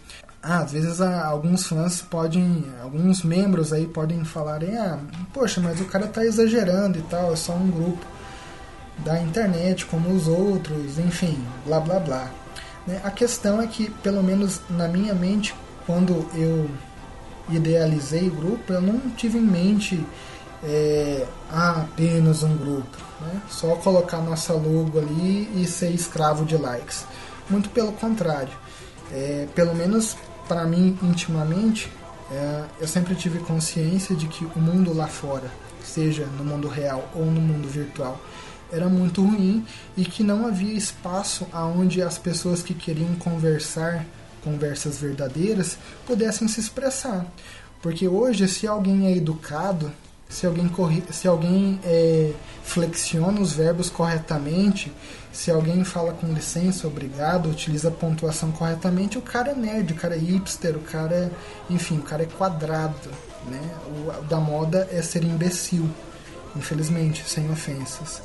Ah, 0.42 0.60
às 0.60 0.72
vezes 0.72 1.00
ah, 1.00 1.26
alguns 1.26 1.66
fãs 1.66 2.02
podem, 2.02 2.64
alguns 2.80 3.22
membros 3.22 3.72
aí 3.72 3.86
podem 3.86 4.24
falarem, 4.24 4.76
ah, 4.76 4.98
poxa, 5.32 5.60
mas 5.60 5.80
o 5.80 5.86
cara 5.86 6.06
tá 6.06 6.24
exagerando 6.24 6.98
e 6.98 7.02
tal, 7.02 7.32
é 7.32 7.36
só 7.36 7.52
um 7.52 7.70
grupo 7.70 8.04
da 8.98 9.20
internet 9.20 9.84
como 9.86 10.10
os 10.10 10.28
outros, 10.28 10.98
enfim, 10.98 11.36
blá 11.64 11.80
blá 11.80 11.98
blá. 11.98 12.30
Né? 12.86 13.00
A 13.02 13.10
questão 13.10 13.60
é 13.60 13.66
que, 13.66 13.90
pelo 14.02 14.22
menos 14.22 14.60
na 14.70 14.88
minha 14.88 15.14
mente, 15.14 15.54
quando 15.86 16.28
eu 16.34 16.70
idealizei 17.48 18.28
o 18.28 18.34
grupo, 18.34 18.72
eu 18.72 18.80
não 18.80 18.98
tive 19.10 19.38
em 19.38 19.42
mente 19.42 20.04
é, 20.62 21.26
apenas 21.50 22.42
um 22.42 22.56
grupo. 22.56 22.96
Né? 23.20 23.40
Só 23.48 23.76
colocar 23.76 24.18
nossa 24.18 24.52
logo 24.52 24.98
ali 24.98 25.50
e 25.60 25.66
ser 25.66 25.90
escravo 25.90 26.44
de 26.44 26.56
likes. 26.56 27.04
Muito 27.48 27.68
pelo 27.70 27.92
contrário. 27.92 28.52
É, 29.12 29.46
pelo 29.54 29.74
menos 29.74 30.16
para 30.48 30.64
mim, 30.64 30.98
intimamente, 31.02 31.90
é, 32.30 32.64
eu 32.80 32.88
sempre 32.88 33.14
tive 33.14 33.38
consciência 33.40 34.14
de 34.14 34.26
que 34.26 34.44
o 34.44 34.58
mundo 34.58 34.92
lá 34.92 35.06
fora, 35.06 35.50
seja 35.84 36.26
no 36.26 36.44
mundo 36.44 36.68
real 36.68 37.08
ou 37.14 37.24
no 37.24 37.40
mundo 37.40 37.68
virtual, 37.68 38.20
era 38.72 38.88
muito 38.88 39.22
ruim 39.22 39.64
e 39.96 40.04
que 40.04 40.22
não 40.22 40.46
havia 40.46 40.74
espaço 40.74 41.46
aonde 41.52 42.02
as 42.02 42.18
pessoas 42.18 42.62
que 42.62 42.74
queriam 42.74 43.14
conversar 43.16 44.04
conversas 44.46 45.00
verdadeiras 45.00 45.76
pudessem 46.06 46.46
se 46.46 46.60
expressar. 46.60 47.26
Porque 47.82 48.06
hoje, 48.06 48.46
se 48.46 48.66
alguém 48.66 49.06
é 49.06 49.16
educado, 49.16 49.92
se 50.28 50.46
alguém, 50.46 50.68
corri 50.68 51.02
se 51.10 51.26
alguém 51.26 51.80
é, 51.84 52.32
flexiona 52.62 53.40
os 53.40 53.52
verbos 53.52 53.90
corretamente, 53.90 54.92
se 55.32 55.50
alguém 55.50 55.84
fala 55.84 56.12
com 56.12 56.32
licença, 56.32 56.86
obrigado, 56.86 57.50
utiliza 57.50 57.88
a 57.88 57.92
pontuação 57.92 58.50
corretamente, 58.52 59.18
o 59.18 59.22
cara 59.22 59.50
é 59.50 59.54
nerd, 59.54 59.92
o 59.92 59.96
cara 59.96 60.16
é 60.16 60.18
hipster, 60.18 60.76
o 60.76 60.80
cara 60.80 61.14
é, 61.14 61.30
enfim, 61.68 61.98
o 61.98 62.02
cara 62.02 62.22
é 62.22 62.26
quadrado. 62.26 63.10
Né? 63.46 63.60
O 63.88 64.22
da 64.24 64.40
moda 64.40 64.88
é 64.90 65.02
ser 65.02 65.22
imbecil, 65.22 65.88
infelizmente, 66.56 67.28
sem 67.28 67.50
ofensas. 67.50 68.22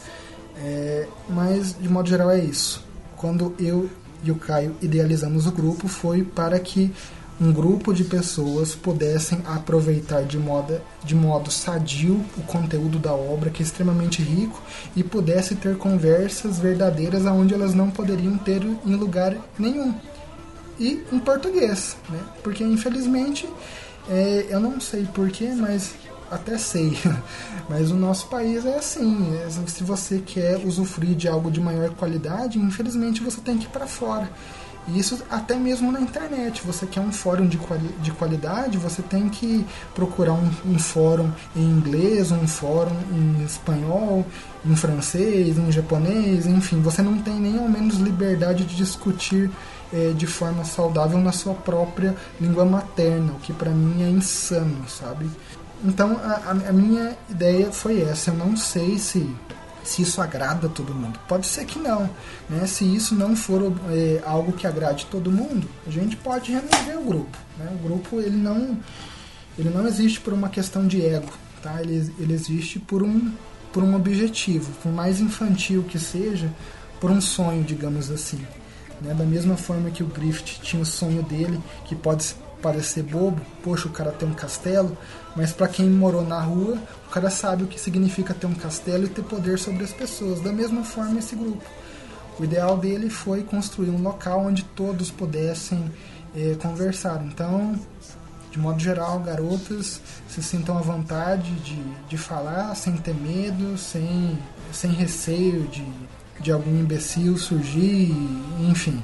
É, 0.58 1.08
mas, 1.30 1.76
de 1.80 1.90
modo 1.90 2.10
geral, 2.10 2.30
é 2.32 2.40
isso. 2.40 2.84
Quando 3.16 3.54
eu 3.60 3.90
e 4.24 4.32
o 4.32 4.36
Caio 4.36 4.76
idealizamos 4.82 5.48
o 5.48 5.52
grupo, 5.52 5.88
foi 5.88 6.24
para 6.24 6.60
que 6.60 6.94
um 7.40 7.52
grupo 7.52 7.92
de 7.92 8.04
pessoas 8.04 8.76
pudessem 8.76 9.42
aproveitar 9.46 10.24
de 10.24 10.38
modo, 10.38 10.80
de 11.04 11.16
modo 11.16 11.50
sadio 11.50 12.24
o 12.38 12.42
conteúdo 12.44 13.00
da 13.00 13.14
obra, 13.14 13.50
que 13.50 13.64
é 13.64 13.66
extremamente 13.66 14.22
rico, 14.22 14.62
e 14.96 15.04
pudesse 15.04 15.56
ter 15.56 15.76
conversas 15.76 16.60
verdadeiras 16.60 17.26
aonde 17.26 17.56
elas 17.56 17.74
não 17.74 17.90
poderiam 17.90 18.38
ter 18.38 18.62
em 18.86 18.96
lugar 18.96 19.36
nenhum. 19.58 19.96
E 20.80 21.04
em 21.12 21.20
português, 21.20 21.98
né? 22.10 22.20
Porque 22.44 22.64
infelizmente, 22.64 23.50
é, 24.08 24.46
eu 24.50 24.60
não 24.60 24.80
sei 24.80 25.04
porquê, 25.06 25.52
mas 25.58 25.96
até 26.32 26.58
sei, 26.58 26.98
mas 27.70 27.92
o 27.92 27.96
nosso 27.96 28.28
país 28.28 28.66
é 28.66 28.78
assim. 28.78 29.38
Se 29.68 29.84
você 29.84 30.20
quer 30.20 30.58
usufruir 30.66 31.16
de 31.16 31.28
algo 31.28 31.52
de 31.52 31.60
maior 31.60 31.90
qualidade, 31.92 32.58
infelizmente 32.58 33.22
você 33.22 33.42
tem 33.42 33.58
que 33.58 33.66
ir 33.66 33.70
para 33.70 33.86
fora. 33.86 34.30
E 34.88 34.98
isso 34.98 35.22
até 35.30 35.56
mesmo 35.56 35.92
na 35.92 36.02
internet. 36.02 36.62
Você 36.66 36.88
quer 36.88 37.02
um 37.02 37.12
fórum 37.12 37.48
de, 37.48 37.58
quali 37.58 37.88
de 38.02 38.12
qualidade, 38.12 38.78
você 38.78 39.02
tem 39.02 39.30
que 39.30 39.66
procurar 39.94 40.34
um, 40.34 40.50
um, 40.66 40.80
fórum 40.80 41.32
em 41.56 41.62
inglês, 41.62 42.32
um 42.32 42.48
fórum 42.48 42.96
em 43.12 43.44
espanhol, 43.44 44.26
em 44.66 44.76
francês, 44.76 45.58
em 45.58 45.72
japonês, 45.72 46.48
enfim. 46.48 46.82
Você 46.82 47.02
não 47.02 47.20
tem 47.20 47.36
nem 47.36 47.60
ao 47.60 47.70
menos 47.70 47.98
liberdade 47.98 48.66
de 48.66 48.76
discutir 48.76 49.52
é, 49.94 50.14
de 50.16 50.26
forma 50.26 50.64
saudável 50.64 51.20
na 51.20 51.32
sua 51.32 51.54
própria 51.54 52.16
língua 52.40 52.66
materna, 52.66 53.34
o 53.34 53.40
que 53.40 53.54
para 53.54 53.72
mim 53.72 54.04
é 54.04 54.10
insano, 54.10 54.88
sabe? 54.88 55.30
Então 55.84 56.20
a, 56.24 56.52
a 56.52 56.74
minha 56.74 57.18
ideia 57.30 57.72
foi 57.72 58.02
essa. 58.02 58.32
Eu 58.32 58.36
não 58.36 58.56
sei 58.56 58.98
se 58.98 59.30
se 59.84 60.02
isso 60.02 60.22
agrada 60.22 60.70
todo 60.70 60.94
mundo. 60.94 61.20
Pode 61.28 61.48
ser 61.48 61.66
que 61.66 61.80
não. 61.80 62.10
Né? 62.50 62.66
Se 62.68 62.84
isso 62.86 63.16
não 63.16 63.36
for 63.36 63.74
é, 63.90 64.22
algo 64.26 64.52
que 64.52 64.68
agrade 64.68 65.08
todo 65.10 65.32
mundo, 65.32 65.68
a 65.86 65.90
gente 65.90 66.16
pode 66.16 66.52
remover 66.52 67.00
o 67.00 67.04
grupo. 67.04 67.38
Né? 67.58 67.68
O 67.74 67.88
grupo 67.88 68.20
ele 68.20 68.38
não, 68.38 68.78
ele 69.58 69.70
não 69.70 69.88
existe 69.88 70.20
por 70.20 70.34
uma 70.34 70.50
questão 70.50 70.88
de 70.88 71.06
ego. 71.06 71.32
Tá? 71.62 71.82
Ele, 71.82 72.14
ele 72.20 72.34
existe 72.34 72.80
por 72.80 73.04
um, 73.04 73.32
por 73.72 73.84
um 73.84 73.96
objetivo, 73.96 74.72
por 74.82 74.92
mais 74.92 75.20
infantil 75.20 75.84
que 75.84 76.00
seja, 76.00 76.52
por 77.00 77.10
um 77.10 77.22
sonho, 77.22 77.64
digamos 77.64 78.12
assim. 78.12 78.46
Né? 79.02 79.14
Da 79.14 79.26
mesma 79.26 79.58
forma 79.58 79.90
que 79.90 80.04
o 80.04 80.08
Griffith 80.08 80.60
tinha 80.62 80.82
o 80.82 80.86
sonho 80.86 81.24
dele, 81.24 81.60
que 81.86 81.96
pode 81.96 82.36
parecer 82.62 83.04
bobo, 83.04 83.42
poxa, 83.64 83.88
o 83.88 83.92
cara 83.92 84.12
tem 84.12 84.28
um 84.28 84.34
castelo, 84.34 84.98
mas 85.36 85.52
para 85.52 85.68
quem 85.68 85.90
morou 85.90 86.26
na 86.26 86.40
rua, 86.40 86.78
o 87.08 87.10
cara 87.10 87.30
sabe 87.30 87.64
o 87.64 87.68
que 87.68 87.80
significa 87.80 88.34
ter 88.34 88.48
um 88.48 88.54
castelo 88.54 89.06
e 89.06 89.10
ter 89.10 89.24
poder 89.24 89.58
sobre 89.60 89.84
as 89.84 89.92
pessoas. 89.92 90.42
Da 90.42 90.52
mesma 90.52 90.84
forma, 90.84 91.20
esse 91.20 91.36
grupo. 91.36 91.64
O 92.40 92.44
ideal 92.44 92.78
dele 92.78 93.10
foi 93.10 93.44
construir 93.44 93.90
um 93.90 94.02
local 94.02 94.46
onde 94.46 94.64
todos 94.64 95.12
pudessem 95.12 95.92
eh, 96.36 96.56
conversar. 96.62 97.22
Então, 97.26 97.80
de 98.52 98.60
modo 98.60 98.80
geral, 98.80 99.20
garotas 99.20 100.02
se 100.28 100.42
sintam 100.42 100.78
à 100.78 100.82
vontade 100.82 101.52
de, 101.56 101.82
de 102.08 102.18
falar 102.18 102.76
sem 102.76 102.98
ter 102.98 103.14
medo, 103.14 103.78
sem, 103.78 104.38
sem 104.72 104.92
receio 104.92 105.68
de, 105.68 105.86
de 106.40 106.52
algum 106.52 106.80
imbecil 106.80 107.38
surgir, 107.38 108.12
enfim 108.60 109.02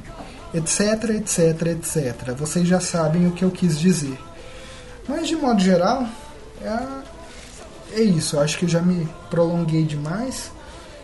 etc, 0.53 1.09
etc, 1.15 1.67
etc. 1.67 2.35
Vocês 2.37 2.67
já 2.67 2.79
sabem 2.79 3.27
o 3.27 3.31
que 3.31 3.43
eu 3.43 3.51
quis 3.51 3.79
dizer. 3.79 4.17
Mas 5.07 5.27
de 5.27 5.35
modo 5.35 5.61
geral, 5.61 6.07
é, 6.61 7.99
é 7.99 8.03
isso. 8.03 8.35
Eu 8.35 8.41
acho 8.41 8.57
que 8.57 8.65
eu 8.65 8.69
já 8.69 8.81
me 8.81 9.07
prolonguei 9.29 9.83
demais. 9.83 10.51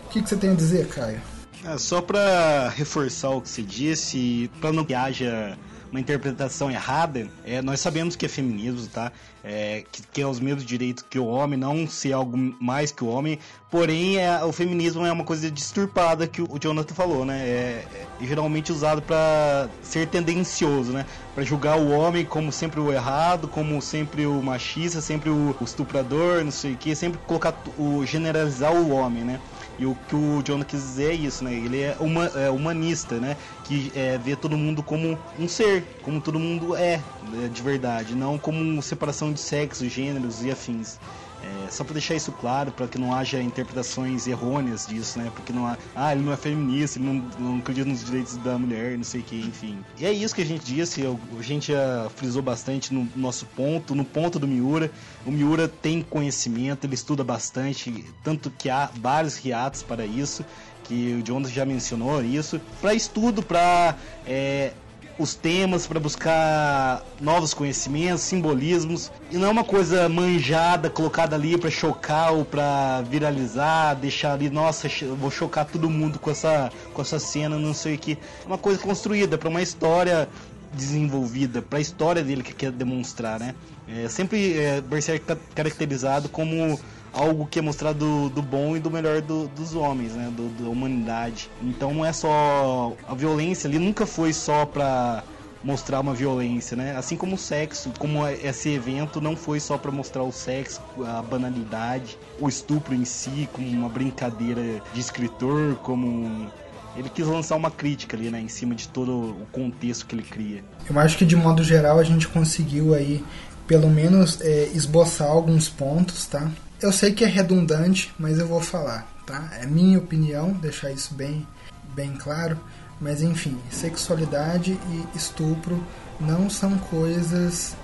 O 0.06 0.08
que, 0.10 0.22
que 0.22 0.28
você 0.28 0.36
tem 0.36 0.50
a 0.50 0.54
dizer, 0.54 0.88
Caio? 0.88 1.20
É, 1.64 1.78
só 1.78 2.02
para 2.02 2.68
reforçar 2.68 3.30
o 3.30 3.40
que 3.40 3.48
você 3.48 3.62
disse, 3.62 4.50
para 4.60 4.72
não 4.72 4.84
que 4.84 4.94
haja 4.94 5.56
uma 5.90 6.00
interpretação 6.00 6.70
errada, 6.70 7.28
é, 7.44 7.62
nós 7.62 7.80
sabemos 7.80 8.16
que 8.16 8.26
é 8.26 8.28
feminismo, 8.28 8.86
tá? 8.88 9.12
É, 9.46 9.84
que, 10.10 10.22
é 10.22 10.26
os 10.26 10.40
mesmos 10.40 10.64
direitos 10.64 11.04
que 11.08 11.18
o 11.18 11.26
homem, 11.26 11.58
não 11.58 11.86
ser 11.86 12.14
algo 12.14 12.34
mais 12.58 12.90
que 12.90 13.04
o 13.04 13.08
homem, 13.08 13.38
porém 13.70 14.16
é, 14.16 14.42
o 14.42 14.52
feminismo 14.52 15.04
é 15.04 15.12
uma 15.12 15.22
coisa 15.22 15.50
disturpada 15.50 16.26
que 16.26 16.40
o, 16.40 16.48
o 16.50 16.58
Jonathan 16.58 16.94
falou, 16.94 17.26
né? 17.26 17.40
É, 17.46 17.84
é 18.22 18.26
geralmente 18.26 18.72
usado 18.72 19.02
para 19.02 19.68
ser 19.82 20.08
tendencioso, 20.08 20.92
né? 20.92 21.04
Para 21.34 21.44
julgar 21.44 21.78
o 21.78 21.90
homem 21.90 22.24
como 22.24 22.50
sempre 22.50 22.80
o 22.80 22.90
errado, 22.90 23.46
como 23.46 23.82
sempre 23.82 24.24
o 24.24 24.42
machista, 24.42 25.02
sempre 25.02 25.28
o, 25.28 25.54
o 25.60 25.64
estuprador, 25.64 26.42
não 26.42 26.50
sei 26.50 26.72
o 26.72 26.76
que, 26.76 26.94
sempre 26.94 27.20
colocar 27.26 27.54
o 27.78 28.06
generalizar 28.06 28.72
o 28.72 28.90
homem, 28.92 29.24
né? 29.24 29.40
E 29.78 29.86
o 29.86 29.96
que 30.08 30.14
o 30.14 30.40
Jonah 30.42 30.64
quis 30.64 30.80
dizer 30.80 31.10
é 31.10 31.14
isso, 31.14 31.42
né? 31.42 31.52
Ele 31.52 31.80
é, 31.80 31.96
uma, 31.98 32.26
é 32.26 32.48
humanista, 32.48 33.16
né? 33.16 33.36
Que 33.64 33.90
é, 33.94 34.16
vê 34.18 34.36
todo 34.36 34.56
mundo 34.56 34.82
como 34.82 35.18
um 35.38 35.48
ser, 35.48 35.84
como 36.02 36.20
todo 36.20 36.38
mundo 36.38 36.76
é, 36.76 37.00
né? 37.30 37.50
de 37.52 37.62
verdade, 37.62 38.14
não 38.14 38.38
como 38.38 38.80
separação 38.80 39.32
de 39.34 39.40
sexo, 39.40 39.88
gêneros 39.88 40.42
e 40.42 40.50
afins. 40.50 40.98
É, 41.44 41.70
só 41.70 41.84
para 41.84 41.92
deixar 41.92 42.14
isso 42.14 42.32
claro, 42.32 42.72
para 42.72 42.88
que 42.88 42.98
não 42.98 43.14
haja 43.14 43.40
interpretações 43.42 44.26
errôneas 44.26 44.86
disso, 44.86 45.18
né? 45.18 45.30
Porque 45.34 45.52
não 45.52 45.66
há, 45.66 45.76
ah, 45.94 46.12
ele 46.12 46.22
não 46.22 46.32
é 46.32 46.36
feminista, 46.36 46.98
ele 46.98 47.06
não, 47.06 47.14
não 47.38 47.58
acredita 47.58 47.86
nos 47.86 48.02
direitos 48.02 48.36
da 48.38 48.58
mulher, 48.58 48.96
não 48.96 49.04
sei 49.04 49.20
o 49.20 49.24
que, 49.24 49.36
enfim. 49.36 49.78
E 49.98 50.06
é 50.06 50.12
isso 50.12 50.34
que 50.34 50.40
a 50.40 50.46
gente 50.46 50.64
disse, 50.64 51.02
a 51.06 51.42
gente 51.42 51.72
já 51.72 52.08
frisou 52.16 52.40
bastante 52.40 52.94
no 52.94 53.06
nosso 53.14 53.44
ponto, 53.46 53.94
no 53.94 54.04
ponto 54.04 54.38
do 54.38 54.48
Miura. 54.48 54.90
O 55.26 55.30
Miura 55.30 55.68
tem 55.68 56.00
conhecimento, 56.00 56.86
ele 56.86 56.94
estuda 56.94 57.22
bastante, 57.22 58.04
tanto 58.22 58.50
que 58.50 58.70
há 58.70 58.90
vários 58.94 59.36
riatos 59.36 59.82
para 59.82 60.06
isso 60.06 60.44
que 60.84 61.14
o 61.14 61.26
Jonas 61.26 61.50
já 61.50 61.64
mencionou 61.64 62.22
isso, 62.22 62.60
para 62.80 62.94
estudo, 62.94 63.42
para 63.42 63.96
é, 64.26 64.72
os 65.18 65.34
temas, 65.34 65.86
para 65.86 66.00
buscar 66.00 67.04
novos 67.20 67.54
conhecimentos, 67.54 68.22
simbolismos, 68.22 69.12
e 69.30 69.36
não 69.36 69.48
é 69.48 69.50
uma 69.50 69.64
coisa 69.64 70.08
manjada, 70.08 70.90
colocada 70.90 71.36
ali 71.36 71.56
para 71.56 71.70
chocar 71.70 72.32
ou 72.32 72.44
para 72.44 73.02
viralizar, 73.02 73.94
deixar 73.94 74.32
ali, 74.32 74.50
nossa, 74.50 74.88
vou 75.18 75.30
chocar 75.30 75.66
todo 75.66 75.88
mundo 75.88 76.18
com 76.18 76.30
essa, 76.30 76.70
com 76.92 77.00
essa 77.00 77.18
cena, 77.18 77.58
não 77.58 77.72
sei 77.74 77.94
o 77.94 77.98
que. 77.98 78.18
É 78.42 78.46
uma 78.46 78.58
coisa 78.58 78.80
construída 78.80 79.38
para 79.38 79.48
uma 79.48 79.62
história 79.62 80.28
desenvolvida, 80.72 81.62
para 81.62 81.78
a 81.78 81.82
história 81.82 82.22
dele 82.22 82.42
que 82.42 82.52
quer 82.52 82.72
demonstrar, 82.72 83.38
né? 83.38 83.54
É 83.86 84.08
sempre 84.08 84.58
é, 84.58 84.80
Berserk 84.80 85.24
caracterizado 85.54 86.28
como 86.28 86.80
algo 87.14 87.46
que 87.46 87.58
é 87.58 87.62
mostrado 87.62 87.98
do, 87.98 88.28
do 88.28 88.42
bom 88.42 88.76
e 88.76 88.80
do 88.80 88.90
melhor 88.90 89.22
do, 89.22 89.48
dos 89.48 89.74
homens, 89.74 90.12
né? 90.12 90.30
Do, 90.36 90.48
da 90.62 90.68
humanidade. 90.68 91.48
Então 91.62 91.94
não 91.94 92.04
é 92.04 92.12
só 92.12 92.92
a 93.08 93.14
violência 93.14 93.68
ali 93.68 93.78
nunca 93.78 94.04
foi 94.04 94.32
só 94.32 94.66
para 94.66 95.22
mostrar 95.62 96.00
uma 96.00 96.12
violência, 96.12 96.76
né? 96.76 96.94
Assim 96.96 97.16
como 97.16 97.36
o 97.36 97.38
sexo, 97.38 97.90
como 97.98 98.26
esse 98.28 98.68
evento 98.68 99.20
não 99.20 99.34
foi 99.34 99.58
só 99.58 99.78
para 99.78 99.90
mostrar 99.90 100.22
o 100.22 100.30
sexo, 100.30 100.82
a 101.06 101.22
banalidade, 101.22 102.18
o 102.38 102.48
estupro 102.48 102.94
em 102.94 103.04
si, 103.04 103.48
como 103.50 103.66
uma 103.66 103.88
brincadeira 103.88 104.82
de 104.92 105.00
escritor, 105.00 105.76
como 105.76 106.50
ele 106.96 107.08
quis 107.08 107.26
lançar 107.26 107.56
uma 107.56 107.70
crítica 107.70 108.16
ali, 108.16 108.30
né, 108.30 108.40
em 108.40 108.48
cima 108.48 108.74
de 108.74 108.88
todo 108.88 109.10
o 109.12 109.46
contexto 109.50 110.06
que 110.06 110.14
ele 110.14 110.22
cria. 110.22 110.62
Eu 110.88 110.98
acho 111.00 111.16
que 111.16 111.24
de 111.24 111.34
modo 111.34 111.64
geral 111.64 111.98
a 111.98 112.04
gente 112.04 112.28
conseguiu 112.28 112.94
aí 112.94 113.24
pelo 113.66 113.88
menos 113.88 114.40
é, 114.42 114.68
esboçar 114.74 115.28
alguns 115.28 115.68
pontos, 115.68 116.26
tá? 116.26 116.50
Eu 116.84 116.92
sei 116.92 117.14
que 117.14 117.24
é 117.24 117.26
redundante, 117.26 118.12
mas 118.18 118.38
eu 118.38 118.46
vou 118.46 118.60
falar, 118.60 119.08
tá? 119.24 119.48
É 119.52 119.64
minha 119.64 119.96
opinião, 119.98 120.52
deixar 120.52 120.90
isso 120.90 121.14
bem, 121.14 121.48
bem 121.94 122.12
claro. 122.12 122.60
Mas 123.00 123.22
enfim, 123.22 123.58
sexualidade 123.70 124.78
e 124.90 125.16
estupro 125.16 125.82
não 126.20 126.50
são 126.50 126.76
coisas 126.76 127.74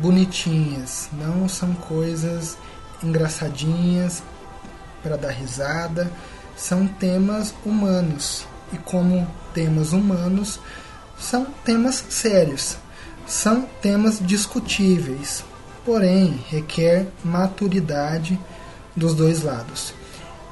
bonitinhas, 0.00 1.08
não 1.12 1.48
são 1.48 1.74
coisas 1.74 2.56
engraçadinhas 3.02 4.22
para 5.02 5.16
dar 5.16 5.32
risada, 5.32 6.08
são 6.56 6.86
temas 6.86 7.52
humanos. 7.66 8.46
E 8.72 8.78
como 8.78 9.26
temas 9.52 9.92
humanos, 9.92 10.60
são 11.18 11.46
temas 11.64 12.04
sérios, 12.08 12.76
são 13.26 13.62
temas 13.82 14.20
discutíveis, 14.24 15.42
porém 15.84 16.42
requer 16.48 17.06
maturidade 17.24 18.38
dos 18.96 19.14
dois 19.14 19.42
lados. 19.42 19.94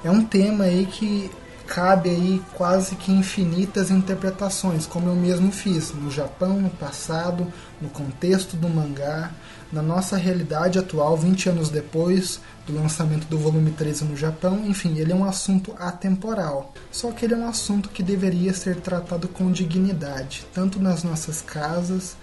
É 0.05 0.11
um 0.11 0.25
tema 0.25 0.65
aí 0.65 0.87
que 0.87 1.31
cabe 1.67 2.09
aí 2.09 2.43
quase 2.55 2.97
que 2.97 3.13
infinitas 3.13 3.91
interpretações, 3.91 4.87
como 4.87 5.11
eu 5.11 5.15
mesmo 5.15 5.53
fiz 5.53 5.93
no 5.93 6.11
Japão 6.11 6.61
no 6.61 6.71
passado, 6.71 7.53
no 7.81 7.91
contexto 7.91 8.57
do 8.57 8.69
mangá, 8.69 9.31
na 9.71 9.83
nossa 9.83 10.17
realidade 10.17 10.79
atual, 10.79 11.15
20 11.17 11.51
anos 11.51 11.69
depois 11.69 12.41
do 12.67 12.75
lançamento 12.75 13.27
do 13.27 13.39
volume 13.39 13.71
13 13.71 14.05
no 14.05 14.17
Japão, 14.17 14.65
enfim, 14.67 14.97
ele 14.97 15.13
é 15.13 15.15
um 15.15 15.25
assunto 15.25 15.75
atemporal. 15.79 16.73
Só 16.91 17.13
que 17.13 17.27
ele 17.27 17.35
é 17.35 17.37
um 17.37 17.49
assunto 17.49 17.91
que 17.91 18.03
deveria 18.03 18.55
ser 18.55 18.77
tratado 18.77 19.29
com 19.29 19.53
dignidade, 19.53 20.47
tanto 20.55 20.81
nas 20.81 21.03
nossas 21.03 21.43
casas 21.43 22.17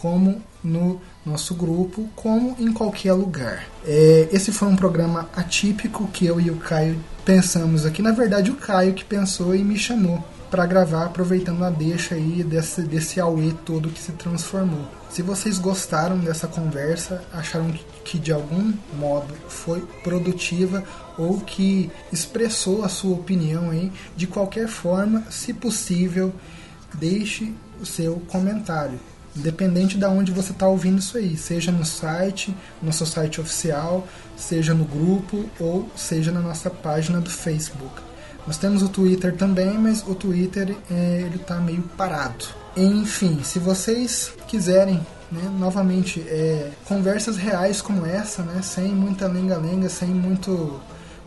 como 0.00 0.40
no 0.64 0.98
nosso 1.26 1.54
grupo, 1.54 2.08
como 2.16 2.56
em 2.58 2.72
qualquer 2.72 3.12
lugar. 3.12 3.66
É, 3.84 4.30
esse 4.32 4.50
foi 4.50 4.66
um 4.68 4.74
programa 4.74 5.28
atípico 5.36 6.08
que 6.08 6.24
eu 6.24 6.40
e 6.40 6.50
o 6.50 6.56
Caio 6.56 6.98
pensamos 7.22 7.84
aqui. 7.84 8.00
Na 8.00 8.10
verdade, 8.10 8.50
o 8.50 8.56
Caio 8.56 8.94
que 8.94 9.04
pensou 9.04 9.54
e 9.54 9.62
me 9.62 9.76
chamou 9.76 10.24
para 10.50 10.64
gravar, 10.64 11.04
aproveitando 11.04 11.62
a 11.62 11.68
deixa 11.68 12.14
aí 12.14 12.42
desse, 12.42 12.80
desse 12.80 13.20
todo 13.66 13.90
que 13.90 14.00
se 14.00 14.12
transformou. 14.12 14.86
Se 15.10 15.20
vocês 15.20 15.58
gostaram 15.58 16.16
dessa 16.16 16.48
conversa, 16.48 17.22
acharam 17.30 17.70
que 18.02 18.18
de 18.18 18.32
algum 18.32 18.72
modo 18.98 19.34
foi 19.48 19.82
produtiva 20.02 20.82
ou 21.18 21.40
que 21.40 21.90
expressou 22.10 22.82
a 22.84 22.88
sua 22.88 23.16
opinião 23.16 23.68
aí, 23.68 23.92
de 24.16 24.26
qualquer 24.26 24.66
forma, 24.66 25.24
se 25.30 25.52
possível, 25.52 26.32
deixe 26.94 27.52
o 27.78 27.84
seu 27.84 28.22
comentário 28.28 28.98
independente 29.36 29.96
de 29.96 30.04
onde 30.06 30.32
você 30.32 30.52
está 30.52 30.66
ouvindo 30.66 30.98
isso 30.98 31.16
aí, 31.16 31.36
seja 31.36 31.70
no 31.70 31.84
site, 31.84 32.50
no 32.80 32.86
nosso 32.86 33.06
site 33.06 33.40
oficial, 33.40 34.06
seja 34.36 34.74
no 34.74 34.84
grupo 34.84 35.48
ou 35.58 35.88
seja 35.96 36.32
na 36.32 36.40
nossa 36.40 36.70
página 36.70 37.20
do 37.20 37.30
Facebook. 37.30 38.02
Nós 38.46 38.56
temos 38.56 38.82
o 38.82 38.88
Twitter 38.88 39.36
também, 39.36 39.78
mas 39.78 40.02
o 40.06 40.14
Twitter 40.14 40.76
é, 40.90 41.22
ele 41.26 41.36
está 41.36 41.56
meio 41.56 41.82
parado. 41.96 42.46
Enfim, 42.76 43.42
se 43.42 43.58
vocês 43.58 44.32
quiserem 44.48 45.04
né, 45.30 45.42
novamente, 45.58 46.20
é, 46.26 46.70
conversas 46.86 47.36
reais 47.36 47.80
como 47.80 48.04
essa, 48.04 48.42
né, 48.42 48.60
sem 48.62 48.88
muita 48.88 49.28
lenga-lenga, 49.28 49.88
sem 49.88 50.08
muito 50.08 50.80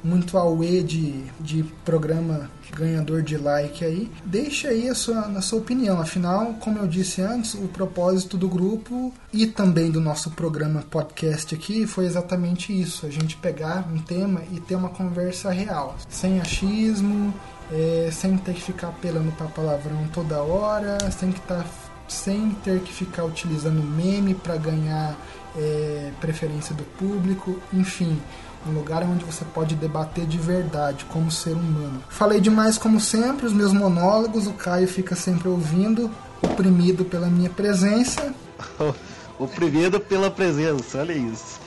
muito 0.04 0.38
auê 0.38 0.84
de, 0.84 1.24
de 1.40 1.64
programa 1.86 2.50
ganhador 2.76 3.22
de 3.22 3.38
like 3.38 3.86
aí. 3.86 4.12
Deixa 4.26 4.70
aí 4.70 4.90
a 4.90 4.96
sua, 4.96 5.28
na 5.28 5.42
sua 5.42 5.60
opinião. 5.60 6.02
Afinal, 6.02 6.56
como 6.60 6.80
eu 6.80 6.88
disse 6.88 7.22
antes, 7.22 7.54
o 7.54 7.68
propósito 7.68 8.38
do 8.38 8.48
grupo 8.48 9.14
e 9.32 9.48
também 9.48 9.92
do 9.92 10.02
nosso 10.02 10.32
programa 10.32 10.84
podcast 10.90 11.56
aqui 11.56 11.88
foi 11.88 12.06
exatamente 12.06 12.78
isso: 12.78 13.06
a 13.06 13.10
gente 13.10 13.38
pegar 13.38 13.88
um 13.92 14.00
tema 14.00 14.42
e 14.52 14.60
ter 14.60 14.76
uma 14.76 14.90
conversa 14.90 15.52
real, 15.52 15.96
sem 16.10 16.42
achismo, 16.42 17.34
é, 17.72 18.10
sem 18.12 18.38
ter 18.38 18.54
que 18.54 18.62
ficar 18.62 18.90
apelando 18.90 19.32
para 19.34 19.48
palavrão 19.48 20.08
toda 20.14 20.42
hora, 20.42 20.98
sem 21.12 21.32
que 21.32 21.42
tá, 21.42 21.64
sem 22.08 22.52
ter 22.64 22.80
que 22.82 22.92
ficar 22.92 23.24
utilizando 23.24 23.82
meme 23.82 24.34
para 24.34 24.58
ganhar 24.58 25.16
é, 25.56 26.12
preferência 26.20 26.76
do 26.76 26.84
público, 26.84 27.60
enfim 27.72 28.20
um 28.68 28.72
lugar 28.72 29.04
onde 29.04 29.24
você 29.26 29.44
pode 29.46 29.76
debater 29.76 30.26
de 30.26 30.38
verdade 30.38 31.06
como 31.06 31.30
ser 31.32 31.54
humano. 31.54 32.04
Falei 32.10 32.40
demais 32.40 32.78
como 32.78 33.00
sempre, 33.00 33.46
os 33.46 33.54
meus 33.54 33.74
monólogos, 33.74 34.48
o 34.48 34.54
Caio 34.54 34.88
fica 34.88 35.16
sempre 35.16 35.48
ouvindo, 35.48 36.10
oprimido 36.42 37.06
pela 37.06 37.28
minha 37.28 37.50
presença. 37.50 38.34
oprimido 39.38 40.00
pela 40.00 40.30
presença, 40.32 41.00
olha 41.00 41.14
isso. 41.14 41.60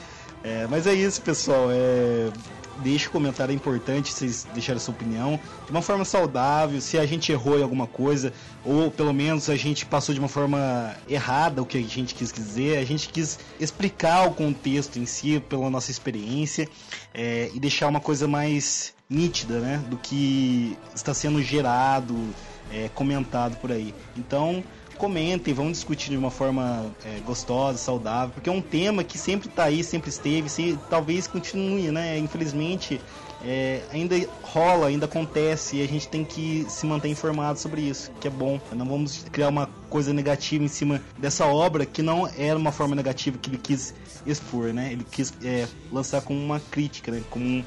É, 0.43 0.67
mas 0.69 0.87
é 0.87 0.93
isso, 0.93 1.21
pessoal. 1.21 1.67
É, 1.71 2.29
deixe 2.83 3.07
um 3.07 3.11
comentário, 3.11 3.51
é 3.51 3.55
importante 3.55 4.13
vocês 4.13 4.47
deixarem 4.53 4.79
sua 4.79 4.93
opinião 4.93 5.39
de 5.65 5.71
uma 5.71 5.81
forma 5.81 6.05
saudável, 6.05 6.79
se 6.81 6.97
a 6.97 7.05
gente 7.05 7.31
errou 7.31 7.59
em 7.59 7.63
alguma 7.63 7.87
coisa, 7.87 8.33
ou 8.63 8.91
pelo 8.91 9.13
menos 9.13 9.49
a 9.49 9.55
gente 9.55 9.85
passou 9.85 10.13
de 10.13 10.19
uma 10.19 10.29
forma 10.29 10.95
errada 11.07 11.61
o 11.61 11.65
que 11.65 11.77
a 11.77 11.81
gente 11.81 12.13
quis 12.13 12.31
dizer, 12.31 12.77
a 12.77 12.85
gente 12.85 13.09
quis 13.09 13.39
explicar 13.59 14.27
o 14.27 14.31
contexto 14.33 14.99
em 14.99 15.05
si 15.05 15.39
pela 15.49 15.69
nossa 15.69 15.91
experiência 15.91 16.67
é, 17.13 17.49
e 17.53 17.59
deixar 17.59 17.87
uma 17.87 17.99
coisa 17.99 18.27
mais 18.27 18.93
nítida, 19.09 19.59
né, 19.59 19.83
do 19.89 19.97
que 19.97 20.77
está 20.93 21.13
sendo 21.13 21.41
gerado, 21.41 22.15
é, 22.71 22.89
comentado 22.89 23.55
por 23.57 23.71
aí. 23.71 23.93
Então, 24.17 24.63
comentem, 24.97 25.53
vamos 25.53 25.73
discutir 25.73 26.09
de 26.09 26.17
uma 26.17 26.31
forma 26.31 26.91
é, 27.05 27.19
gostosa, 27.21 27.77
saudável, 27.77 28.31
porque 28.33 28.49
é 28.49 28.53
um 28.53 28.61
tema 28.61 29.03
que 29.03 29.17
sempre 29.17 29.47
está 29.47 29.65
aí, 29.65 29.83
sempre 29.83 30.09
esteve, 30.09 30.49
se, 30.49 30.77
talvez 30.89 31.27
continue, 31.27 31.91
né? 31.91 32.17
Infelizmente, 32.17 32.99
é, 33.43 33.81
ainda 33.91 34.15
rola, 34.41 34.87
ainda 34.87 35.05
acontece 35.05 35.77
e 35.77 35.83
a 35.83 35.87
gente 35.87 36.07
tem 36.07 36.25
que 36.25 36.65
se 36.69 36.85
manter 36.85 37.09
informado 37.09 37.59
sobre 37.59 37.81
isso, 37.81 38.11
que 38.19 38.27
é 38.27 38.31
bom. 38.31 38.59
Não 38.71 38.85
vamos 38.85 39.25
criar 39.31 39.49
uma 39.49 39.69
coisa 39.89 40.11
negativa 40.13 40.63
em 40.63 40.67
cima 40.67 41.01
dessa 41.17 41.45
obra 41.45 41.85
que 41.85 42.01
não 42.01 42.27
era 42.27 42.57
uma 42.57 42.71
forma 42.71 42.95
negativa 42.95 43.37
que 43.37 43.49
ele 43.49 43.57
quis 43.57 43.93
expor, 44.25 44.73
né? 44.73 44.91
Ele 44.91 45.05
quis 45.09 45.33
é, 45.43 45.67
lançar 45.91 46.21
como 46.21 46.39
uma 46.39 46.59
crítica, 46.59 47.11
né? 47.11 47.23
Como 47.29 47.45
um, 47.45 47.63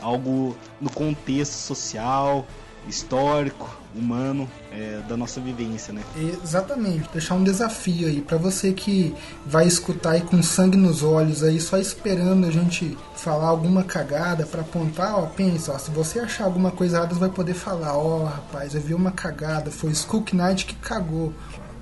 algo 0.00 0.56
no 0.80 0.90
contexto 0.90 1.52
social, 1.52 2.46
histórico, 2.88 3.79
humano 3.94 4.48
é, 4.72 5.00
da 5.08 5.16
nossa 5.16 5.40
vivência, 5.40 5.92
né? 5.92 6.02
Exatamente. 6.16 7.08
Deixar 7.12 7.34
um 7.34 7.44
desafio 7.44 8.08
aí 8.08 8.20
para 8.20 8.36
você 8.36 8.72
que 8.72 9.14
vai 9.44 9.66
escutar 9.66 10.12
aí 10.12 10.20
com 10.20 10.42
sangue 10.42 10.76
nos 10.76 11.02
olhos 11.02 11.42
aí, 11.42 11.60
só 11.60 11.78
esperando 11.78 12.46
a 12.46 12.50
gente 12.50 12.96
falar 13.16 13.48
alguma 13.48 13.82
cagada 13.82 14.46
para 14.46 14.60
apontar, 14.60 15.18
ó, 15.18 15.26
pensa, 15.26 15.72
ó, 15.72 15.78
se 15.78 15.90
você 15.90 16.20
achar 16.20 16.44
alguma 16.44 16.70
coisa 16.70 16.96
errada, 16.96 17.14
você 17.14 17.20
vai 17.20 17.30
poder 17.30 17.54
falar, 17.54 17.96
ó, 17.96 18.20
oh, 18.20 18.24
rapaz, 18.24 18.74
eu 18.74 18.80
vi 18.80 18.94
uma 18.94 19.10
cagada, 19.10 19.70
foi 19.70 19.90
o 19.90 19.94
Skook 19.94 20.34
Knight 20.36 20.66
que 20.66 20.74
cagou. 20.76 21.32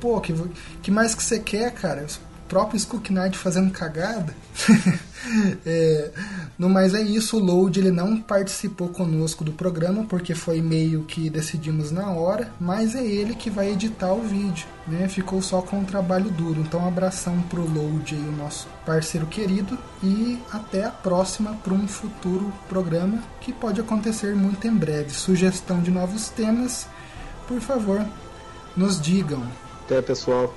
Pô, 0.00 0.20
que, 0.20 0.34
que 0.82 0.90
mais 0.90 1.14
que 1.14 1.22
você 1.22 1.38
quer, 1.38 1.72
cara? 1.72 2.06
próprio 2.48 2.78
Skook 2.78 3.12
Knight 3.12 3.36
fazendo 3.36 3.70
cagada. 3.70 4.34
é, 5.66 6.10
no 6.58 6.68
mais 6.68 6.92
é 6.92 7.00
isso, 7.00 7.36
o 7.36 7.40
Load 7.40 7.78
ele 7.78 7.92
não 7.92 8.20
participou 8.20 8.88
conosco 8.88 9.44
do 9.44 9.52
programa 9.52 10.04
porque 10.08 10.34
foi 10.34 10.60
meio 10.60 11.04
que 11.04 11.30
decidimos 11.30 11.92
na 11.92 12.10
hora, 12.10 12.52
mas 12.58 12.96
é 12.96 13.06
ele 13.06 13.36
que 13.36 13.48
vai 13.48 13.70
editar 13.70 14.12
o 14.12 14.22
vídeo, 14.22 14.66
né? 14.84 15.08
Ficou 15.08 15.40
só 15.40 15.62
com 15.62 15.78
um 15.78 15.84
trabalho 15.84 16.30
duro. 16.32 16.60
Então, 16.60 16.84
abração 16.84 17.40
pro 17.42 17.62
Load 17.62 18.12
aí, 18.12 18.20
o 18.20 18.32
nosso 18.32 18.66
parceiro 18.84 19.28
querido, 19.28 19.78
e 20.02 20.36
até 20.52 20.84
a 20.84 20.90
próxima 20.90 21.54
para 21.62 21.74
um 21.74 21.86
futuro 21.86 22.52
programa 22.68 23.22
que 23.40 23.52
pode 23.52 23.80
acontecer 23.80 24.34
muito 24.34 24.66
em 24.66 24.74
breve. 24.74 25.10
Sugestão 25.10 25.80
de 25.80 25.92
novos 25.92 26.28
temas, 26.28 26.88
por 27.46 27.60
favor, 27.60 28.04
nos 28.76 29.00
digam. 29.00 29.44
Até 29.84 30.02
pessoal. 30.02 30.52